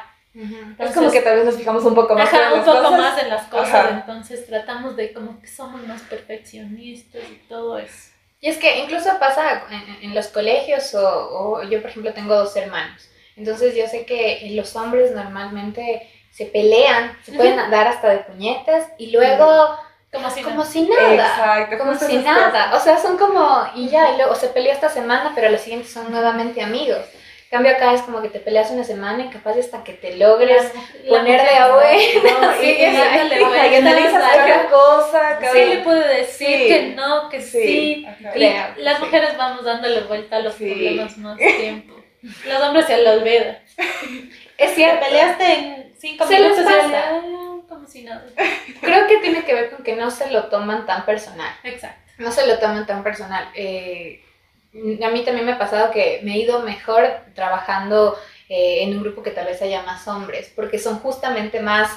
Es 0.80 0.96
como 0.96 1.12
que 1.12 1.22
tal 1.22 1.36
vez 1.36 1.46
nos 1.46 1.58
fijamos 1.58 1.84
un 1.86 1.94
poco 1.94 2.16
más 2.16 2.34
en 2.34 2.40
las 2.40 2.54
un 2.54 2.66
poco 2.66 2.92
más 2.92 3.22
en 3.22 3.30
las 3.30 3.46
cosas, 3.50 3.92
entonces 3.92 4.48
tratamos 4.48 4.96
de 4.96 5.14
como 5.14 5.40
que 5.40 5.48
somos 5.48 5.86
más 5.86 6.02
perfeccionistas 6.04 7.22
y 7.30 7.48
todo 7.48 7.78
eso. 7.78 8.10
Y 8.40 8.50
es 8.50 8.58
que 8.58 8.80
incluso 8.80 9.12
pasa 9.20 9.68
en, 10.02 10.16
los 10.16 10.30
colegios 10.30 10.96
o, 10.96 11.62
yo 11.70 11.82
por 11.82 11.92
ejemplo 11.92 12.14
tengo 12.14 12.36
dos 12.36 12.56
hermanos, 12.56 13.08
entonces 13.36 13.76
yo 13.76 13.86
sé 13.88 14.08
que 14.08 14.54
los 14.56 14.76
hombres 14.76 15.12
normalmente 15.12 16.10
se 16.32 16.46
pelean, 16.46 17.18
se 17.24 17.34
pueden 17.34 17.58
dar 17.70 17.88
hasta 17.88 18.10
de 18.10 18.20
puñetas 18.20 18.88
y 18.98 19.12
luego... 19.12 19.78
Como 20.12 20.30
si, 20.30 20.44
como 20.44 20.66
si 20.66 20.82
nada. 20.82 21.14
Exacto. 21.14 21.78
Como 21.78 21.96
si 21.96 22.18
nada. 22.18 22.76
O 22.76 22.80
sea, 22.82 22.98
son 22.98 23.18
como, 23.18 23.66
y 23.76 23.88
ya, 23.88 24.12
y 24.12 24.18
luego 24.18 24.36
se 24.36 24.48
peleó 24.48 24.74
esta 24.74 24.90
semana, 24.90 25.32
pero 25.34 25.50
los 25.50 25.62
siguientes 25.62 25.90
son 25.94 26.12
nuevamente 26.12 26.62
amigos 26.62 27.06
cambio 27.52 27.74
acá 27.74 27.94
es 27.94 28.02
como 28.02 28.22
que 28.22 28.30
te 28.30 28.40
peleas 28.40 28.72
una 28.72 28.86
semana 28.86 29.26
y 29.26 29.30
capaz 29.30 29.58
hasta 29.60 29.84
que 29.84 29.92
te 29.92 30.16
logres 30.16 30.72
poner 31.08 31.42
de 31.42 31.50
agua. 31.50 31.84
No, 31.84 32.54
sí, 32.62 32.78
y, 32.80 32.96
cada 32.96 34.70
cosa. 34.70 35.38
Cada... 35.40 35.52
Sí, 35.52 35.66
le 35.66 35.78
puede 35.80 36.18
decir 36.18 36.68
que 36.68 36.94
no, 36.96 37.30
que 37.30 37.42
sí. 37.42 38.08
y 38.36 38.82
las 38.82 39.00
mujeres 39.02 39.38
vamos 39.38 39.66
dándole 39.66 40.02
vuelta 40.02 40.38
a 40.38 40.40
los 40.40 40.56
problemas 40.56 41.18
más 41.18 41.38
tiempo. 41.60 41.96
Los 42.46 42.62
hombres 42.62 42.86
se 42.86 43.04
lo 43.04 43.12
olvidan. 43.12 43.60
Es 44.62 44.76
cierto. 44.76 45.06
Peleaste 45.06 45.54
en 45.54 45.94
cinco 45.98 46.26
minutos 46.26 46.66
y 46.66 47.68
como 47.68 47.88
si 47.88 48.04
nada. 48.04 48.26
Creo 48.82 49.08
que 49.08 49.18
tiene 49.18 49.44
que 49.44 49.54
ver 49.54 49.72
con 49.72 49.84
que 49.84 49.96
no 49.96 50.12
se 50.12 50.30
lo 50.32 50.46
toman 50.46 50.86
tan 50.86 51.06
personal. 51.06 51.54
Exacto. 51.64 52.12
No 52.18 52.32
se 52.32 52.46
lo 52.46 52.60
toman 52.60 52.86
tan 52.86 53.04
personal. 53.04 53.50
Eh, 53.56 54.24
a 54.74 55.10
mí 55.10 55.24
también 55.24 55.46
me 55.46 55.54
ha 55.54 55.60
pasado 55.60 55.92
que 55.92 56.22
me 56.24 56.36
he 56.36 56.40
ido 56.40 56.60
mejor 56.62 57.08
trabajando 57.36 58.18
eh, 58.54 58.84
en 58.84 58.98
un 58.98 59.04
grupo 59.04 59.24
que 59.24 59.32
tal 59.32 59.46
vez 59.46 59.62
haya 59.62 59.82
más 59.84 60.06
hombres, 60.10 60.52
porque 60.54 60.78
son 60.78 61.00
justamente 61.00 61.62
más, 61.62 61.90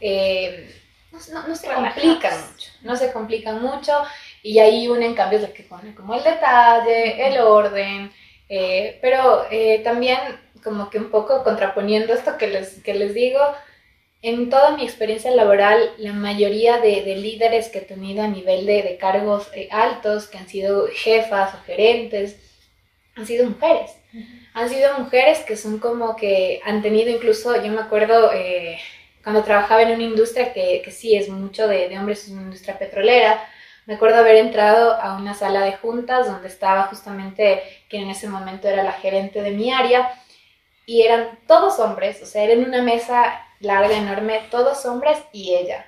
eh, 0.00 0.72
no, 1.10 1.18
se 1.20 1.66
complican 1.68 2.40
mucho, 2.40 2.70
no 2.82 2.96
se 2.96 3.12
complican 3.12 3.60
mucho 3.60 3.92
y 4.40 4.58
ahí 4.58 4.86
unen 4.86 5.14
cambios 5.14 5.42
de 5.42 5.52
que 5.52 5.64
pone 5.64 5.94
como 5.96 6.14
el 6.14 6.22
detalle, 6.22 7.26
el 7.26 7.38
orden, 7.38 8.12
eh, 8.48 9.00
pero 9.02 9.46
también 9.82 10.18
como 10.62 10.90
que 10.90 10.98
un 10.98 11.10
poco 11.10 11.44
contraponiendo 11.44 12.12
esto 12.12 12.36
que 12.38 12.48
les, 12.48 12.82
que 12.82 12.94
les 12.94 13.14
digo, 13.14 13.40
en 14.22 14.50
toda 14.50 14.76
mi 14.76 14.84
experiencia 14.84 15.30
laboral, 15.30 15.92
la 15.98 16.12
mayoría 16.12 16.78
de, 16.78 17.02
líderes 17.16 17.68
que 17.68 17.78
he 17.78 17.82
tenido 17.82 18.22
a 18.24 18.28
nivel 18.28 18.66
de, 18.66 18.96
cargos 18.98 19.48
eh, 19.54 19.68
altos, 19.70 20.26
que 20.26 20.38
han 20.38 20.48
sido 20.48 20.88
jefas 20.92 21.54
o 21.54 21.62
gerentes, 21.64 22.36
han 23.14 23.26
sido 23.26 23.48
mujeres. 23.48 23.92
Han 24.54 24.68
sido 24.68 24.98
mujeres 24.98 25.40
que 25.40 25.56
son 25.56 25.78
como 25.78 26.16
que 26.16 26.60
han 26.64 26.82
tenido 26.82 27.10
incluso, 27.10 27.62
yo 27.62 27.70
me 27.70 27.80
acuerdo 27.80 28.32
eh, 28.32 28.78
cuando 29.22 29.44
trabajaba 29.44 29.82
en 29.82 29.92
una 29.92 30.02
industria 30.02 30.52
que, 30.52 30.82
que 30.82 30.90
sí 30.90 31.14
es 31.14 31.28
mucho 31.28 31.68
de, 31.68 31.88
de, 31.88 31.98
hombres, 31.98 32.24
es 32.24 32.30
una 32.30 32.42
industria 32.42 32.78
petrolera, 32.78 33.46
me 33.84 33.94
acuerdo 33.94 34.16
haber 34.16 34.36
entrado 34.36 34.94
a 35.00 35.16
una 35.16 35.34
sala 35.34 35.64
de 35.64 35.76
juntas 35.76 36.26
donde 36.26 36.48
estaba 36.48 36.84
justamente 36.84 37.62
quien 37.88 38.04
en 38.04 38.10
ese 38.10 38.28
momento 38.28 38.66
era 38.66 38.82
la 38.82 38.92
gerente 38.92 39.42
de 39.42 39.52
mi 39.52 39.72
área 39.72 40.10
y 40.86 41.02
eran 41.02 41.38
todos 41.48 41.80
hombres, 41.80 42.22
o 42.22 42.26
sea, 42.26 42.44
era 42.44 42.52
en 42.52 42.64
una 42.64 42.80
mesa 42.80 43.44
larga, 43.60 43.96
enorme, 43.96 44.42
todos 44.50 44.86
hombres 44.86 45.18
y 45.32 45.54
ella. 45.54 45.86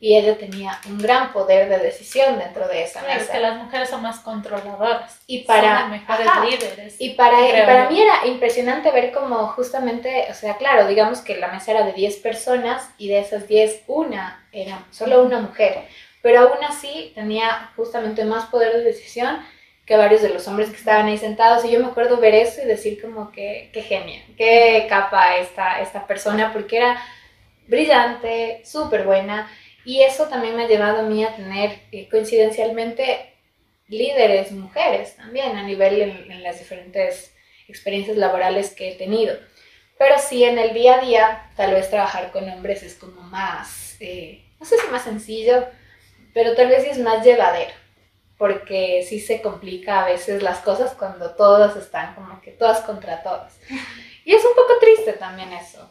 Y 0.00 0.16
ella 0.16 0.38
tenía 0.38 0.80
un 0.88 0.98
gran 0.98 1.32
poder 1.32 1.68
de 1.68 1.78
decisión 1.78 2.38
dentro 2.38 2.68
de 2.68 2.84
esa 2.84 3.02
mesa. 3.02 3.16
Es 3.16 3.30
que 3.30 3.40
las 3.40 3.56
mujeres 3.56 3.88
son 3.90 4.00
más 4.00 4.20
controladoras. 4.20 5.20
Y 5.26 5.40
para 5.40 5.80
son 5.80 5.90
mejores 5.90 6.26
líderes. 6.48 6.96
Y 7.00 7.10
para, 7.10 7.36
para 7.66 7.90
mí 7.90 8.00
era 8.00 8.24
impresionante 8.26 8.92
ver 8.92 9.10
como 9.10 9.48
justamente, 9.48 10.28
o 10.30 10.34
sea, 10.34 10.56
claro, 10.56 10.86
digamos 10.86 11.20
que 11.20 11.36
la 11.36 11.48
mesa 11.48 11.72
era 11.72 11.84
de 11.84 11.94
10 11.94 12.16
personas 12.18 12.88
y 12.96 13.08
de 13.08 13.18
esas 13.18 13.48
10 13.48 13.82
una 13.88 14.46
era 14.52 14.86
solo 14.92 15.24
una 15.24 15.40
mujer, 15.40 15.88
pero 16.22 16.42
aún 16.42 16.64
así 16.64 17.10
tenía 17.16 17.72
justamente 17.74 18.24
más 18.24 18.46
poder 18.46 18.74
de 18.74 18.84
decisión 18.84 19.40
que 19.88 19.96
varios 19.96 20.20
de 20.20 20.28
los 20.28 20.46
hombres 20.46 20.68
que 20.68 20.76
estaban 20.76 21.06
ahí 21.06 21.16
sentados. 21.16 21.64
Y 21.64 21.70
yo 21.70 21.80
me 21.80 21.86
acuerdo 21.86 22.18
ver 22.18 22.34
eso 22.34 22.60
y 22.62 22.66
decir 22.66 23.00
como 23.00 23.32
que, 23.32 23.70
qué 23.72 23.80
genia, 23.80 24.22
qué 24.36 24.86
capa 24.86 25.38
esta, 25.38 25.80
esta 25.80 26.06
persona, 26.06 26.52
porque 26.52 26.76
era 26.76 27.02
brillante, 27.66 28.60
súper 28.66 29.04
buena. 29.04 29.50
Y 29.86 30.02
eso 30.02 30.26
también 30.26 30.56
me 30.56 30.64
ha 30.64 30.68
llevado 30.68 31.00
a 31.00 31.02
mí 31.04 31.24
a 31.24 31.34
tener 31.34 31.80
eh, 31.90 32.06
coincidencialmente 32.10 33.32
líderes 33.88 34.52
mujeres 34.52 35.16
también 35.16 35.56
a 35.56 35.62
nivel 35.62 36.02
en, 36.02 36.42
las 36.42 36.58
diferentes 36.58 37.34
experiencias 37.66 38.18
laborales 38.18 38.74
que 38.74 38.90
he 38.90 38.94
tenido. 38.96 39.38
Pero 39.98 40.16
sí, 40.18 40.44
en 40.44 40.58
el 40.58 40.74
día 40.74 40.96
a 40.96 41.00
día, 41.00 41.50
tal 41.56 41.72
vez 41.72 41.88
trabajar 41.88 42.30
con 42.30 42.46
hombres 42.50 42.82
es 42.82 42.94
como 42.94 43.22
más, 43.22 43.96
eh, 44.00 44.44
no 44.60 44.66
sé 44.66 44.76
si 44.76 44.86
más 44.88 45.04
sencillo, 45.04 45.66
pero 46.34 46.54
tal 46.54 46.68
vez 46.68 46.84
es 46.84 46.98
más 46.98 47.24
llevadero, 47.24 47.72
porque 48.38 49.04
sí 49.06 49.20
se 49.20 49.42
complica 49.42 50.02
a 50.02 50.06
veces 50.06 50.42
las 50.42 50.60
cosas 50.60 50.94
cuando 50.94 51.34
todos 51.34 51.76
están 51.76 52.14
como 52.14 52.40
que 52.40 52.52
todas 52.52 52.80
contra 52.80 53.22
todas. 53.22 53.58
Y 54.24 54.32
es 54.32 54.44
un 54.44 54.54
poco 54.54 54.78
triste 54.80 55.14
también 55.14 55.52
eso, 55.52 55.90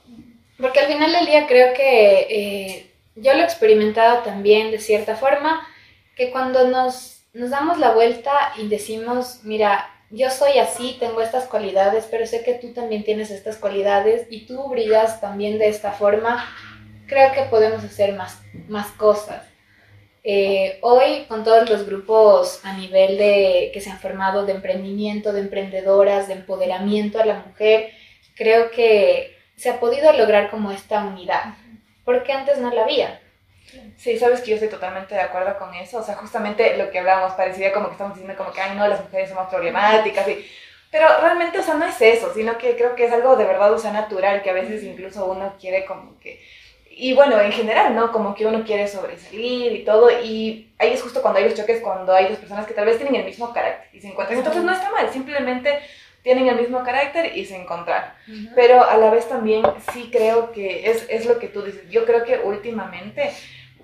porque 0.57 0.79
al 0.79 0.87
final 0.87 1.11
del 1.11 1.25
día 1.25 1.45
creo 1.45 1.73
que 1.73 2.27
eh, 2.29 2.91
yo 3.15 3.33
lo 3.33 3.41
he 3.41 3.43
experimentado 3.43 4.23
también 4.23 4.71
de 4.71 4.79
cierta 4.79 5.15
forma, 5.15 5.67
que 6.15 6.31
cuando 6.31 6.67
nos, 6.67 7.23
nos 7.33 7.49
damos 7.49 7.77
la 7.77 7.93
vuelta 7.93 8.53
y 8.57 8.67
decimos, 8.67 9.41
mira, 9.43 9.89
yo 10.09 10.29
soy 10.29 10.57
así, 10.59 10.95
tengo 10.99 11.21
estas 11.21 11.45
cualidades, 11.45 12.07
pero 12.09 12.25
sé 12.25 12.43
que 12.43 12.53
tú 12.53 12.73
también 12.73 13.03
tienes 13.03 13.29
estas 13.29 13.57
cualidades 13.57 14.27
y 14.29 14.45
tú 14.45 14.69
brillas 14.69 15.19
también 15.19 15.59
de 15.59 15.67
esta 15.67 15.91
forma, 15.91 16.45
creo 17.07 17.33
que 17.33 17.43
podemos 17.43 17.83
hacer 17.83 18.13
más, 18.13 18.39
más 18.69 18.87
cosas. 18.91 19.43
Eh, 20.29 20.79
hoy, 20.81 21.23
con 21.29 21.45
todos 21.45 21.69
los 21.69 21.85
grupos 21.85 22.59
a 22.65 22.73
nivel 22.73 23.17
de 23.17 23.71
que 23.73 23.79
se 23.79 23.89
han 23.89 23.97
formado 23.97 24.45
de 24.45 24.51
emprendimiento, 24.51 25.31
de 25.31 25.39
emprendedoras, 25.39 26.27
de 26.27 26.33
empoderamiento 26.33 27.17
a 27.21 27.25
la 27.25 27.35
mujer, 27.35 27.91
creo 28.35 28.69
que 28.69 29.37
se 29.55 29.69
ha 29.69 29.79
podido 29.79 30.11
lograr 30.11 30.49
como 30.49 30.71
esta 30.71 31.05
unidad, 31.05 31.53
porque 32.03 32.33
antes 32.33 32.57
no 32.57 32.73
la 32.73 32.83
había. 32.83 33.21
Sí, 33.95 34.19
sabes 34.19 34.41
que 34.41 34.49
yo 34.49 34.55
estoy 34.55 34.67
totalmente 34.67 35.15
de 35.15 35.21
acuerdo 35.21 35.57
con 35.57 35.73
eso. 35.73 35.99
O 35.99 36.03
sea, 36.03 36.15
justamente 36.15 36.75
lo 36.75 36.91
que 36.91 36.99
hablábamos 36.99 37.35
parecía 37.35 37.71
como 37.71 37.87
que 37.87 37.93
estamos 37.93 38.15
diciendo 38.15 38.37
como 38.37 38.51
que, 38.51 38.59
ay, 38.59 38.75
no, 38.75 38.85
las 38.85 39.01
mujeres 39.01 39.29
somos 39.29 39.47
problemáticas 39.47 40.27
y... 40.27 40.45
Pero 40.91 41.07
realmente, 41.21 41.57
o 41.59 41.63
sea, 41.63 41.75
no 41.75 41.85
es 41.85 42.01
eso, 42.01 42.33
sino 42.33 42.57
que 42.57 42.75
creo 42.75 42.95
que 42.95 43.05
es 43.05 43.13
algo 43.13 43.37
de 43.37 43.45
verdad, 43.45 43.71
o 43.71 43.79
sea, 43.79 43.93
natural, 43.93 44.41
que 44.41 44.49
a 44.49 44.53
veces 44.53 44.83
incluso 44.83 45.25
uno 45.25 45.55
quiere 45.57 45.85
como 45.85 46.19
que... 46.19 46.41
Y 46.99 47.13
bueno, 47.13 47.39
en 47.39 47.51
general, 47.51 47.95
¿no? 47.95 48.11
Como 48.11 48.33
que 48.33 48.45
uno 48.45 48.63
quiere 48.63 48.87
sobresalir 48.87 49.71
y 49.71 49.85
todo. 49.85 50.09
Y 50.09 50.73
ahí 50.79 50.93
es 50.93 51.01
justo 51.01 51.21
cuando 51.21 51.39
hay 51.39 51.45
los 51.45 51.53
choques, 51.53 51.81
cuando 51.81 52.13
hay 52.13 52.27
dos 52.27 52.39
personas 52.39 52.65
que 52.65 52.73
tal 52.73 52.85
vez 52.85 52.97
tienen 52.97 53.15
el 53.15 53.25
mismo 53.25 53.53
carácter 53.53 53.87
y 53.93 54.01
se 54.01 54.07
encuentran. 54.07 54.39
Entonces 54.39 54.63
no 54.63 54.71
está 54.71 54.89
mal, 54.89 55.09
simplemente 55.11 55.79
tienen 56.23 56.47
el 56.47 56.57
mismo 56.57 56.83
carácter 56.83 57.37
y 57.37 57.45
se 57.45 57.55
encontraron. 57.55 58.09
Pero 58.55 58.83
a 58.83 58.97
la 58.97 59.11
vez 59.11 59.29
también 59.29 59.63
sí 59.93 60.09
creo 60.11 60.51
que 60.51 60.89
es, 60.89 61.05
es 61.09 61.25
lo 61.25 61.39
que 61.39 61.47
tú 61.47 61.61
dices. 61.61 61.89
Yo 61.89 62.05
creo 62.05 62.23
que 62.23 62.39
últimamente 62.39 63.31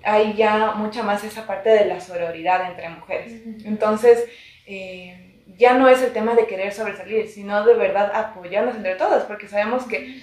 hay 0.04 0.34
ya 0.34 0.72
mucha 0.72 1.04
más 1.04 1.24
esa 1.24 1.46
parte 1.46 1.70
de 1.70 1.86
la 1.86 2.02
sororidad 2.02 2.68
entre 2.70 2.90
mujeres. 2.90 3.32
Entonces, 3.64 4.26
eh, 4.66 5.40
ya 5.58 5.74
no 5.74 5.88
es 5.88 6.02
el 6.02 6.14
tema 6.14 6.36
de 6.36 6.48
querer 6.48 6.74
sobresalir, 6.74 7.30
sino 7.30 7.66
de 7.66 7.76
verdad 7.76 8.12
apoyarnos 8.14 8.76
entre 8.76 8.96
todas, 8.96 9.24
porque 9.24 9.48
sabemos 9.48 9.86
que, 9.86 10.22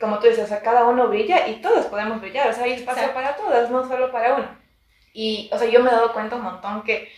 como 0.00 0.18
tú 0.18 0.28
dices, 0.28 0.44
o 0.44 0.46
sea, 0.48 0.62
cada 0.62 0.84
uno 0.84 1.08
brilla 1.08 1.48
y 1.48 1.60
todos 1.60 1.86
podemos 1.86 2.20
brillar, 2.20 2.50
o 2.50 2.52
sea, 2.52 2.64
hay 2.64 2.72
espacio 2.72 3.12
para 3.12 3.36
todas, 3.36 3.70
no 3.70 3.86
solo 3.86 4.12
para 4.12 4.34
uno. 4.34 4.48
Y, 5.12 5.48
o 5.52 5.58
sea, 5.58 5.68
yo 5.68 5.82
me 5.82 5.90
he 5.90 5.92
dado 5.92 6.12
cuenta 6.12 6.36
un 6.36 6.42
montón 6.42 6.82
que 6.82 7.10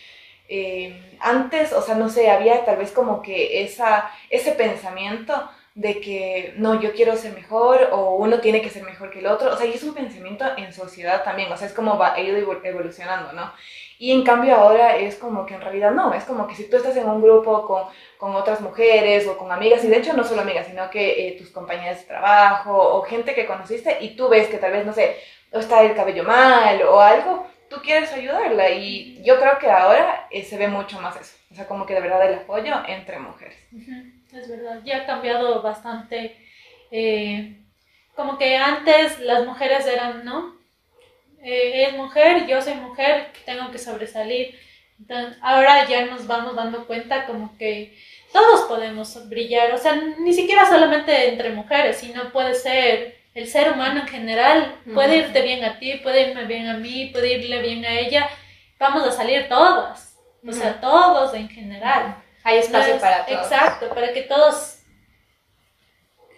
eh, 0.47 1.17
antes, 1.19 1.73
o 1.73 1.81
sea, 1.81 1.95
no 1.95 2.09
sé, 2.09 2.29
había 2.29 2.65
tal 2.65 2.77
vez 2.77 2.91
como 2.91 3.21
que 3.21 3.63
esa, 3.63 4.11
ese 4.29 4.53
pensamiento 4.53 5.49
de 5.75 6.01
que 6.01 6.53
no, 6.57 6.81
yo 6.81 6.93
quiero 6.93 7.15
ser 7.15 7.33
mejor 7.33 7.89
o 7.91 8.15
uno 8.15 8.39
tiene 8.39 8.61
que 8.61 8.69
ser 8.69 8.83
mejor 8.83 9.11
que 9.11 9.19
el 9.19 9.27
otro. 9.27 9.53
O 9.53 9.57
sea, 9.57 9.65
y 9.65 9.73
es 9.73 9.83
un 9.83 9.93
pensamiento 9.93 10.45
en 10.57 10.73
sociedad 10.73 11.23
también, 11.23 11.51
o 11.51 11.57
sea, 11.57 11.67
es 11.67 11.73
como 11.73 11.97
va, 11.97 12.13
ha 12.13 12.19
ido 12.19 12.37
evolucionando, 12.63 13.31
¿no? 13.33 13.53
Y 13.99 14.11
en 14.11 14.23
cambio 14.23 14.55
ahora 14.55 14.95
es 14.95 15.15
como 15.15 15.45
que 15.45 15.53
en 15.53 15.61
realidad 15.61 15.91
no, 15.91 16.13
es 16.13 16.23
como 16.23 16.47
que 16.47 16.55
si 16.55 16.67
tú 16.69 16.77
estás 16.77 16.97
en 16.97 17.07
un 17.07 17.21
grupo 17.21 17.67
con, 17.67 17.83
con 18.17 18.35
otras 18.35 18.61
mujeres 18.61 19.27
o 19.27 19.37
con 19.37 19.51
amigas, 19.51 19.83
y 19.83 19.89
de 19.89 19.97
hecho 19.97 20.13
no 20.13 20.23
solo 20.23 20.41
amigas, 20.41 20.65
sino 20.65 20.89
que 20.89 21.27
eh, 21.27 21.35
tus 21.37 21.49
compañeras 21.49 21.99
de 21.99 22.07
trabajo 22.07 22.71
o 22.75 23.03
gente 23.03 23.35
que 23.35 23.45
conociste 23.45 23.97
y 24.01 24.15
tú 24.15 24.29
ves 24.29 24.47
que 24.47 24.57
tal 24.57 24.71
vez, 24.71 24.85
no 24.85 24.93
sé, 24.93 25.17
está 25.51 25.83
el 25.83 25.95
cabello 25.95 26.23
mal 26.23 26.81
o 26.83 26.99
algo, 26.99 27.45
tú 27.69 27.77
quieres 27.83 28.11
ayudarla 28.13 28.71
y 28.71 29.21
yo 29.23 29.39
creo 29.39 29.59
que 29.59 29.69
ahora 29.69 30.27
eh, 30.31 30.43
se 30.43 30.57
ve 30.57 30.67
mucho 30.67 30.99
más 31.01 31.15
eso, 31.19 31.35
o 31.51 31.55
sea, 31.55 31.67
como 31.67 31.85
que 31.85 31.93
de 31.93 32.01
verdad 32.01 32.25
el 32.25 32.39
apoyo 32.39 32.73
entre 32.87 33.19
mujeres 33.19 33.59
es 34.33 34.49
verdad, 34.49 34.81
ya 34.83 34.97
ha 34.97 35.05
cambiado 35.05 35.61
bastante. 35.61 36.35
Eh, 36.91 37.55
como 38.15 38.37
que 38.37 38.57
antes 38.57 39.19
las 39.21 39.45
mujeres 39.45 39.85
eran, 39.87 40.25
¿no? 40.25 40.58
Eh, 41.43 41.85
es 41.87 41.93
mujer, 41.95 42.47
yo 42.47 42.61
soy 42.61 42.75
mujer, 42.75 43.31
tengo 43.45 43.71
que 43.71 43.77
sobresalir. 43.77 44.59
Entonces, 44.99 45.37
ahora 45.41 45.87
ya 45.87 46.05
nos 46.05 46.27
vamos 46.27 46.55
dando 46.55 46.85
cuenta 46.85 47.25
como 47.25 47.57
que 47.57 47.97
todos 48.33 48.61
podemos 48.67 49.29
brillar, 49.29 49.73
o 49.73 49.77
sea, 49.77 49.95
ni 49.95 50.33
siquiera 50.33 50.65
solamente 50.67 51.29
entre 51.29 51.51
mujeres, 51.51 51.97
sino 51.97 52.31
puede 52.31 52.53
ser 52.53 53.17
el 53.33 53.47
ser 53.47 53.71
humano 53.71 54.01
en 54.01 54.07
general, 54.07 54.75
puede 54.93 55.17
irte 55.17 55.41
bien 55.41 55.63
a 55.63 55.79
ti, 55.79 55.95
puede 56.03 56.29
irme 56.29 56.45
bien 56.45 56.67
a 56.67 56.77
mí, 56.77 57.07
puede 57.13 57.33
irle 57.33 57.61
bien 57.61 57.85
a 57.85 57.97
ella, 57.97 58.29
vamos 58.77 59.07
a 59.07 59.11
salir 59.11 59.47
todas, 59.47 60.17
o 60.45 60.51
sea, 60.51 60.79
todos 60.81 61.33
en 61.33 61.47
general. 61.47 62.21
Hay 62.43 62.57
espacio 62.57 62.99
para 62.99 63.25
todos. 63.25 63.43
Exacto, 63.43 63.89
para 63.89 64.13
que 64.13 64.23
todos 64.23 64.79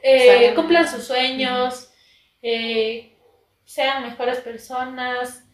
eh, 0.03 0.53
cumplan 0.55 0.87
sus 0.87 1.05
sueños, 1.05 1.91
eh, 2.41 3.10
sean 3.73 4.03
mejores 4.03 4.39
personas 4.39 5.45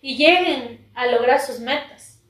y 0.00 0.16
lleguen 0.16 0.90
a 0.94 1.06
lograr 1.06 1.40
sus 1.40 1.60
metas, 1.60 2.22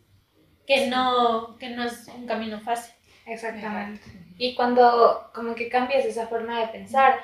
que 0.66 0.88
no, 0.88 1.56
que 1.58 1.68
no 1.70 1.84
es 1.84 2.08
un 2.08 2.26
camino 2.26 2.60
fácil. 2.60 2.94
Exactamente. 3.26 4.00
Y 4.38 4.54
cuando 4.54 5.30
como 5.34 5.54
que 5.54 5.68
cambias 5.68 6.04
esa 6.04 6.26
forma 6.26 6.60
de 6.60 6.68
pensar, 6.68 7.20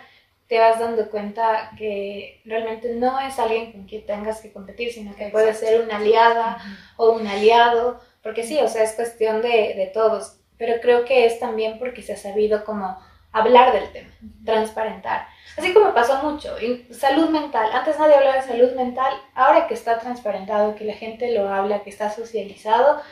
te 0.47 0.59
vas 0.59 0.79
dando 0.79 1.11
cuenta 1.11 1.71
que 1.77 2.41
realmente 2.45 2.95
no 2.95 3.19
es 3.21 3.39
alguien 3.39 3.73
con 3.73 3.87
quien 3.87 4.07
tengas 4.07 4.41
que 4.41 4.53
competir, 4.53 4.93
sino 4.93 5.15
que 5.17 5.29
puede 5.29 5.55
ser 5.55 5.81
una 5.81 5.97
aliada 5.97 6.59
o 6.97 7.13
un 7.13 7.27
aliado, 7.27 8.01
porque 8.23 8.45
sí, 8.45 8.59
o 8.59 8.69
sea, 8.69 8.83
es 8.83 8.93
cuestión 8.93 9.43
de, 9.43 9.75
de 9.75 9.91
todos 9.93 10.39
pero 10.63 10.81
creo 10.81 11.05
que 11.05 11.27
es 11.27 11.41
también 11.41 11.81
porque 11.81 12.03
se 12.03 12.13
ha 12.13 12.17
sabido 12.17 12.65
como 12.65 12.97
hablar 13.33 13.73
del 13.73 13.90
tema, 13.92 14.11
transparentar. 14.45 15.27
Así 15.57 15.73
como 15.73 15.92
pasó 15.92 16.23
mucho, 16.23 16.57
en 16.59 16.92
salud 16.95 17.29
mental, 17.31 17.71
antes 17.73 17.99
nadie 17.99 18.14
hablaba 18.14 18.37
de 18.37 18.49
salud 18.49 18.73
mental, 18.73 19.12
ahora 19.35 19.66
que 19.66 19.75
está 19.75 19.99
transparentado, 19.99 20.75
que 20.75 20.85
la 20.85 20.95
gente 20.95 21.33
lo 21.33 21.49
habla, 21.49 21.83
que 21.83 21.90
está 21.90 22.11
socializado, 22.11 23.03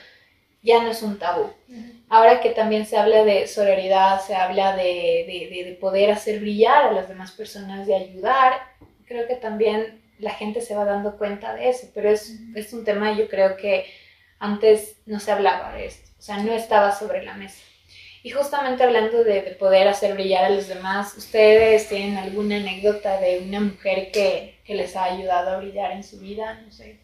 ya 0.63 0.83
no 0.83 0.91
es 0.91 1.03
un 1.03 1.19
tabú. 1.19 1.51
Ahora 2.09 2.41
que 2.41 2.51
también 2.51 2.87
se 2.87 2.99
habla 2.99 3.25
de 3.25 3.47
sororidad, 3.47 4.21
se 4.21 4.35
habla 4.35 4.77
de, 4.77 5.25
de, 5.27 5.65
de, 5.65 5.79
poder 5.81 6.11
hacer 6.11 6.41
brillar 6.41 6.87
a 6.87 6.93
las 6.93 7.09
demás 7.09 7.33
personas, 7.33 7.87
de 7.87 7.95
ayudar, 7.95 8.55
creo 9.07 9.27
que 9.27 9.37
también 9.37 10.03
la 10.19 10.31
gente 10.31 10.61
se 10.61 10.75
va 10.75 10.85
dando 10.85 11.17
cuenta 11.17 11.55
de 11.55 11.71
eso, 11.71 11.89
pero 11.95 12.11
es, 12.11 12.39
es 12.55 12.73
un 12.73 12.85
tema 12.85 13.13
yo 13.13 13.29
creo 13.29 13.57
que 13.57 13.87
antes 14.39 15.01
no 15.07 15.19
se 15.19 15.33
hablaba 15.33 15.73
de 15.73 15.87
esto 15.87 16.11
o 16.21 16.23
sea, 16.23 16.37
no 16.37 16.53
estaba 16.53 16.93
sobre 16.93 17.25
la 17.25 17.33
mesa. 17.33 17.63
Y 18.23 18.31
justamente 18.31 18.83
hablando 18.85 19.25
de, 19.25 19.41
poder 19.59 19.89
hacer 19.89 20.15
brillar 20.15 20.45
a 20.45 20.51
los 20.51 20.69
demás, 20.69 21.17
¿ustedes 21.17 21.89
tienen 21.89 22.19
alguna 22.19 22.57
anécdota 22.57 23.19
de 23.19 23.39
una 23.39 23.61
mujer 23.61 24.11
que, 24.11 24.61
que 24.65 24.75
les 24.75 24.95
ha 24.95 25.05
ayudado 25.05 25.51
a 25.51 25.59
brillar 25.59 25.93
en 25.93 26.05
su 26.05 26.21
vida? 26.21 26.61
No 26.63 26.71
sé. 26.71 27.01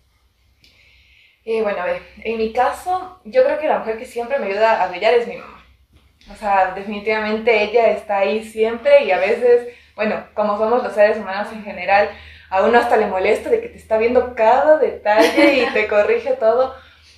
Eh, 1.47 1.63
bueno, 1.63 1.81
a 1.81 1.87
ver, 1.87 2.03
en 2.23 2.39
mi 2.39 2.53
caso, 2.53 3.21
yo 3.25 3.45
creo 3.45 3.59
que 3.59 3.69
la 3.69 3.79
mujer 3.79 3.99
que 3.99 4.05
siempre 4.05 4.39
me 4.39 4.47
ayuda 4.47 4.83
a 4.83 4.89
brillar 4.89 5.15
es 5.15 5.27
mi 5.27 5.37
mamá. 5.37 5.65
O 6.31 6.35
sea, 6.35 6.73
definitivamente 6.75 7.63
ella 7.63 7.93
está 7.93 8.19
ahí 8.19 8.45
siempre 8.45 9.05
y 9.05 9.13
a 9.13 9.19
veces, 9.19 9.69
bueno, 9.95 10.27
como 10.35 10.59
somos 10.59 10.83
los 10.83 10.93
seres 10.93 11.17
humanos 11.19 11.53
en 11.53 11.63
general, 11.63 12.11
a 12.51 12.65
uno 12.65 12.79
hasta 12.79 12.97
le 12.97 13.07
molesta 13.07 13.49
de 13.49 13.61
que 13.61 13.69
te 13.69 13.79
está 13.79 13.97
viendo 13.97 14.35
cada 14.35 14.77
detalle 14.79 15.63
y 15.63 15.73
te 15.73 15.87
corrige 15.87 16.33
todo 16.33 16.75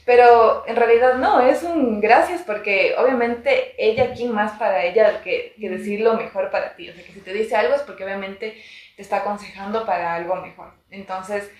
pero 0.08 0.64
en 0.66 0.74
realidad 0.74 1.16
no, 1.16 1.42
es 1.42 1.62
un 1.62 2.00
gracias 2.00 2.40
porque 2.40 2.94
obviamente 2.96 3.74
ella, 3.76 4.14
¿quién 4.14 4.32
más 4.32 4.58
para 4.58 4.82
ella 4.82 5.20
que, 5.20 5.54
que 5.60 5.68
decir 5.68 6.00
lo 6.00 6.14
mejor 6.14 6.50
para 6.50 6.74
ti? 6.76 6.88
O 6.88 6.94
sea, 6.94 7.04
que 7.04 7.12
si 7.12 7.20
te 7.20 7.34
dice 7.34 7.54
algo 7.54 7.74
es 7.74 7.82
porque 7.82 8.04
obviamente 8.04 8.56
te 8.96 9.02
está 9.02 9.18
aconsejando 9.18 9.84
para 9.84 10.14
algo 10.14 10.36
mejor. 10.36 10.72
Entonces, 10.90 11.50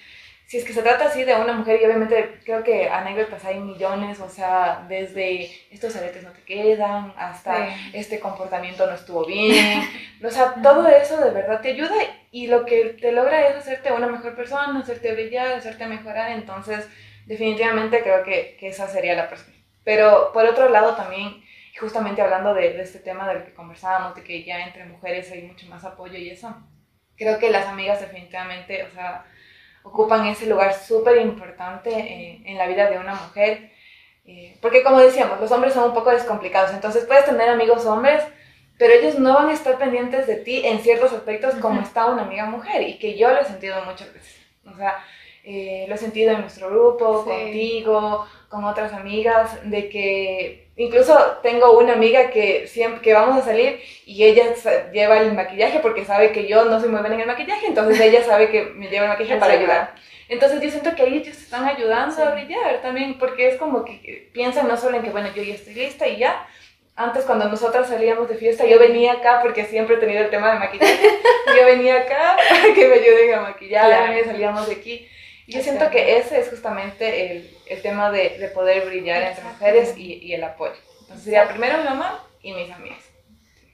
si 0.47 0.57
es 0.57 0.65
que 0.65 0.73
se 0.73 0.81
trata 0.81 1.09
así 1.09 1.25
de 1.25 1.35
una 1.35 1.53
mujer, 1.53 1.79
y 1.79 1.85
obviamente 1.85 2.41
creo 2.43 2.65
que 2.65 2.89
anécdotas 2.89 3.45
hay 3.45 3.61
millones, 3.61 4.19
o 4.19 4.31
sea, 4.31 4.83
desde 4.89 5.51
estos 5.71 5.95
aretes 5.97 6.23
no 6.23 6.31
te 6.31 6.41
quedan, 6.45 7.13
hasta 7.19 7.69
este 7.93 8.19
comportamiento 8.19 8.87
no 8.87 8.95
estuvo 8.95 9.27
bien, 9.27 9.83
o 10.25 10.31
sea, 10.31 10.55
todo 10.63 10.89
eso 10.89 11.19
de 11.23 11.33
verdad 11.33 11.61
te 11.61 11.73
ayuda 11.73 11.97
y 12.31 12.47
lo 12.47 12.65
que 12.65 12.97
te 12.99 13.13
logra 13.13 13.47
es 13.47 13.57
hacerte 13.57 13.93
una 13.93 14.07
mejor 14.07 14.35
persona, 14.35 14.81
hacerte 14.81 15.13
brillar, 15.13 15.53
hacerte 15.53 15.87
mejorar, 15.87 16.33
entonces 16.33 16.89
definitivamente 17.29 18.03
creo 18.03 18.25
que, 18.25 18.57
que, 18.59 18.69
esa 18.69 18.89
sería 18.89 19.15
la 19.15 19.29
persona. 19.29 19.55
Pero 19.85 20.33
por 20.33 20.47
otro 20.47 20.69
lado 20.71 20.97
también, 20.97 21.45
justamente 21.79 22.23
hablando 22.23 22.55
de, 22.55 22.73
de, 22.73 22.83
este 22.83 22.99
tema 22.99 23.29
del 23.29 23.45
que 23.45 23.55
conversábamos, 23.55 24.17
de 24.17 24.25
que 24.25 24.45
ya 24.45 24.65
entre 24.65 24.87
mujeres 24.87 25.31
hay 25.31 25.43
mucho 25.43 25.67
más 25.67 25.85
apoyo 25.85 26.19
y 26.19 26.31
eso, 26.31 26.57
creo 27.17 27.39
que 27.39 27.51
las 27.51 27.67
amigas 27.67 28.01
definitivamente, 28.01 28.83
o 28.85 28.91
sea, 28.91 29.27
ocupan 29.83 30.27
ese 30.27 30.47
lugar 30.47 30.73
súper 30.75 31.19
importante 31.19 31.91
en, 31.91 32.47
en, 32.47 32.59
la 32.59 32.67
vida 32.67 32.91
de 32.91 32.99
una 32.99 33.15
mujer. 33.15 33.73
Eh, 34.25 34.57
porque 34.63 34.83
como 34.83 35.01
decíamos, 35.01 35.39
los 35.39 35.53
hombres 35.53 35.75
son 35.75 35.85
un 35.85 35.95
poco 35.95 36.11
descomplicados, 36.11 36.73
entonces 36.73 37.05
puedes 37.05 37.27
tener 37.27 37.49
amigos 37.51 37.85
hombres, 37.85 38.23
pero 38.79 38.95
ellos 38.95 39.19
no 39.19 39.35
van 39.35 39.49
a 39.49 39.53
estar 39.53 39.77
pendientes 39.79 40.27
de 40.27 40.37
ti 40.37 40.63
en 40.65 40.81
ciertos 40.81 41.13
aspectos 41.13 41.55
como 41.57 41.83
está 41.83 42.07
una 42.07 42.23
amiga 42.23 42.47
mujer 42.47 42.83
y 42.83 42.99
que 42.99 43.19
yo 43.19 43.31
lo 43.31 43.41
he 43.41 43.45
sentido 43.45 43.85
muchas 43.85 44.13
veces. 44.15 44.39
O 44.65 44.75
sea, 44.77 44.99
eh, 45.45 45.87
lo 45.89 45.95
he 45.95 45.99
sentido 45.99 46.33
en 46.33 46.41
nuestro 46.41 46.71
grupo, 46.71 47.25
contigo, 47.25 48.27
con 48.49 48.65
otras 48.65 48.93
amigas, 48.93 49.59
de 49.65 49.89
que 49.89 50.69
incluso 50.77 51.15
tengo 51.43 51.79
una 51.79 51.95
amiga 51.95 52.31
que 52.31 52.67
siempre 52.67 53.01
que 53.01 53.15
vamos 53.15 53.39
a 53.39 53.45
salir 53.45 53.81
y 54.07 54.25
ella 54.25 54.55
lleva 54.93 55.19
el 55.19 55.33
maquillaje 55.35 55.81
porque 55.81 56.05
sabe 56.05 56.33
que 56.33 56.47
yo 56.47 56.65
no 56.65 56.81
soy 56.81 56.89
muy 56.89 57.01
buena 57.01 57.15
en 57.15 57.23
el 57.23 57.27
maquillaje, 57.27 57.67
entonces 57.67 58.01
ella 58.01 58.23
sabe 58.25 58.51
que 58.51 58.65
me 58.65 58.89
lleva 58.89 59.07
el 59.07 59.13
maquillaje 59.13 59.37
para 59.41 59.55
ayudar. 59.55 59.95
Entonces 60.29 60.61
yo 60.61 60.71
siento 60.71 60.95
que 60.95 61.03
ahí 61.03 61.19
ellos 61.19 61.37
están 61.39 61.65
ayudando 61.65 62.23
a 62.23 62.31
brillar 62.31 62.83
también, 62.83 63.19
porque 63.19 63.49
es 63.49 63.57
como 63.57 63.85
que 63.85 64.29
piensan 64.33 64.69
no 64.69 64.77
solo 64.77 64.97
en 64.97 65.03
que, 65.03 65.11
bueno, 65.11 65.29
yo 65.35 65.43
ya 65.43 65.55
estoy 65.55 65.75
lista 65.75 66.07
y 66.07 66.19
ya, 66.19 66.47
antes 66.95 67.25
cuando 67.25 67.49
nosotras 67.49 67.89
salíamos 67.89 68.29
de 68.29 68.35
fiesta, 68.35 68.67
yo 68.67 68.79
venía 68.79 69.13
acá 69.13 69.41
porque 69.41 69.65
siempre 69.65 69.97
he 69.97 69.99
tenido 69.99 70.21
el 70.21 70.31
tema 70.31 70.53
de 70.53 70.59
maquillaje. 70.59 71.09
yo 71.59 71.65
venía 71.65 72.01
acá 72.01 72.37
para 72.51 72.75
que 72.75 72.89
me 72.89 72.95
ayuden 72.95 73.35
a 73.35 73.41
maquillar, 73.41 74.25
salíamos 74.27 74.67
de 74.67 74.75
aquí. 74.75 75.09
Yo 75.49 75.63
siento 75.63 75.91
que 75.91 76.19
ese 76.19 76.41
es 76.41 76.51
justamente 76.51 77.33
el, 77.33 77.57
el 77.67 77.81
tema 77.81 78.11
de, 78.11 78.39
de, 78.39 78.49
poder 78.49 78.85
brillar 78.85 79.23
entre 79.23 79.45
mujeres 79.45 79.97
y, 79.97 80.15
y, 80.15 80.35
el 80.35 80.45
apoyo. 80.45 80.77
Entonces 81.01 81.25
sería 81.25 81.49
primero 81.49 81.79
mi 81.79 81.85
mamá 81.85 82.23
y 82.43 82.53
mis 82.53 82.71
amigas. 82.71 83.03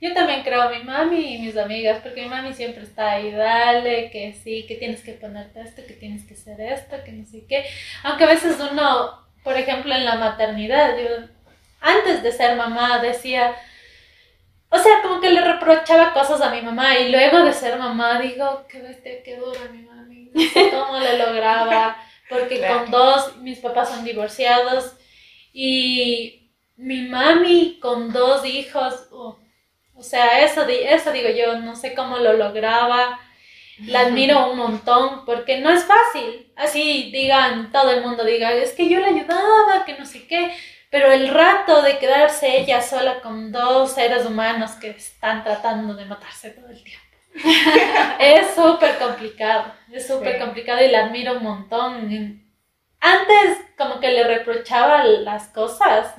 Yo 0.00 0.14
también 0.14 0.42
creo 0.44 0.70
mi 0.70 0.84
mami 0.84 1.34
y 1.34 1.38
mis 1.38 1.56
amigas, 1.56 2.00
porque 2.00 2.22
mi 2.22 2.28
mami 2.28 2.52
siempre 2.52 2.84
está 2.84 3.12
ahí, 3.12 3.32
dale, 3.32 4.10
que 4.10 4.34
sí, 4.34 4.66
que 4.68 4.76
tienes 4.76 5.02
que 5.02 5.14
ponerte 5.14 5.62
esto, 5.62 5.82
que 5.86 5.94
tienes 5.94 6.24
que 6.24 6.34
hacer 6.34 6.60
esto, 6.60 6.96
que 7.04 7.10
no 7.10 7.24
sé 7.24 7.44
qué. 7.48 7.64
Aunque 8.04 8.24
a 8.24 8.28
veces 8.28 8.56
uno, 8.60 9.26
por 9.42 9.56
ejemplo, 9.56 9.94
en 9.94 10.04
la 10.04 10.14
maternidad, 10.14 10.96
yo 10.96 11.26
antes 11.80 12.22
de 12.22 12.30
ser 12.30 12.56
mamá 12.56 13.00
decía, 13.00 13.56
o 14.68 14.78
sea, 14.78 15.02
como 15.02 15.20
que 15.20 15.30
le 15.30 15.40
reprochaba 15.40 16.12
cosas 16.12 16.40
a 16.40 16.50
mi 16.50 16.60
mamá 16.60 16.98
y 16.98 17.10
luego 17.10 17.44
de 17.44 17.52
ser 17.52 17.78
mamá 17.78 18.20
digo, 18.20 18.64
qué 18.68 18.80
bestia, 18.80 19.22
qué 19.24 19.36
dura 19.36 19.60
mi 19.72 19.82
mami, 19.82 19.93
no 20.34 20.42
sé 20.52 20.70
cómo 20.70 20.98
le 20.98 21.18
lograba, 21.18 21.96
porque 22.28 22.60
con 22.66 22.90
dos, 22.90 23.36
mis 23.38 23.58
papás 23.60 23.88
son 23.88 24.04
divorciados 24.04 24.96
y 25.52 26.50
mi 26.76 27.08
mami 27.08 27.78
con 27.80 28.12
dos 28.12 28.44
hijos, 28.44 29.08
oh, 29.10 29.38
o 29.94 30.02
sea, 30.02 30.44
eso, 30.44 30.66
eso 30.68 31.12
digo 31.12 31.30
yo, 31.30 31.58
no 31.60 31.74
sé 31.76 31.94
cómo 31.94 32.18
lo 32.18 32.34
lograba. 32.34 33.20
La 33.86 34.02
admiro 34.02 34.52
un 34.52 34.58
montón 34.58 35.24
porque 35.24 35.58
no 35.58 35.68
es 35.70 35.82
fácil. 35.84 36.52
Así 36.54 37.10
digan, 37.10 37.72
todo 37.72 37.90
el 37.90 38.02
mundo 38.02 38.24
diga, 38.24 38.52
es 38.52 38.72
que 38.72 38.88
yo 38.88 39.00
le 39.00 39.06
ayudaba, 39.06 39.84
que 39.84 39.98
no 39.98 40.06
sé 40.06 40.28
qué 40.28 40.52
pero 40.94 41.10
el 41.10 41.26
rato 41.26 41.82
de 41.82 41.98
quedarse 41.98 42.60
ella 42.60 42.80
sola 42.80 43.20
con 43.20 43.50
dos 43.50 43.94
seres 43.94 44.24
humanos 44.24 44.70
que 44.80 44.90
están 44.90 45.42
tratando 45.42 45.92
de 45.94 46.04
matarse 46.04 46.50
todo 46.50 46.68
el 46.68 46.84
tiempo. 46.84 47.03
Es 48.20 48.54
súper 48.54 48.98
complicado, 48.98 49.72
es 49.92 50.06
súper 50.06 50.38
complicado 50.38 50.84
y 50.84 50.90
la 50.90 51.06
admiro 51.06 51.34
un 51.34 51.42
montón. 51.42 52.44
Antes 53.00 53.58
como 53.76 54.00
que 54.00 54.10
le 54.10 54.24
reprochaba 54.24 55.04
las 55.04 55.48
cosas 55.48 56.14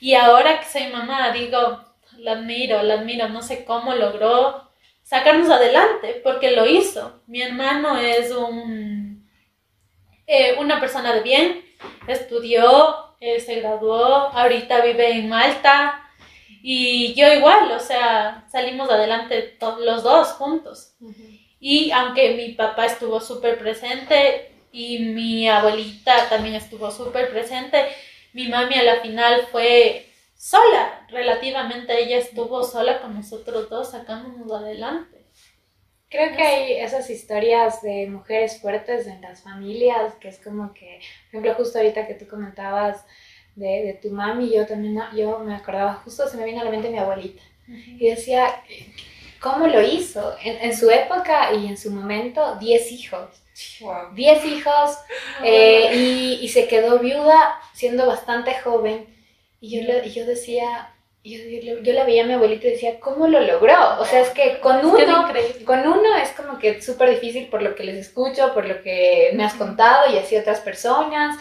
y 0.00 0.14
ahora 0.14 0.60
que 0.60 0.66
soy 0.66 0.92
mamá 0.92 1.32
digo, 1.32 1.80
la 2.18 2.32
admiro, 2.32 2.82
la 2.82 2.94
admiro, 2.94 3.28
no 3.28 3.42
sé 3.42 3.64
cómo 3.64 3.94
logró 3.94 4.70
sacarnos 5.02 5.50
adelante 5.50 6.20
porque 6.22 6.52
lo 6.52 6.66
hizo. 6.66 7.22
Mi 7.26 7.42
hermano 7.42 7.98
es 7.98 8.30
un, 8.30 9.28
eh, 10.26 10.56
una 10.58 10.80
persona 10.80 11.14
de 11.14 11.22
bien, 11.22 11.64
estudió, 12.06 13.16
eh, 13.20 13.40
se 13.40 13.60
graduó, 13.60 14.04
ahorita 14.06 14.82
vive 14.82 15.12
en 15.12 15.28
Malta 15.28 16.01
y 16.62 17.12
yo 17.14 17.32
igual, 17.32 17.72
o 17.72 17.80
sea, 17.80 18.46
salimos 18.50 18.88
adelante 18.88 19.58
los 19.80 20.04
dos 20.04 20.28
juntos. 20.28 20.94
Y 21.58 21.90
aunque 21.90 22.34
mi 22.34 22.54
papá 22.54 22.86
estuvo 22.86 23.20
súper 23.20 23.58
presente 23.58 24.52
y 24.70 25.00
mi 25.00 25.48
abuelita 25.48 26.28
también 26.28 26.54
estuvo 26.54 26.90
súper 26.90 27.30
presente, 27.30 27.88
mi 28.32 28.48
mami 28.48 28.76
a 28.76 28.84
la 28.84 29.00
final 29.00 29.46
fue 29.50 30.06
sola, 30.36 31.04
relativamente 31.08 32.00
ella 32.00 32.18
estuvo 32.18 32.62
sola 32.62 33.00
con 33.00 33.14
nosotros 33.14 33.68
dos 33.68 33.90
sacándonos 33.90 34.50
adelante. 34.52 35.26
Creo 36.08 36.36
que 36.36 36.42
hay 36.42 36.72
esas 36.74 37.10
historias 37.10 37.82
de 37.82 38.06
mujeres 38.06 38.60
fuertes 38.60 39.06
en 39.06 39.20
las 39.20 39.42
familias, 39.42 40.14
que 40.16 40.28
es 40.28 40.38
como 40.38 40.74
que, 40.74 41.00
por 41.30 41.40
ejemplo, 41.40 41.54
justo 41.54 41.78
ahorita 41.78 42.06
que 42.06 42.14
tú 42.14 42.28
comentabas 42.28 43.04
de, 43.54 43.84
de 43.84 43.98
tu 44.02 44.10
mami, 44.10 44.52
yo 44.54 44.66
también, 44.66 45.00
yo 45.14 45.38
me 45.40 45.54
acordaba, 45.54 45.94
justo 46.04 46.28
se 46.28 46.36
me 46.36 46.44
vino 46.44 46.60
a 46.60 46.64
la 46.64 46.70
mente 46.70 46.90
mi 46.90 46.98
abuelita, 46.98 47.42
y 47.66 48.10
decía, 48.10 48.62
¿cómo 49.40 49.66
lo 49.66 49.80
hizo? 49.82 50.36
En, 50.42 50.56
en, 50.62 50.76
su 50.76 50.90
época 50.90 51.52
y 51.54 51.66
en 51.66 51.76
su 51.76 51.90
momento, 51.90 52.56
10 52.56 52.92
hijos. 52.92 53.28
10 54.14 54.44
hijos 54.46 54.98
eh, 55.44 55.90
y, 55.94 56.44
y, 56.44 56.48
se 56.48 56.66
quedó 56.68 56.98
viuda 56.98 57.60
siendo 57.74 58.06
bastante 58.06 58.54
joven. 58.54 59.06
Y 59.60 59.78
yo, 59.78 59.86
le, 59.86 60.10
yo 60.10 60.26
decía, 60.26 60.92
yo, 61.24 61.38
yo, 61.82 61.92
la 61.92 62.04
veía 62.04 62.24
a 62.24 62.26
mi 62.26 62.32
abuelita 62.32 62.66
y 62.66 62.72
decía, 62.72 62.98
¿cómo 62.98 63.28
lo 63.28 63.40
logró? 63.40 64.00
O 64.00 64.04
sea, 64.04 64.20
es 64.20 64.30
que 64.30 64.58
con 64.58 64.84
uno, 64.84 65.28
con 65.64 65.80
uno 65.80 66.16
es 66.16 66.30
como 66.30 66.58
que 66.58 66.82
súper 66.82 67.10
difícil 67.10 67.46
por 67.46 67.62
lo 67.62 67.74
que 67.74 67.84
les 67.84 67.96
escucho, 67.96 68.52
por 68.54 68.66
lo 68.66 68.82
que 68.82 69.30
me 69.34 69.44
has 69.44 69.54
contado 69.54 70.12
y 70.12 70.18
así 70.18 70.36
otras 70.36 70.60
personas. 70.60 71.36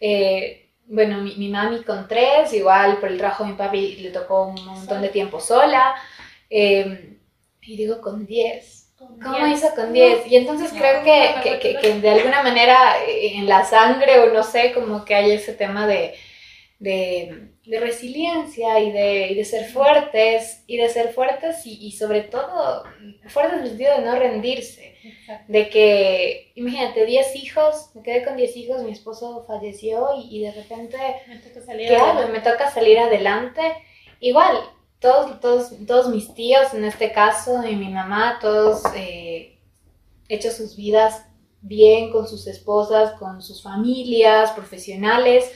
Eh, 0.00 0.69
bueno, 0.90 1.18
mi, 1.18 1.36
mi, 1.36 1.48
mami 1.48 1.82
con 1.82 2.06
tres, 2.08 2.52
igual 2.52 2.98
por 2.98 3.10
el 3.10 3.18
trabajo 3.18 3.44
de 3.44 3.50
mi 3.50 3.56
papi 3.56 3.96
le 3.96 4.10
tocó 4.10 4.46
un 4.46 4.64
montón 4.64 5.02
de 5.02 5.08
tiempo 5.08 5.40
sola. 5.40 5.94
Eh, 6.48 7.16
y 7.62 7.76
digo, 7.76 8.00
con 8.00 8.26
diez. 8.26 8.88
¿Cómo 8.98 9.46
hizo 9.46 9.74
con 9.74 9.92
diez? 9.92 10.26
Y 10.26 10.36
entonces 10.36 10.72
creo 10.72 11.02
que, 11.02 11.58
que, 11.58 11.78
que, 11.80 12.00
de 12.00 12.10
alguna 12.10 12.42
manera 12.42 13.02
eh, 13.06 13.38
en 13.38 13.48
la 13.48 13.64
sangre 13.64 14.20
o 14.20 14.32
no 14.32 14.42
sé, 14.42 14.72
como 14.72 15.04
que 15.04 15.14
hay 15.14 15.30
ese 15.30 15.54
tema 15.54 15.86
de, 15.86 16.14
de 16.80 17.50
de 17.70 17.78
resiliencia 17.78 18.80
y 18.80 18.90
de, 18.90 19.34
de, 19.36 19.44
ser 19.44 19.70
fuertes, 19.70 20.64
y 20.66 20.76
de 20.76 20.88
ser 20.88 21.12
fuertes 21.12 21.64
y, 21.64 21.86
y, 21.86 21.92
sobre 21.92 22.22
todo 22.22 22.82
fuertes 23.28 23.58
en 23.58 23.62
el 23.62 23.68
sentido 23.68 23.96
de 23.96 24.04
no 24.04 24.16
rendirse. 24.16 24.96
De 25.46 25.70
que, 25.70 26.50
imagínate, 26.56 27.06
10 27.06 27.36
hijos, 27.36 27.90
me 27.94 28.02
quedé 28.02 28.24
con 28.24 28.36
10 28.36 28.56
hijos, 28.56 28.82
mi 28.82 28.90
esposo 28.90 29.44
falleció 29.46 30.08
y, 30.18 30.36
y 30.36 30.42
de 30.42 30.50
repente, 30.50 30.98
me 31.28 31.36
toca 31.36 31.64
salir 31.64 31.88
¿qué 31.88 31.96
hago? 31.96 32.28
Me 32.28 32.40
toca 32.40 32.70
salir 32.70 32.98
adelante. 32.98 33.60
Igual, 34.18 34.58
todos, 34.98 35.40
todos, 35.40 35.70
todos 35.86 36.08
mis 36.08 36.34
tíos, 36.34 36.74
en 36.74 36.84
este 36.84 37.12
caso, 37.12 37.64
y 37.64 37.76
mi 37.76 37.88
mamá, 37.88 38.38
todos 38.40 38.82
eh, 38.96 39.60
hecho 40.28 40.50
sus 40.50 40.76
vidas 40.76 41.24
bien 41.62 42.10
con 42.10 42.26
sus 42.26 42.48
esposas, 42.48 43.12
con 43.12 43.42
sus 43.42 43.62
familias, 43.62 44.50
profesionales 44.50 45.52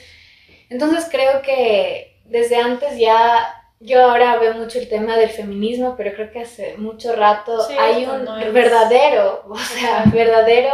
entonces 0.69 1.07
creo 1.11 1.41
que 1.41 2.21
desde 2.25 2.57
antes 2.57 2.97
ya, 2.97 3.53
yo 3.79 4.03
ahora 4.03 4.37
veo 4.37 4.53
mucho 4.55 4.79
el 4.79 4.89
tema 4.89 5.17
del 5.17 5.29
feminismo, 5.29 5.95
pero 5.97 6.13
creo 6.13 6.31
que 6.31 6.41
hace 6.41 6.77
mucho 6.77 7.15
rato 7.15 7.67
hay 7.79 8.05
un 8.05 8.25
verdadero, 8.53 9.43
o 9.47 9.57
sea, 9.57 10.03
verdadero 10.13 10.73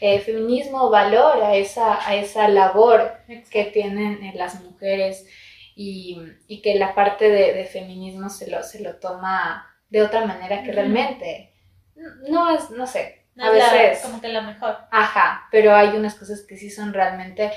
eh, 0.00 0.20
feminismo 0.20 0.90
valor 0.90 1.42
a 1.42 1.54
esa, 1.56 2.06
a 2.08 2.14
esa 2.14 2.48
labor 2.48 3.12
que 3.50 3.64
tienen 3.64 4.30
las 4.34 4.60
mujeres 4.62 5.26
y, 5.76 6.20
y 6.46 6.62
que 6.62 6.74
la 6.74 6.94
parte 6.94 7.30
de, 7.30 7.52
de, 7.52 7.64
feminismo 7.64 8.28
se 8.28 8.50
lo, 8.50 8.62
se 8.62 8.80
lo 8.80 8.96
toma 8.96 9.66
de 9.88 10.02
otra 10.02 10.24
manera 10.24 10.62
que 10.62 10.72
realmente 10.72 11.54
no 12.28 12.54
es, 12.54 12.70
no 12.70 12.86
sé, 12.86 13.26
a 13.38 13.50
veces... 13.50 14.00
como 14.00 14.20
que 14.20 14.28
la 14.28 14.42
mejor. 14.42 14.76
Ajá, 14.90 15.48
pero 15.50 15.74
hay 15.74 15.90
unas 15.90 16.14
cosas 16.14 16.42
que 16.46 16.56
sí 16.56 16.70
son 16.70 16.92
realmente 16.92 17.50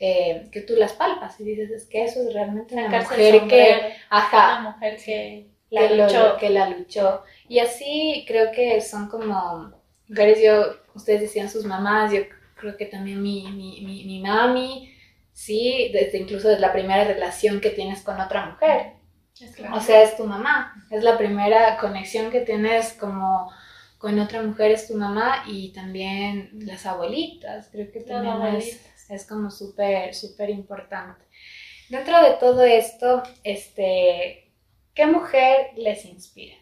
eh, 0.00 0.48
que 0.52 0.60
tú 0.60 0.74
las 0.76 0.92
palpas 0.92 1.40
y 1.40 1.44
dices, 1.44 1.70
es 1.70 1.86
que 1.86 2.04
eso 2.04 2.20
es 2.20 2.32
realmente 2.32 2.74
una 2.74 2.88
mujer 2.88 3.48
que, 3.48 3.94
ajá, 4.10 4.60
una 4.60 4.70
mujer 4.70 4.96
que 5.04 5.48
la, 5.70 5.90
luchó. 5.90 6.36
que 6.38 6.50
la 6.50 6.68
luchó. 6.70 7.24
Y 7.48 7.58
así 7.58 8.24
creo 8.26 8.52
que 8.52 8.80
son 8.80 9.08
como 9.08 9.72
mujeres, 10.08 10.40
yo, 10.42 10.76
ustedes 10.94 11.22
decían 11.22 11.50
sus 11.50 11.64
mamás, 11.64 12.12
yo 12.12 12.20
creo 12.54 12.76
que 12.76 12.86
también 12.86 13.22
mi, 13.22 13.44
mi, 13.50 13.80
mi, 13.80 14.04
mi 14.04 14.20
mami, 14.20 14.94
sí, 15.32 15.90
desde 15.92 16.18
incluso 16.18 16.48
desde 16.48 16.60
la 16.60 16.72
primera 16.72 17.04
relación 17.04 17.60
que 17.60 17.70
tienes 17.70 18.02
con 18.02 18.20
otra 18.20 18.46
mujer. 18.46 18.92
O 19.72 19.80
sea, 19.80 20.02
es 20.02 20.16
tu 20.16 20.24
mamá, 20.24 20.84
es 20.90 21.04
la 21.04 21.16
primera 21.16 21.76
conexión 21.78 22.30
que 22.30 22.40
tienes 22.40 22.92
como 22.94 23.50
con 23.98 24.18
otra 24.20 24.42
mujer 24.42 24.70
es 24.70 24.86
tu 24.86 24.94
mamá 24.94 25.42
y 25.46 25.72
también 25.72 26.50
las 26.52 26.86
abuelitas, 26.86 27.68
creo 27.70 27.90
que 27.90 28.00
también 28.00 28.54
es, 28.54 28.80
es 29.08 29.26
como 29.26 29.50
súper, 29.50 30.14
súper 30.14 30.50
importante. 30.50 31.24
Dentro 31.88 32.22
de 32.22 32.32
todo 32.34 32.62
esto, 32.64 33.22
este, 33.44 34.52
¿qué 34.94 35.06
mujer 35.06 35.70
les 35.76 36.04
inspira? 36.04 36.56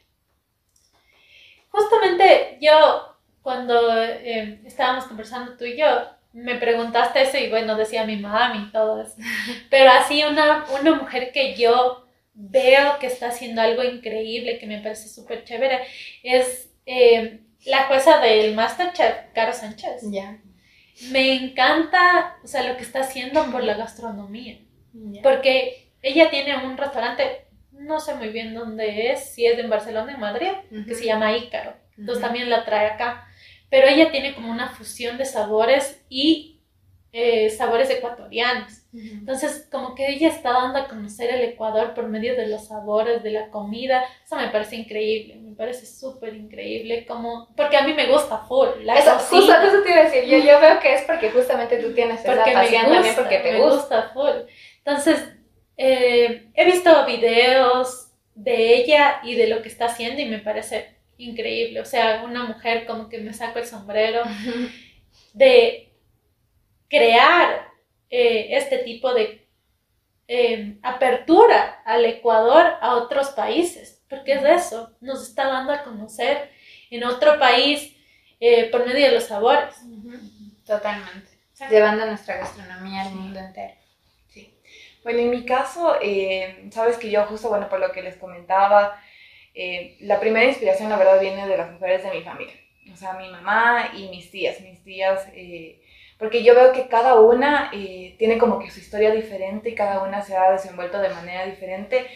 Justamente 1.70 2.58
yo, 2.60 3.16
cuando 3.42 4.02
eh, 4.02 4.60
estábamos 4.64 5.06
conversando 5.06 5.56
tú 5.56 5.64
y 5.64 5.76
yo, 5.76 5.86
me 6.32 6.56
preguntaste 6.56 7.22
eso 7.22 7.38
y 7.38 7.48
bueno, 7.48 7.76
decía 7.76 8.04
mi 8.04 8.16
mamá 8.16 8.54
y 8.56 8.72
todo 8.72 9.02
eso. 9.02 9.16
Pero 9.70 9.90
así 9.90 10.22
una, 10.24 10.64
una 10.80 10.94
mujer 10.94 11.32
que 11.32 11.56
yo 11.56 12.06
veo 12.34 12.98
que 12.98 13.06
está 13.06 13.28
haciendo 13.28 13.62
algo 13.62 13.82
increíble, 13.82 14.58
que 14.58 14.66
me 14.66 14.80
parece 14.80 15.08
súper 15.08 15.44
chévere, 15.44 15.80
es 16.22 16.70
eh, 16.84 17.40
la 17.64 17.84
jueza 17.84 18.20
del 18.20 18.54
Masterchef, 18.54 19.32
Caro 19.34 19.52
Sánchez. 19.52 20.02
Ya. 20.10 20.38
Me 21.10 21.34
encanta, 21.34 22.36
o 22.42 22.46
sea, 22.46 22.62
lo 22.62 22.76
que 22.76 22.82
está 22.82 23.00
haciendo 23.00 23.50
por 23.50 23.62
la 23.62 23.74
gastronomía. 23.74 24.58
Porque 25.22 25.92
ella 26.02 26.30
tiene 26.30 26.56
un 26.64 26.76
restaurante, 26.76 27.46
no 27.72 28.00
sé 28.00 28.14
muy 28.14 28.28
bien 28.28 28.54
dónde 28.54 29.12
es, 29.12 29.34
si 29.34 29.46
es 29.46 29.58
en 29.58 29.68
Barcelona, 29.68 30.14
en 30.14 30.20
Madrid, 30.20 30.52
que 30.86 30.94
se 30.94 31.04
llama 31.04 31.36
Ícaro. 31.36 31.74
Entonces 31.98 32.22
también 32.22 32.50
la 32.50 32.64
trae 32.64 32.88
acá. 32.88 33.26
Pero 33.68 33.88
ella 33.88 34.10
tiene 34.10 34.34
como 34.34 34.50
una 34.50 34.68
fusión 34.68 35.18
de 35.18 35.24
sabores 35.24 36.04
y 36.08 36.55
eh, 37.18 37.48
sabores 37.48 37.88
ecuatorianos. 37.88 38.82
Entonces, 38.92 39.66
como 39.72 39.94
que 39.94 40.06
ella 40.06 40.28
está 40.28 40.52
dando 40.52 40.78
a 40.78 40.86
conocer 40.86 41.30
el 41.30 41.42
Ecuador 41.44 41.94
por 41.94 42.08
medio 42.08 42.36
de 42.36 42.46
los 42.46 42.66
sabores, 42.68 43.22
de 43.22 43.30
la 43.30 43.48
comida. 43.48 44.04
Eso 44.22 44.36
me 44.36 44.48
parece 44.48 44.76
increíble, 44.76 45.36
me 45.36 45.54
parece 45.56 45.86
súper 45.86 46.34
increíble. 46.34 47.06
Como, 47.06 47.48
porque 47.56 47.78
a 47.78 47.86
mí 47.86 47.94
me 47.94 48.06
gusta 48.06 48.38
full. 48.38 48.68
La 48.82 48.98
eso, 48.98 49.12
justo 49.12 49.50
eso 49.50 49.82
te 49.82 49.90
iba 49.92 50.00
a 50.00 50.04
decir. 50.04 50.24
Yo, 50.24 50.36
yo 50.38 50.60
veo 50.60 50.78
que 50.78 50.92
es 50.92 51.02
porque 51.02 51.30
justamente 51.30 51.78
tú 51.78 51.94
tienes 51.94 52.20
esa 52.20 52.34
porque 52.34 52.52
pasión 52.52 52.82
me 52.82 52.88
gusta, 52.88 52.94
también 52.94 53.14
porque 53.14 53.38
te 53.38 53.52
me 53.52 53.60
gusta. 53.60 53.76
gusta 53.76 54.10
full. 54.12 54.50
Entonces, 54.84 55.28
eh, 55.78 56.48
he 56.54 56.64
visto 56.66 57.06
videos 57.06 58.12
de 58.34 58.76
ella 58.76 59.20
y 59.24 59.36
de 59.36 59.46
lo 59.46 59.62
que 59.62 59.68
está 59.68 59.86
haciendo 59.86 60.20
y 60.20 60.26
me 60.26 60.40
parece 60.40 60.98
increíble. 61.16 61.80
O 61.80 61.86
sea, 61.86 62.22
una 62.24 62.44
mujer 62.44 62.84
como 62.84 63.08
que 63.08 63.18
me 63.18 63.32
saco 63.32 63.58
el 63.58 63.66
sombrero 63.66 64.22
de 65.32 65.85
crear 66.88 67.68
eh, 68.10 68.48
este 68.50 68.78
tipo 68.78 69.12
de 69.14 69.46
eh, 70.28 70.78
apertura 70.82 71.82
al 71.84 72.04
Ecuador 72.04 72.74
a 72.80 72.96
otros 72.96 73.30
países, 73.30 74.04
porque 74.08 74.34
es 74.34 74.44
eso, 74.44 74.96
nos 75.00 75.28
está 75.28 75.46
dando 75.46 75.72
a 75.72 75.84
conocer 75.84 76.50
en 76.90 77.04
otro 77.04 77.38
país 77.38 77.96
eh, 78.40 78.70
por 78.70 78.86
medio 78.86 79.06
de 79.06 79.12
los 79.12 79.24
sabores. 79.24 79.74
Totalmente. 80.66 81.30
Llevando 81.70 82.04
nuestra 82.06 82.36
gastronomía 82.36 83.02
al 83.02 83.14
mundo 83.14 83.38
entero. 83.38 83.74
Sí. 84.28 84.58
Bueno, 85.02 85.20
en 85.20 85.30
mi 85.30 85.44
caso, 85.44 85.96
eh, 86.02 86.68
sabes 86.70 86.98
que 86.98 87.10
yo 87.10 87.24
justo, 87.24 87.48
bueno, 87.48 87.68
por 87.68 87.80
lo 87.80 87.92
que 87.92 88.02
les 88.02 88.16
comentaba, 88.16 89.00
eh, 89.54 89.96
la 90.00 90.20
primera 90.20 90.44
inspiración, 90.44 90.90
la 90.90 90.98
verdad, 90.98 91.18
viene 91.18 91.48
de 91.48 91.56
las 91.56 91.70
mujeres 91.70 92.02
de 92.02 92.10
mi 92.10 92.22
familia. 92.22 92.54
O 92.92 92.96
sea, 92.96 93.14
mi 93.14 93.30
mamá 93.30 93.92
y 93.96 94.08
mis 94.08 94.30
tías. 94.30 94.60
Mis 94.60 94.82
tías, 94.84 95.26
eh, 95.32 95.80
porque 96.18 96.42
yo 96.42 96.54
veo 96.54 96.72
que 96.72 96.88
cada 96.88 97.20
una 97.20 97.70
eh, 97.72 98.14
tiene 98.18 98.38
como 98.38 98.58
que 98.58 98.70
su 98.70 98.80
historia 98.80 99.10
diferente 99.10 99.70
y 99.70 99.74
cada 99.74 100.02
una 100.02 100.22
se 100.22 100.36
ha 100.36 100.50
desenvuelto 100.50 100.98
de 100.98 101.10
manera 101.10 101.44
diferente. 101.46 102.06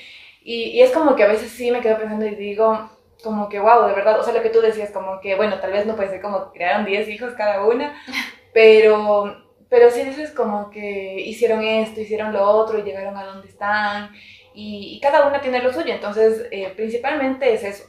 Y, 0.43 0.71
y 0.71 0.83
es 0.83 0.91
como 0.91 1.17
que 1.17 1.25
a 1.25 1.29
veces 1.29 1.51
sí 1.51 1.71
me 1.71 1.81
quedo 1.81 1.99
pensando 1.99 2.27
y 2.27 2.35
digo, 2.35 2.91
como 3.23 3.49
que, 3.49 3.61
wow, 3.61 3.87
de 3.87 3.95
verdad, 3.95 4.19
o 4.19 4.23
sea, 4.23 4.33
lo 4.33 4.43
que 4.43 4.51
tú 4.51 4.61
decías, 4.61 4.91
como 4.91 5.21
que, 5.21 5.35
bueno, 5.35 5.61
tal 5.61 5.73
vez 5.73 5.87
no 5.87 5.97
puede 5.97 6.11
ser 6.11 6.21
como 6.23 6.51
que 6.51 6.59
crearon 6.59 6.87
10 6.87 7.09
hijos 7.09 7.35
cada 7.35 7.65
una, 7.67 7.95
pero, 8.53 9.37
pero 9.69 9.91
sí 9.91 10.03
dices 10.03 10.33
como 10.33 10.71
que 10.71 11.21
hicieron 11.21 11.63
esto, 11.63 12.01
hicieron 12.01 12.33
lo 12.33 12.43
otro 12.45 12.79
y 12.79 12.83
llegaron 12.83 13.17
a 13.17 13.25
donde 13.25 13.49
están 13.49 14.11
y, 14.55 14.97
y 14.97 15.01
cada 15.01 15.27
una 15.27 15.41
tiene 15.41 15.63
lo 15.63 15.73
suyo, 15.73 15.93
entonces 15.93 16.47
eh, 16.51 16.73
principalmente 16.77 17.53
es 17.53 17.65
eso. 17.65 17.85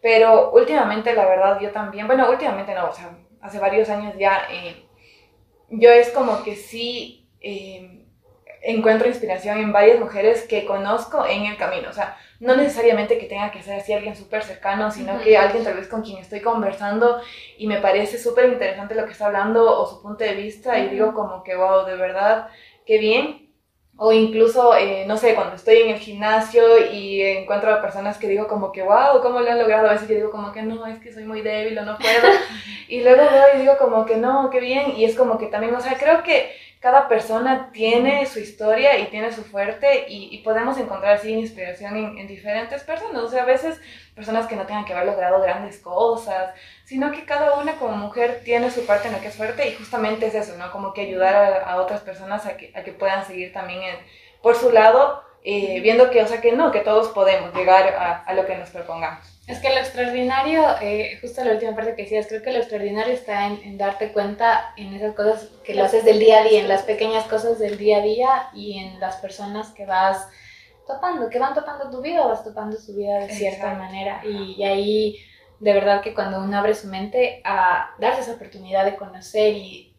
Pero 0.00 0.52
últimamente, 0.52 1.12
la 1.14 1.26
verdad, 1.26 1.60
yo 1.60 1.70
también, 1.72 2.06
bueno, 2.06 2.30
últimamente 2.30 2.74
no, 2.74 2.88
o 2.88 2.92
sea, 2.92 3.18
hace 3.40 3.58
varios 3.58 3.88
años 3.90 4.14
ya, 4.16 4.42
eh, 4.50 4.87
yo 5.70 5.90
es 5.90 6.10
como 6.10 6.42
que 6.42 6.56
sí 6.56 7.28
eh, 7.40 8.04
encuentro 8.62 9.08
inspiración 9.08 9.58
en 9.58 9.72
varias 9.72 10.00
mujeres 10.00 10.46
que 10.46 10.64
conozco 10.64 11.24
en 11.26 11.46
el 11.46 11.56
camino, 11.56 11.90
o 11.90 11.92
sea, 11.92 12.16
no 12.40 12.56
necesariamente 12.56 13.18
que 13.18 13.26
tenga 13.26 13.50
que 13.50 13.62
ser 13.62 13.80
así 13.80 13.92
alguien 13.92 14.14
súper 14.14 14.42
cercano, 14.44 14.90
sino 14.90 15.20
que 15.20 15.36
alguien 15.36 15.64
tal 15.64 15.74
vez 15.74 15.88
con 15.88 16.02
quien 16.02 16.18
estoy 16.18 16.40
conversando 16.40 17.20
y 17.56 17.66
me 17.66 17.80
parece 17.80 18.18
súper 18.18 18.48
interesante 18.48 18.94
lo 18.94 19.06
que 19.06 19.12
está 19.12 19.26
hablando 19.26 19.80
o 19.80 19.86
su 19.86 20.00
punto 20.00 20.22
de 20.22 20.34
vista 20.34 20.78
y 20.78 20.88
digo 20.88 21.14
como 21.14 21.42
que, 21.42 21.56
wow, 21.56 21.84
de 21.84 21.96
verdad, 21.96 22.48
qué 22.86 22.98
bien. 22.98 23.47
O 24.00 24.12
incluso, 24.12 24.76
eh, 24.76 25.04
no 25.08 25.16
sé, 25.16 25.34
cuando 25.34 25.56
estoy 25.56 25.78
en 25.78 25.90
el 25.90 25.98
gimnasio 25.98 26.62
y 26.92 27.20
encuentro 27.20 27.74
a 27.74 27.82
personas 27.82 28.16
que 28.16 28.28
digo 28.28 28.46
como 28.46 28.70
que, 28.70 28.80
wow, 28.80 29.20
¿cómo 29.22 29.40
lo 29.40 29.50
han 29.50 29.58
logrado? 29.58 29.88
A 29.88 29.94
veces 29.94 30.08
yo 30.08 30.14
digo 30.14 30.30
como 30.30 30.52
que 30.52 30.62
no, 30.62 30.86
es 30.86 31.00
que 31.00 31.12
soy 31.12 31.24
muy 31.24 31.42
débil 31.42 31.76
o 31.78 31.84
no 31.84 31.98
puedo. 31.98 32.32
y 32.88 33.02
luego 33.02 33.22
veo 33.28 33.44
y 33.56 33.58
digo 33.58 33.76
como 33.76 34.06
que 34.06 34.16
no, 34.16 34.50
qué 34.50 34.60
bien. 34.60 34.92
Y 34.96 35.04
es 35.04 35.16
como 35.16 35.36
que 35.36 35.46
también, 35.46 35.74
o 35.74 35.80
sea, 35.80 35.98
creo 35.98 36.22
que 36.22 36.48
cada 36.80 37.08
persona 37.08 37.70
tiene 37.72 38.26
su 38.26 38.38
historia 38.38 38.98
y 38.98 39.06
tiene 39.06 39.32
su 39.32 39.42
fuerte 39.44 40.06
y, 40.08 40.28
y 40.34 40.38
podemos 40.42 40.78
encontrar 40.78 41.14
así 41.16 41.32
inspiración 41.32 41.96
en, 41.96 42.18
en 42.18 42.26
diferentes 42.28 42.82
personas. 42.84 43.22
O 43.22 43.28
sea, 43.30 43.42
a 43.42 43.46
veces 43.46 43.80
personas 44.14 44.46
que 44.46 44.56
no 44.56 44.66
tengan 44.66 44.84
que 44.84 44.92
haber 44.92 45.06
logrado 45.06 45.40
grandes 45.40 45.78
cosas, 45.78 46.54
sino 46.84 47.10
que 47.12 47.24
cada 47.24 47.58
una 47.60 47.76
como 47.76 47.96
mujer 47.96 48.42
tiene 48.44 48.70
su 48.70 48.86
parte 48.86 49.08
en 49.08 49.14
lo 49.14 49.20
que 49.20 49.28
es 49.28 49.36
fuerte 49.36 49.68
y 49.68 49.74
justamente 49.74 50.26
es 50.26 50.34
eso, 50.34 50.56
¿no? 50.56 50.70
Como 50.72 50.92
que 50.92 51.02
ayudar 51.02 51.34
a, 51.34 51.70
a 51.72 51.76
otras 51.76 52.00
personas 52.02 52.46
a 52.46 52.56
que, 52.56 52.72
a 52.74 52.82
que 52.84 52.92
puedan 52.92 53.24
seguir 53.26 53.52
también 53.52 53.82
en- 53.82 53.98
por 54.42 54.54
su 54.56 54.70
lado, 54.72 55.22
eh, 55.44 55.80
viendo 55.80 56.10
que, 56.10 56.22
o 56.22 56.26
sea, 56.28 56.40
que 56.40 56.52
no, 56.52 56.70
que 56.72 56.80
todos 56.80 57.08
podemos 57.08 57.54
llegar 57.54 57.88
a, 57.94 58.22
a 58.24 58.32
lo 58.34 58.46
que 58.46 58.56
nos 58.56 58.70
propongamos. 58.70 59.37
Es 59.48 59.60
que 59.60 59.70
lo 59.70 59.76
extraordinario, 59.76 60.62
eh, 60.82 61.18
justo 61.22 61.42
la 61.42 61.52
última 61.52 61.74
parte 61.74 61.96
que 61.96 62.02
decías, 62.02 62.26
creo 62.28 62.42
que 62.42 62.52
lo 62.52 62.58
extraordinario 62.58 63.14
está 63.14 63.46
en, 63.46 63.60
en 63.62 63.78
darte 63.78 64.12
cuenta 64.12 64.74
en 64.76 64.92
esas 64.92 65.14
cosas 65.14 65.48
que 65.64 65.74
lo 65.74 65.84
haces 65.84 66.04
del 66.04 66.18
día 66.18 66.40
a 66.40 66.44
día, 66.44 66.60
en 66.60 66.68
las 66.68 66.82
pequeñas 66.82 67.24
cosas 67.24 67.58
del 67.58 67.78
día 67.78 67.98
a 67.98 68.02
día 68.02 68.48
y 68.52 68.78
en 68.78 69.00
las 69.00 69.16
personas 69.16 69.70
que 69.70 69.86
vas 69.86 70.28
topando, 70.86 71.30
que 71.30 71.38
van 71.38 71.54
topando 71.54 71.90
tu 71.90 72.02
vida 72.02 72.26
o 72.26 72.28
vas 72.28 72.44
topando 72.44 72.76
su 72.76 72.94
vida 72.94 73.20
de 73.20 73.30
cierta 73.30 73.72
Exacto. 73.72 73.78
manera. 73.78 74.20
Y, 74.24 74.54
y 74.58 74.64
ahí, 74.64 75.18
de 75.60 75.72
verdad 75.72 76.02
que 76.02 76.14
cuando 76.14 76.42
uno 76.42 76.58
abre 76.58 76.74
su 76.74 76.88
mente 76.88 77.40
a 77.44 77.94
darse 77.98 78.20
esa 78.20 78.32
oportunidad 78.32 78.84
de 78.84 78.96
conocer 78.96 79.54
y 79.54 79.96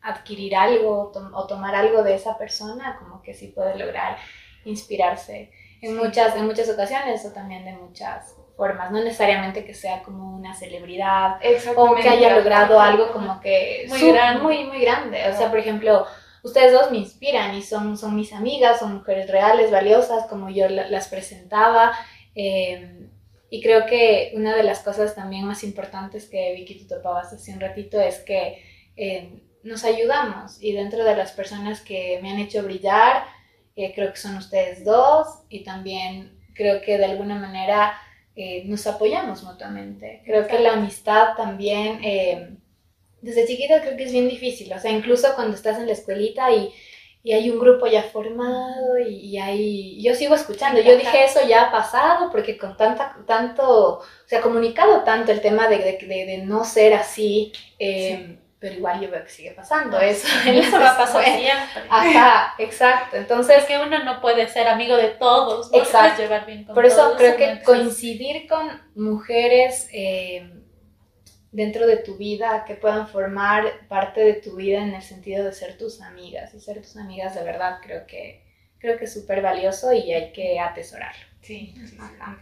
adquirir 0.00 0.56
algo 0.56 1.12
o 1.34 1.46
tomar 1.46 1.74
algo 1.74 2.02
de 2.02 2.14
esa 2.14 2.38
persona, 2.38 2.96
como 2.98 3.20
que 3.20 3.34
sí 3.34 3.48
puede 3.48 3.76
lograr 3.76 4.16
inspirarse 4.64 5.50
en, 5.82 5.96
muchas, 5.96 6.36
en 6.36 6.46
muchas 6.46 6.68
ocasiones 6.70 7.24
o 7.26 7.32
también 7.32 7.64
de 7.64 7.72
muchas 7.72 8.37
formas, 8.58 8.90
no 8.90 8.98
necesariamente 9.02 9.64
que 9.64 9.72
sea 9.72 10.02
como 10.02 10.36
una 10.36 10.52
celebridad 10.54 11.38
o 11.76 11.94
que 11.94 12.08
haya 12.08 12.36
logrado 12.36 12.80
algo 12.80 13.12
como 13.12 13.40
que 13.40 13.86
Muy 13.88 13.98
grande. 14.12 14.42
muy, 14.42 14.64
muy 14.64 14.80
grande. 14.80 15.18
O 15.32 15.36
sea, 15.36 15.48
por 15.48 15.60
ejemplo, 15.60 16.04
ustedes 16.42 16.72
dos 16.72 16.90
me 16.90 16.98
inspiran 16.98 17.54
y 17.54 17.62
son, 17.62 17.96
son 17.96 18.16
mis 18.16 18.32
amigas, 18.32 18.80
son 18.80 18.94
mujeres 18.96 19.30
reales, 19.30 19.70
valiosas, 19.70 20.26
como 20.26 20.50
yo 20.50 20.68
la- 20.68 20.88
las 20.88 21.06
presentaba. 21.08 21.92
eh, 22.34 23.08
y 23.50 23.62
creo 23.62 23.86
que 23.86 24.32
una 24.34 24.54
de 24.54 24.62
las 24.62 24.80
cosas 24.80 25.14
también 25.14 25.44
más 25.46 25.64
importantes 25.64 26.28
que 26.28 26.52
Vicky 26.54 26.74
tú 26.80 26.86
topabas 26.96 27.32
hace 27.32 27.52
un 27.54 27.60
ratito 27.60 27.98
es 28.00 28.18
que 28.20 28.62
eh, 28.96 29.42
nos 29.62 29.84
ayudamos 29.84 30.60
y 30.62 30.72
dentro 30.72 31.02
de 31.04 31.16
las 31.16 31.32
personas 31.32 31.80
que 31.80 32.18
me 32.22 32.30
han 32.30 32.38
hecho 32.40 32.62
brillar, 32.62 33.24
eh, 33.76 33.92
creo 33.94 34.10
que 34.12 34.18
son 34.18 34.36
ustedes 34.36 34.84
dos 34.84 35.26
y 35.48 35.64
también 35.64 36.38
creo 36.54 36.80
que 36.82 36.98
de 36.98 37.06
alguna 37.06 37.36
manera 37.36 37.94
eh, 38.38 38.64
nos 38.66 38.86
apoyamos 38.86 39.44
mutuamente. 39.44 40.22
Creo 40.26 40.48
que 40.48 40.60
la 40.60 40.74
amistad 40.74 41.36
también, 41.36 42.00
eh, 42.04 42.56
desde 43.20 43.46
chiquita 43.46 43.80
creo 43.82 43.96
que 43.96 44.04
es 44.04 44.12
bien 44.12 44.28
difícil, 44.28 44.72
o 44.72 44.78
sea, 44.78 44.92
incluso 44.92 45.34
cuando 45.34 45.56
estás 45.56 45.78
en 45.78 45.86
la 45.86 45.92
escuelita 45.92 46.52
y, 46.52 46.72
y 47.24 47.32
hay 47.32 47.50
un 47.50 47.58
grupo 47.58 47.86
ya 47.88 48.02
formado 48.04 48.98
y, 48.98 49.14
y 49.16 49.38
hay, 49.38 50.02
yo 50.02 50.14
sigo 50.14 50.34
escuchando, 50.36 50.80
yo 50.80 50.96
dije 50.96 51.24
eso 51.24 51.40
ya 51.48 51.64
ha 51.68 51.72
pasado 51.72 52.30
porque 52.30 52.56
con 52.58 52.76
tanta, 52.76 53.16
tanto, 53.26 53.98
o 54.00 54.02
sea, 54.26 54.40
comunicado 54.40 55.04
tanto 55.04 55.32
el 55.32 55.40
tema 55.40 55.68
de, 55.68 55.78
de, 55.78 55.92
de- 56.06 56.26
de 56.26 56.38
no 56.46 56.64
ser 56.64 56.94
así, 56.94 57.52
eh, 57.78 58.38
pero 58.60 58.74
igual 58.74 59.00
yo 59.00 59.10
veo 59.10 59.22
que 59.24 59.30
sigue 59.30 59.52
pasando 59.52 60.00
eso. 60.00 60.26
en 60.46 60.56
Eso 60.56 60.78
las 60.78 60.90
va 60.90 60.94
a 60.94 60.98
pasar 60.98 61.24
siempre. 61.24 61.82
Ajá, 61.90 62.54
exacto. 62.58 63.16
Entonces, 63.16 63.58
Es 63.58 63.64
que 63.66 63.78
uno 63.78 64.02
no 64.04 64.20
puede 64.20 64.48
ser 64.48 64.66
amigo 64.68 64.96
de 64.96 65.10
todos, 65.10 65.70
no 65.70 65.78
Exacto. 65.78 66.22
llevar 66.22 66.44
bien 66.46 66.64
con 66.64 66.74
Por 66.74 66.84
eso 66.84 66.96
todos, 66.96 67.16
creo 67.18 67.36
que 67.36 67.62
coincidir 67.62 68.48
con 68.48 68.68
mujeres 68.96 69.88
eh, 69.92 70.50
dentro 71.52 71.86
de 71.86 71.98
tu 71.98 72.16
vida 72.16 72.64
que 72.66 72.74
puedan 72.74 73.06
formar 73.08 73.86
parte 73.88 74.20
de 74.20 74.34
tu 74.34 74.56
vida 74.56 74.82
en 74.82 74.94
el 74.94 75.02
sentido 75.02 75.44
de 75.44 75.52
ser 75.52 75.78
tus 75.78 76.00
amigas 76.02 76.52
y 76.54 76.60
ser 76.60 76.82
tus 76.82 76.96
amigas 76.96 77.34
de 77.34 77.42
verdad 77.42 77.78
creo 77.82 78.06
que 78.06 78.44
creo 78.78 78.98
que 78.98 79.06
es 79.06 79.14
súper 79.14 79.40
valioso 79.42 79.92
y 79.92 80.12
hay 80.12 80.32
que 80.32 80.60
atesorarlo. 80.60 81.24
Sí, 81.42 81.74
sí, 81.76 81.86
sí, 81.88 81.96
Ajá. 82.00 82.36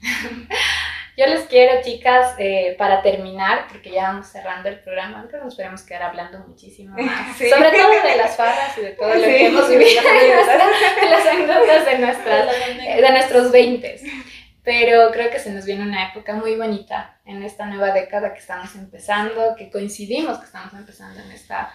Yo 1.20 1.26
les 1.26 1.42
quiero, 1.42 1.82
chicas, 1.82 2.34
eh, 2.38 2.74
para 2.78 3.02
terminar, 3.02 3.66
porque 3.68 3.90
ya 3.90 4.04
vamos 4.04 4.28
cerrando 4.28 4.70
el 4.70 4.80
programa, 4.80 5.26
creo 5.28 5.40
que 5.40 5.44
nos 5.44 5.54
podemos 5.54 5.82
quedar 5.82 6.04
hablando 6.04 6.38
muchísimo 6.48 6.96
más. 6.96 7.36
Sí. 7.36 7.50
Sobre 7.50 7.72
todo 7.72 7.90
de 7.90 8.16
las 8.16 8.36
farras 8.36 8.78
y 8.78 8.80
de 8.80 8.92
todo 8.92 9.08
lo 9.08 9.14
Sí, 9.16 9.20
que 9.20 9.46
hemos 9.48 9.68
vivido, 9.68 10.00
las 10.02 10.46
de 11.02 11.10
las 11.10 11.26
anécdotas 11.26 11.84
de 11.84 11.98
nuestras 11.98 12.48
de 12.96 13.10
nuestros 13.10 13.52
20. 13.52 14.00
Pero 14.62 15.10
creo 15.10 15.30
que 15.30 15.38
se 15.38 15.50
nos 15.50 15.66
viene 15.66 15.82
una 15.82 16.08
época 16.08 16.32
muy 16.36 16.56
bonita 16.56 17.20
en 17.26 17.42
esta 17.42 17.66
nueva 17.66 17.92
década 17.92 18.32
que 18.32 18.38
estamos 18.38 18.74
empezando, 18.74 19.56
que 19.58 19.70
coincidimos 19.70 20.38
que 20.38 20.46
estamos 20.46 20.72
empezando 20.72 21.20
en 21.20 21.32
esta 21.32 21.70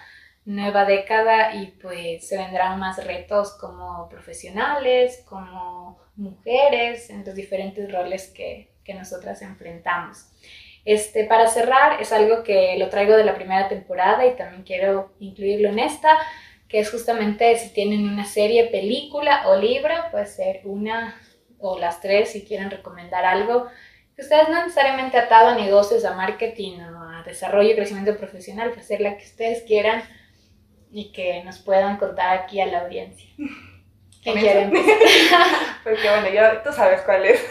nueva 0.45 0.85
década 0.85 1.53
y 1.53 1.67
pues 1.67 2.27
se 2.27 2.35
vendrán 2.35 2.79
más 2.79 2.97
retos 3.05 3.55
como 3.61 4.09
profesionales, 4.09 5.23
como 5.29 5.99
mujeres, 6.15 7.11
en 7.11 7.23
los 7.23 7.35
diferentes 7.35 7.91
roles 7.91 8.31
que, 8.35 8.74
que 8.85 8.93
nosotras 8.93 9.41
enfrentamos. 9.41 10.27
Este, 10.85 11.25
para 11.25 11.47
cerrar, 11.47 11.99
es 11.99 12.13
algo 12.13 12.43
que 12.43 12.77
lo 12.77 12.89
traigo 12.89 13.17
de 13.17 13.25
la 13.25 13.35
primera 13.35 13.67
temporada 13.67 14.25
y 14.25 14.35
también 14.35 14.63
quiero 14.63 15.13
incluirlo 15.19 15.69
en 15.69 15.79
esta, 15.79 16.17
que 16.69 16.79
es 16.79 16.89
justamente 16.91 17.57
si 17.57 17.73
tienen 17.73 18.07
una 18.07 18.25
serie, 18.25 18.67
película 18.67 19.47
o 19.47 19.57
libro, 19.57 19.93
puede 20.11 20.27
ser 20.27 20.61
una 20.63 21.19
o 21.57 21.77
las 21.79 21.99
tres 21.99 22.31
si 22.31 22.45
quieren 22.45 22.69
recomendar 22.69 23.25
algo 23.25 23.67
que 24.15 24.21
ustedes 24.21 24.47
no 24.47 24.63
necesariamente 24.63 25.17
atado 25.17 25.49
a 25.49 25.55
negocios, 25.55 26.05
a 26.05 26.15
marketing 26.15 26.79
o 26.79 27.01
a 27.09 27.23
desarrollo 27.23 27.71
y 27.71 27.75
crecimiento 27.75 28.17
profesional, 28.17 28.69
puede 28.69 28.83
ser 28.83 29.01
la 29.01 29.17
que 29.17 29.25
ustedes 29.25 29.63
quieran 29.63 30.03
y 30.89 31.11
que 31.11 31.43
nos 31.43 31.59
puedan 31.59 31.97
contar 31.97 32.37
aquí 32.37 32.61
a 32.61 32.65
la 32.65 32.81
audiencia. 32.81 33.29
¿Qué 34.25 34.33
quieren? 34.33 34.71
Porque 35.83 36.09
bueno, 36.09 36.29
yo, 36.29 36.61
tú 36.63 36.73
sabes 36.73 37.01
cuál 37.01 37.25
es. 37.25 37.45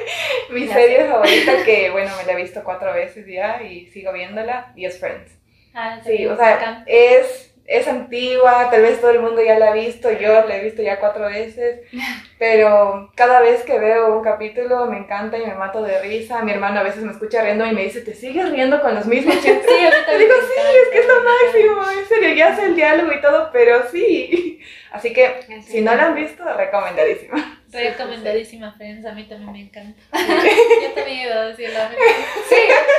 Mi 0.50 0.66
serie 0.66 1.04
favorita 1.04 1.64
que, 1.64 1.90
bueno, 1.90 2.10
me 2.16 2.24
la 2.24 2.32
he 2.32 2.42
visto 2.42 2.62
cuatro 2.64 2.92
veces 2.94 3.26
ya 3.26 3.62
y 3.62 3.86
sigo 3.88 4.12
viéndola 4.12 4.72
y 4.74 4.86
es 4.86 4.98
Friends. 4.98 5.32
Ah, 5.74 6.00
sí, 6.02 6.26
o 6.26 6.36
sea, 6.36 6.84
es 6.86 7.50
es 7.70 7.86
antigua, 7.86 8.68
tal 8.68 8.82
vez 8.82 9.00
todo 9.00 9.12
el 9.12 9.20
mundo 9.20 9.40
ya 9.42 9.56
la 9.56 9.68
ha 9.68 9.74
visto, 9.74 10.10
yo 10.10 10.44
la 10.44 10.56
he 10.56 10.64
visto 10.64 10.82
ya 10.82 10.98
cuatro 10.98 11.26
veces, 11.26 11.82
pero 12.40 13.12
cada 13.16 13.40
vez 13.40 13.64
que 13.64 13.78
veo 13.78 14.16
un 14.16 14.24
capítulo 14.24 14.86
me 14.86 14.96
encanta 14.96 15.36
y 15.36 15.44
me 15.46 15.54
mato 15.54 15.82
de 15.82 16.00
risa. 16.00 16.40
Mi 16.40 16.52
hermano 16.52 16.80
a 16.80 16.82
veces 16.82 17.02
me 17.02 17.12
escucha 17.12 17.42
riendo 17.42 17.66
y 17.66 17.72
me 17.72 17.82
dice, 17.84 18.00
¿te 18.00 18.14
sigues 18.14 18.50
riendo 18.50 18.80
con 18.80 18.94
los 18.94 19.04
mismos 19.04 19.34
chistes? 19.42 19.60
Sí, 19.62 19.84
ahorita 19.84 20.16
digo, 20.16 20.32
sí, 20.48 20.60
es 20.82 20.88
que 20.88 20.98
es 21.00 21.06
lo 21.06 21.14
máximo, 21.22 22.00
en 22.00 22.08
serio, 22.08 22.34
ya 22.34 22.48
hace 22.48 22.64
el 22.64 22.76
diálogo 22.76 23.12
y 23.12 23.20
todo, 23.20 23.50
pero 23.52 23.82
sí. 23.92 24.58
Así 24.90 25.12
que, 25.12 25.42
si 25.66 25.82
no 25.82 25.94
la 25.94 26.06
han 26.06 26.14
visto, 26.14 26.42
recomendadísima. 26.56 27.60
Recomendadísima 27.70 28.72
Friends, 28.72 29.04
a 29.04 29.12
mí 29.12 29.28
también 29.28 29.52
me 29.52 29.60
encanta. 29.60 30.00
Yo 30.12 30.90
también 30.94 31.26
iba 31.26 31.34
a 31.34 31.46
decir 31.48 31.68
la 31.74 31.90
Sí, 31.90 32.56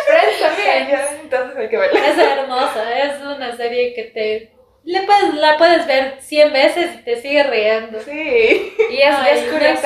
Friends 0.07 0.39
también. 0.39 0.99
entonces 1.23 1.57
hay 1.57 1.67
que 1.67 1.77
verla. 1.79 1.99
Es 2.07 2.17
hermosa, 2.19 2.99
es 3.05 3.21
una 3.21 3.57
serie 3.57 3.95
que 3.95 4.03
te 4.03 4.60
le 4.83 5.01
puedes, 5.03 5.33
la 5.35 5.57
puedes 5.57 5.85
ver 5.87 6.17
100 6.21 6.53
veces 6.53 6.95
y 6.95 7.03
te 7.03 7.21
sigue 7.21 7.43
riendo. 7.43 7.99
Sí. 8.01 8.75
Y 8.89 8.97
es, 9.01 9.15
es 9.31 9.51
curioso. 9.51 9.81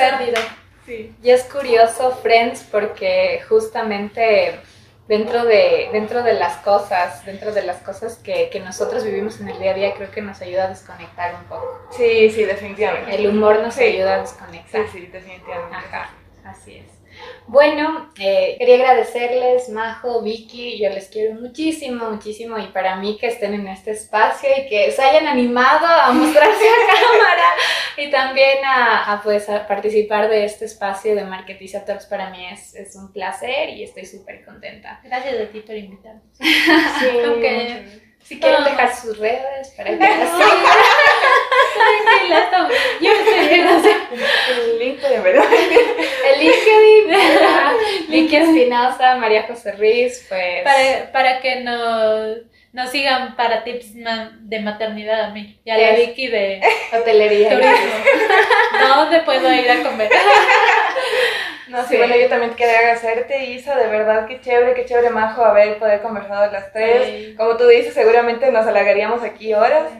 Sí. 0.86 1.12
Y 1.22 1.30
es 1.30 1.44
curioso, 1.44 2.18
Friends, 2.22 2.64
porque 2.70 3.42
justamente 3.48 4.60
dentro 5.08 5.44
de, 5.44 5.88
dentro 5.92 6.22
de 6.22 6.34
las 6.34 6.58
cosas, 6.58 7.24
dentro 7.24 7.52
de 7.52 7.62
las 7.62 7.78
cosas 7.78 8.16
que, 8.18 8.48
que, 8.50 8.60
nosotros 8.60 9.04
vivimos 9.04 9.40
en 9.40 9.48
el 9.48 9.58
día 9.58 9.72
a 9.72 9.74
día, 9.74 9.94
creo 9.94 10.10
que 10.10 10.22
nos 10.22 10.40
ayuda 10.40 10.64
a 10.64 10.68
desconectar 10.68 11.34
un 11.34 11.44
poco. 11.44 11.88
Sí, 11.90 12.30
sí, 12.30 12.44
definitivamente. 12.44 13.14
El 13.14 13.26
humor 13.28 13.60
nos 13.60 13.76
ayuda 13.78 14.14
a 14.14 14.20
desconectar. 14.20 14.86
Sí, 14.86 15.00
sí, 15.00 15.06
definitivamente. 15.06 15.76
Ajá, 15.76 16.10
así 16.50 16.76
es. 16.76 16.96
Bueno, 17.46 18.10
eh, 18.18 18.56
quería 18.58 18.76
agradecerles, 18.76 19.68
Majo, 19.70 20.20
Vicky, 20.22 20.78
yo 20.78 20.90
les 20.90 21.08
quiero 21.08 21.40
muchísimo, 21.40 22.10
muchísimo 22.10 22.58
y 22.58 22.66
para 22.68 22.96
mí 22.96 23.16
que 23.18 23.28
estén 23.28 23.54
en 23.54 23.68
este 23.68 23.92
espacio 23.92 24.50
y 24.58 24.68
que 24.68 24.90
se 24.90 25.02
hayan 25.02 25.26
animado 25.26 25.86
a 25.86 26.12
mostrarse 26.12 26.64
a 26.68 26.86
cámara 26.86 27.44
y 27.96 28.10
también 28.10 28.58
a, 28.66 29.20
pues, 29.22 29.48
a 29.48 29.66
participar 29.66 30.28
de 30.28 30.44
este 30.44 30.64
espacio 30.66 31.14
de 31.14 31.24
Marketiza 31.24 31.84
Talks 31.84 32.06
para 32.06 32.30
mí 32.30 32.46
es, 32.52 32.74
es 32.74 32.96
un 32.96 33.12
placer 33.12 33.70
y 33.70 33.84
estoy 33.84 34.04
súper 34.04 34.44
contenta. 34.44 35.00
Gracias 35.04 35.40
a 35.40 35.50
ti 35.50 35.60
por 35.60 35.76
invitarnos. 35.76 36.24
Sí, 36.98 37.08
si 38.26 38.40
quieren 38.40 38.64
dejar 38.64 38.94
sus 38.94 39.18
redes 39.18 39.70
para 39.76 39.90
que 39.90 39.96
las 39.98 40.30
Yo 43.00 43.10
El 44.50 44.78
LinkedIn, 44.78 45.22
¿verdad? 45.22 45.44
El 46.32 46.40
LinkedIn. 46.40 47.16
Vicky 48.08 48.36
Espinosa, 48.36 49.16
María 49.16 49.44
José 49.44 49.72
Ruiz, 49.72 50.24
pues. 50.28 50.62
Para, 50.62 51.12
para 51.12 51.40
que 51.40 51.60
nos, 51.60 52.38
nos 52.72 52.90
sigan 52.90 53.36
para 53.36 53.64
tips 53.64 53.94
de 53.94 54.60
maternidad 54.60 55.24
a 55.24 55.30
mí. 55.30 55.58
Y 55.64 55.70
a 55.70 55.78
la 55.78 55.92
Vicky 55.96 56.28
de 56.28 56.60
hotelería. 56.92 57.50
Turismo. 57.50 57.74
¿Dónde 58.96 59.20
puedo 59.20 59.52
ir 59.52 59.70
a 59.70 59.82
comer? 59.82 60.10
No, 61.68 61.84
sí, 61.84 61.96
bueno, 61.96 62.14
yo 62.16 62.28
también 62.28 62.54
quería 62.54 62.78
agradecerte, 62.78 63.44
Isa, 63.46 63.74
de 63.74 63.88
verdad, 63.88 64.28
qué 64.28 64.40
chévere, 64.40 64.74
qué 64.74 64.84
chévere, 64.84 65.10
Majo, 65.10 65.44
haber 65.44 65.78
poder 65.78 66.00
conversado 66.00 66.52
las 66.52 66.72
tres. 66.72 67.36
Como 67.36 67.56
tú 67.56 67.66
dices, 67.66 67.92
seguramente 67.92 68.52
nos 68.52 68.68
alargaríamos 68.68 69.24
aquí 69.24 69.52
horas, 69.52 69.90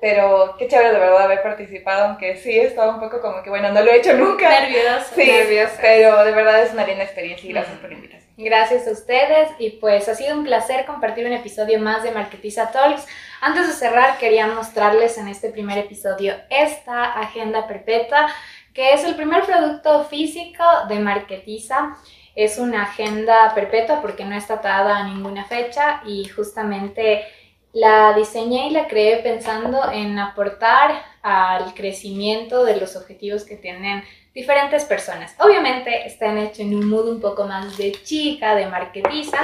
pero 0.00 0.56
qué 0.58 0.66
chévere 0.66 0.92
de 0.92 0.98
verdad 0.98 1.22
haber 1.22 1.42
participado, 1.42 2.06
aunque 2.06 2.36
sí 2.36 2.50
he 2.50 2.64
estado 2.64 2.94
un 2.94 3.00
poco 3.00 3.20
como 3.20 3.42
que, 3.42 3.50
bueno, 3.50 3.70
no 3.70 3.82
lo 3.82 3.90
he 3.90 3.98
hecho 3.98 4.14
nunca. 4.14 4.48
Nerviosa. 4.48 5.14
Sí, 5.14 5.26
nerviosa. 5.26 5.78
pero 5.80 6.24
de 6.24 6.32
verdad 6.32 6.62
es 6.62 6.72
una 6.72 6.86
linda 6.86 7.04
experiencia 7.04 7.48
y 7.48 7.52
gracias 7.52 7.78
por 7.78 7.90
la 7.90 7.96
invitación. 7.96 8.30
Gracias 8.36 8.88
a 8.88 8.92
ustedes 8.92 9.50
y 9.58 9.70
pues 9.72 10.08
ha 10.08 10.14
sido 10.14 10.34
un 10.34 10.44
placer 10.44 10.86
compartir 10.86 11.26
un 11.26 11.32
episodio 11.34 11.78
más 11.78 12.02
de 12.02 12.10
Marketiza 12.10 12.70
Talks. 12.70 13.06
Antes 13.42 13.66
de 13.66 13.74
cerrar, 13.74 14.16
quería 14.16 14.46
mostrarles 14.46 15.18
en 15.18 15.28
este 15.28 15.50
primer 15.50 15.76
episodio 15.76 16.34
esta 16.48 17.20
agenda 17.20 17.66
perpetua 17.66 18.32
que 18.72 18.94
es 18.94 19.04
el 19.04 19.14
primer 19.14 19.44
producto 19.44 20.04
físico 20.04 20.64
de 20.88 21.00
Marketiza. 21.00 21.96
Es 22.34 22.58
una 22.58 22.84
agenda 22.84 23.52
perpetua 23.54 24.00
porque 24.00 24.24
no 24.24 24.36
está 24.36 24.54
atada 24.54 24.98
a 24.98 25.04
ninguna 25.04 25.44
fecha 25.44 26.00
y 26.06 26.26
justamente 26.28 27.24
la 27.72 28.14
diseñé 28.14 28.68
y 28.68 28.70
la 28.70 28.88
creé 28.88 29.18
pensando 29.18 29.90
en 29.92 30.18
aportar 30.18 31.02
al 31.22 31.74
crecimiento 31.74 32.64
de 32.64 32.76
los 32.76 32.96
objetivos 32.96 33.44
que 33.44 33.56
tienen 33.56 34.02
diferentes 34.34 34.84
personas. 34.84 35.34
Obviamente 35.38 36.06
están 36.06 36.38
hechos 36.38 36.60
en 36.60 36.74
un 36.74 36.88
mood 36.88 37.08
un 37.08 37.20
poco 37.20 37.46
más 37.46 37.76
de 37.76 37.92
chica, 37.92 38.54
de 38.54 38.66
marketiza, 38.66 39.38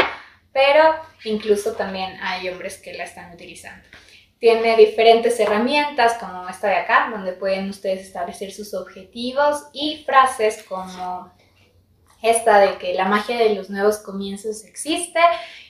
pero 0.53 0.95
incluso 1.25 1.73
también 1.73 2.19
hay 2.23 2.49
hombres 2.49 2.79
que 2.79 2.95
la 2.95 3.05
están 3.05 3.33
utilizando. 3.33 3.87
Tiene 4.39 4.77
diferentes 4.77 5.39
herramientas 5.41 6.15
como 6.15 6.49
esta 6.49 6.69
de 6.69 6.77
acá, 6.77 7.09
donde 7.11 7.33
pueden 7.33 7.71
ustedes 7.71 8.01
establecer 8.01 8.53
sus 8.53 8.75
objetivos 8.75 9.69
y 9.73 10.03
frases 10.05 10.63
como 10.63 11.33
esta 12.23 12.59
de 12.59 12.77
que 12.79 12.95
la 12.95 13.05
magia 13.07 13.39
de 13.39 13.55
los 13.55 13.71
nuevos 13.71 13.99
comienzos 13.99 14.65
existe 14.65 15.21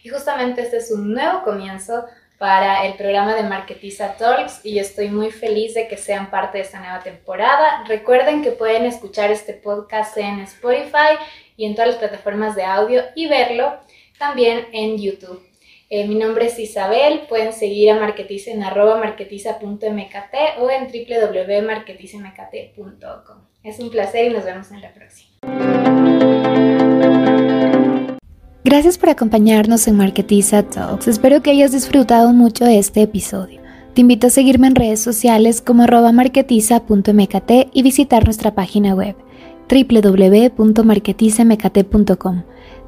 y 0.02 0.08
justamente 0.08 0.62
este 0.62 0.78
es 0.78 0.90
un 0.90 1.12
nuevo 1.12 1.42
comienzo 1.42 2.06
para 2.38 2.86
el 2.86 2.94
programa 2.94 3.34
de 3.34 3.42
Marketiza 3.42 4.16
Talks 4.16 4.64
y 4.64 4.78
estoy 4.78 5.08
muy 5.08 5.30
feliz 5.30 5.74
de 5.74 5.88
que 5.88 5.96
sean 5.96 6.30
parte 6.30 6.58
de 6.58 6.64
esta 6.64 6.80
nueva 6.80 7.00
temporada. 7.00 7.84
Recuerden 7.86 8.42
que 8.42 8.52
pueden 8.52 8.84
escuchar 8.84 9.30
este 9.30 9.54
podcast 9.54 10.16
en 10.18 10.40
Spotify 10.40 11.16
y 11.56 11.64
en 11.64 11.74
todas 11.74 11.88
las 11.88 11.98
plataformas 11.98 12.54
de 12.54 12.64
audio 12.64 13.02
y 13.14 13.26
verlo 13.26 13.78
también 14.18 14.66
en 14.72 14.98
YouTube. 14.98 15.42
Eh, 15.88 16.04
mi 16.06 16.16
nombre 16.16 16.46
es 16.46 16.58
Isabel, 16.58 17.20
pueden 17.28 17.52
seguir 17.52 17.92
a 17.92 18.00
Marketiza 18.00 18.50
en 18.50 18.64
arroba 18.64 18.98
marketiza.mkt 18.98 20.34
o 20.58 20.68
en 20.68 20.88
www.marketizamkt.com. 20.88 23.36
Es 23.62 23.78
un 23.78 23.90
placer 23.90 24.26
y 24.26 24.30
nos 24.30 24.44
vemos 24.44 24.72
en 24.72 24.80
la 24.80 24.92
próxima. 24.92 26.05
Gracias 28.66 28.98
por 28.98 29.08
acompañarnos 29.10 29.86
en 29.86 29.96
Marketiza 29.96 30.64
Talks. 30.64 31.06
Espero 31.06 31.40
que 31.40 31.52
hayas 31.52 31.70
disfrutado 31.70 32.32
mucho 32.32 32.64
de 32.64 32.80
este 32.80 33.02
episodio. 33.02 33.60
Te 33.94 34.00
invito 34.00 34.26
a 34.26 34.30
seguirme 34.30 34.66
en 34.66 34.74
redes 34.74 34.98
sociales 34.98 35.60
como 35.60 35.84
arroba 35.84 36.10
marketiza.mkt 36.10 37.52
y 37.72 37.82
visitar 37.84 38.24
nuestra 38.24 38.56
página 38.56 38.96
web 38.96 39.14
www.marketizamkt.com 39.70 42.42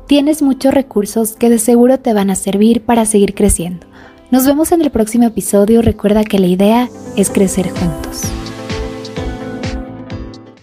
tienes 0.08 0.42
muchos 0.42 0.74
recursos 0.74 1.36
que 1.36 1.48
de 1.48 1.60
seguro 1.60 2.00
te 2.00 2.12
van 2.12 2.30
a 2.30 2.34
servir 2.34 2.82
para 2.82 3.06
seguir 3.06 3.36
creciendo. 3.36 3.86
Nos 4.32 4.46
vemos 4.46 4.72
en 4.72 4.82
el 4.82 4.90
próximo 4.90 5.26
episodio. 5.26 5.80
Recuerda 5.80 6.24
que 6.24 6.40
la 6.40 6.48
idea 6.48 6.88
es 7.14 7.30
crecer 7.30 7.70
juntos. 7.70 8.22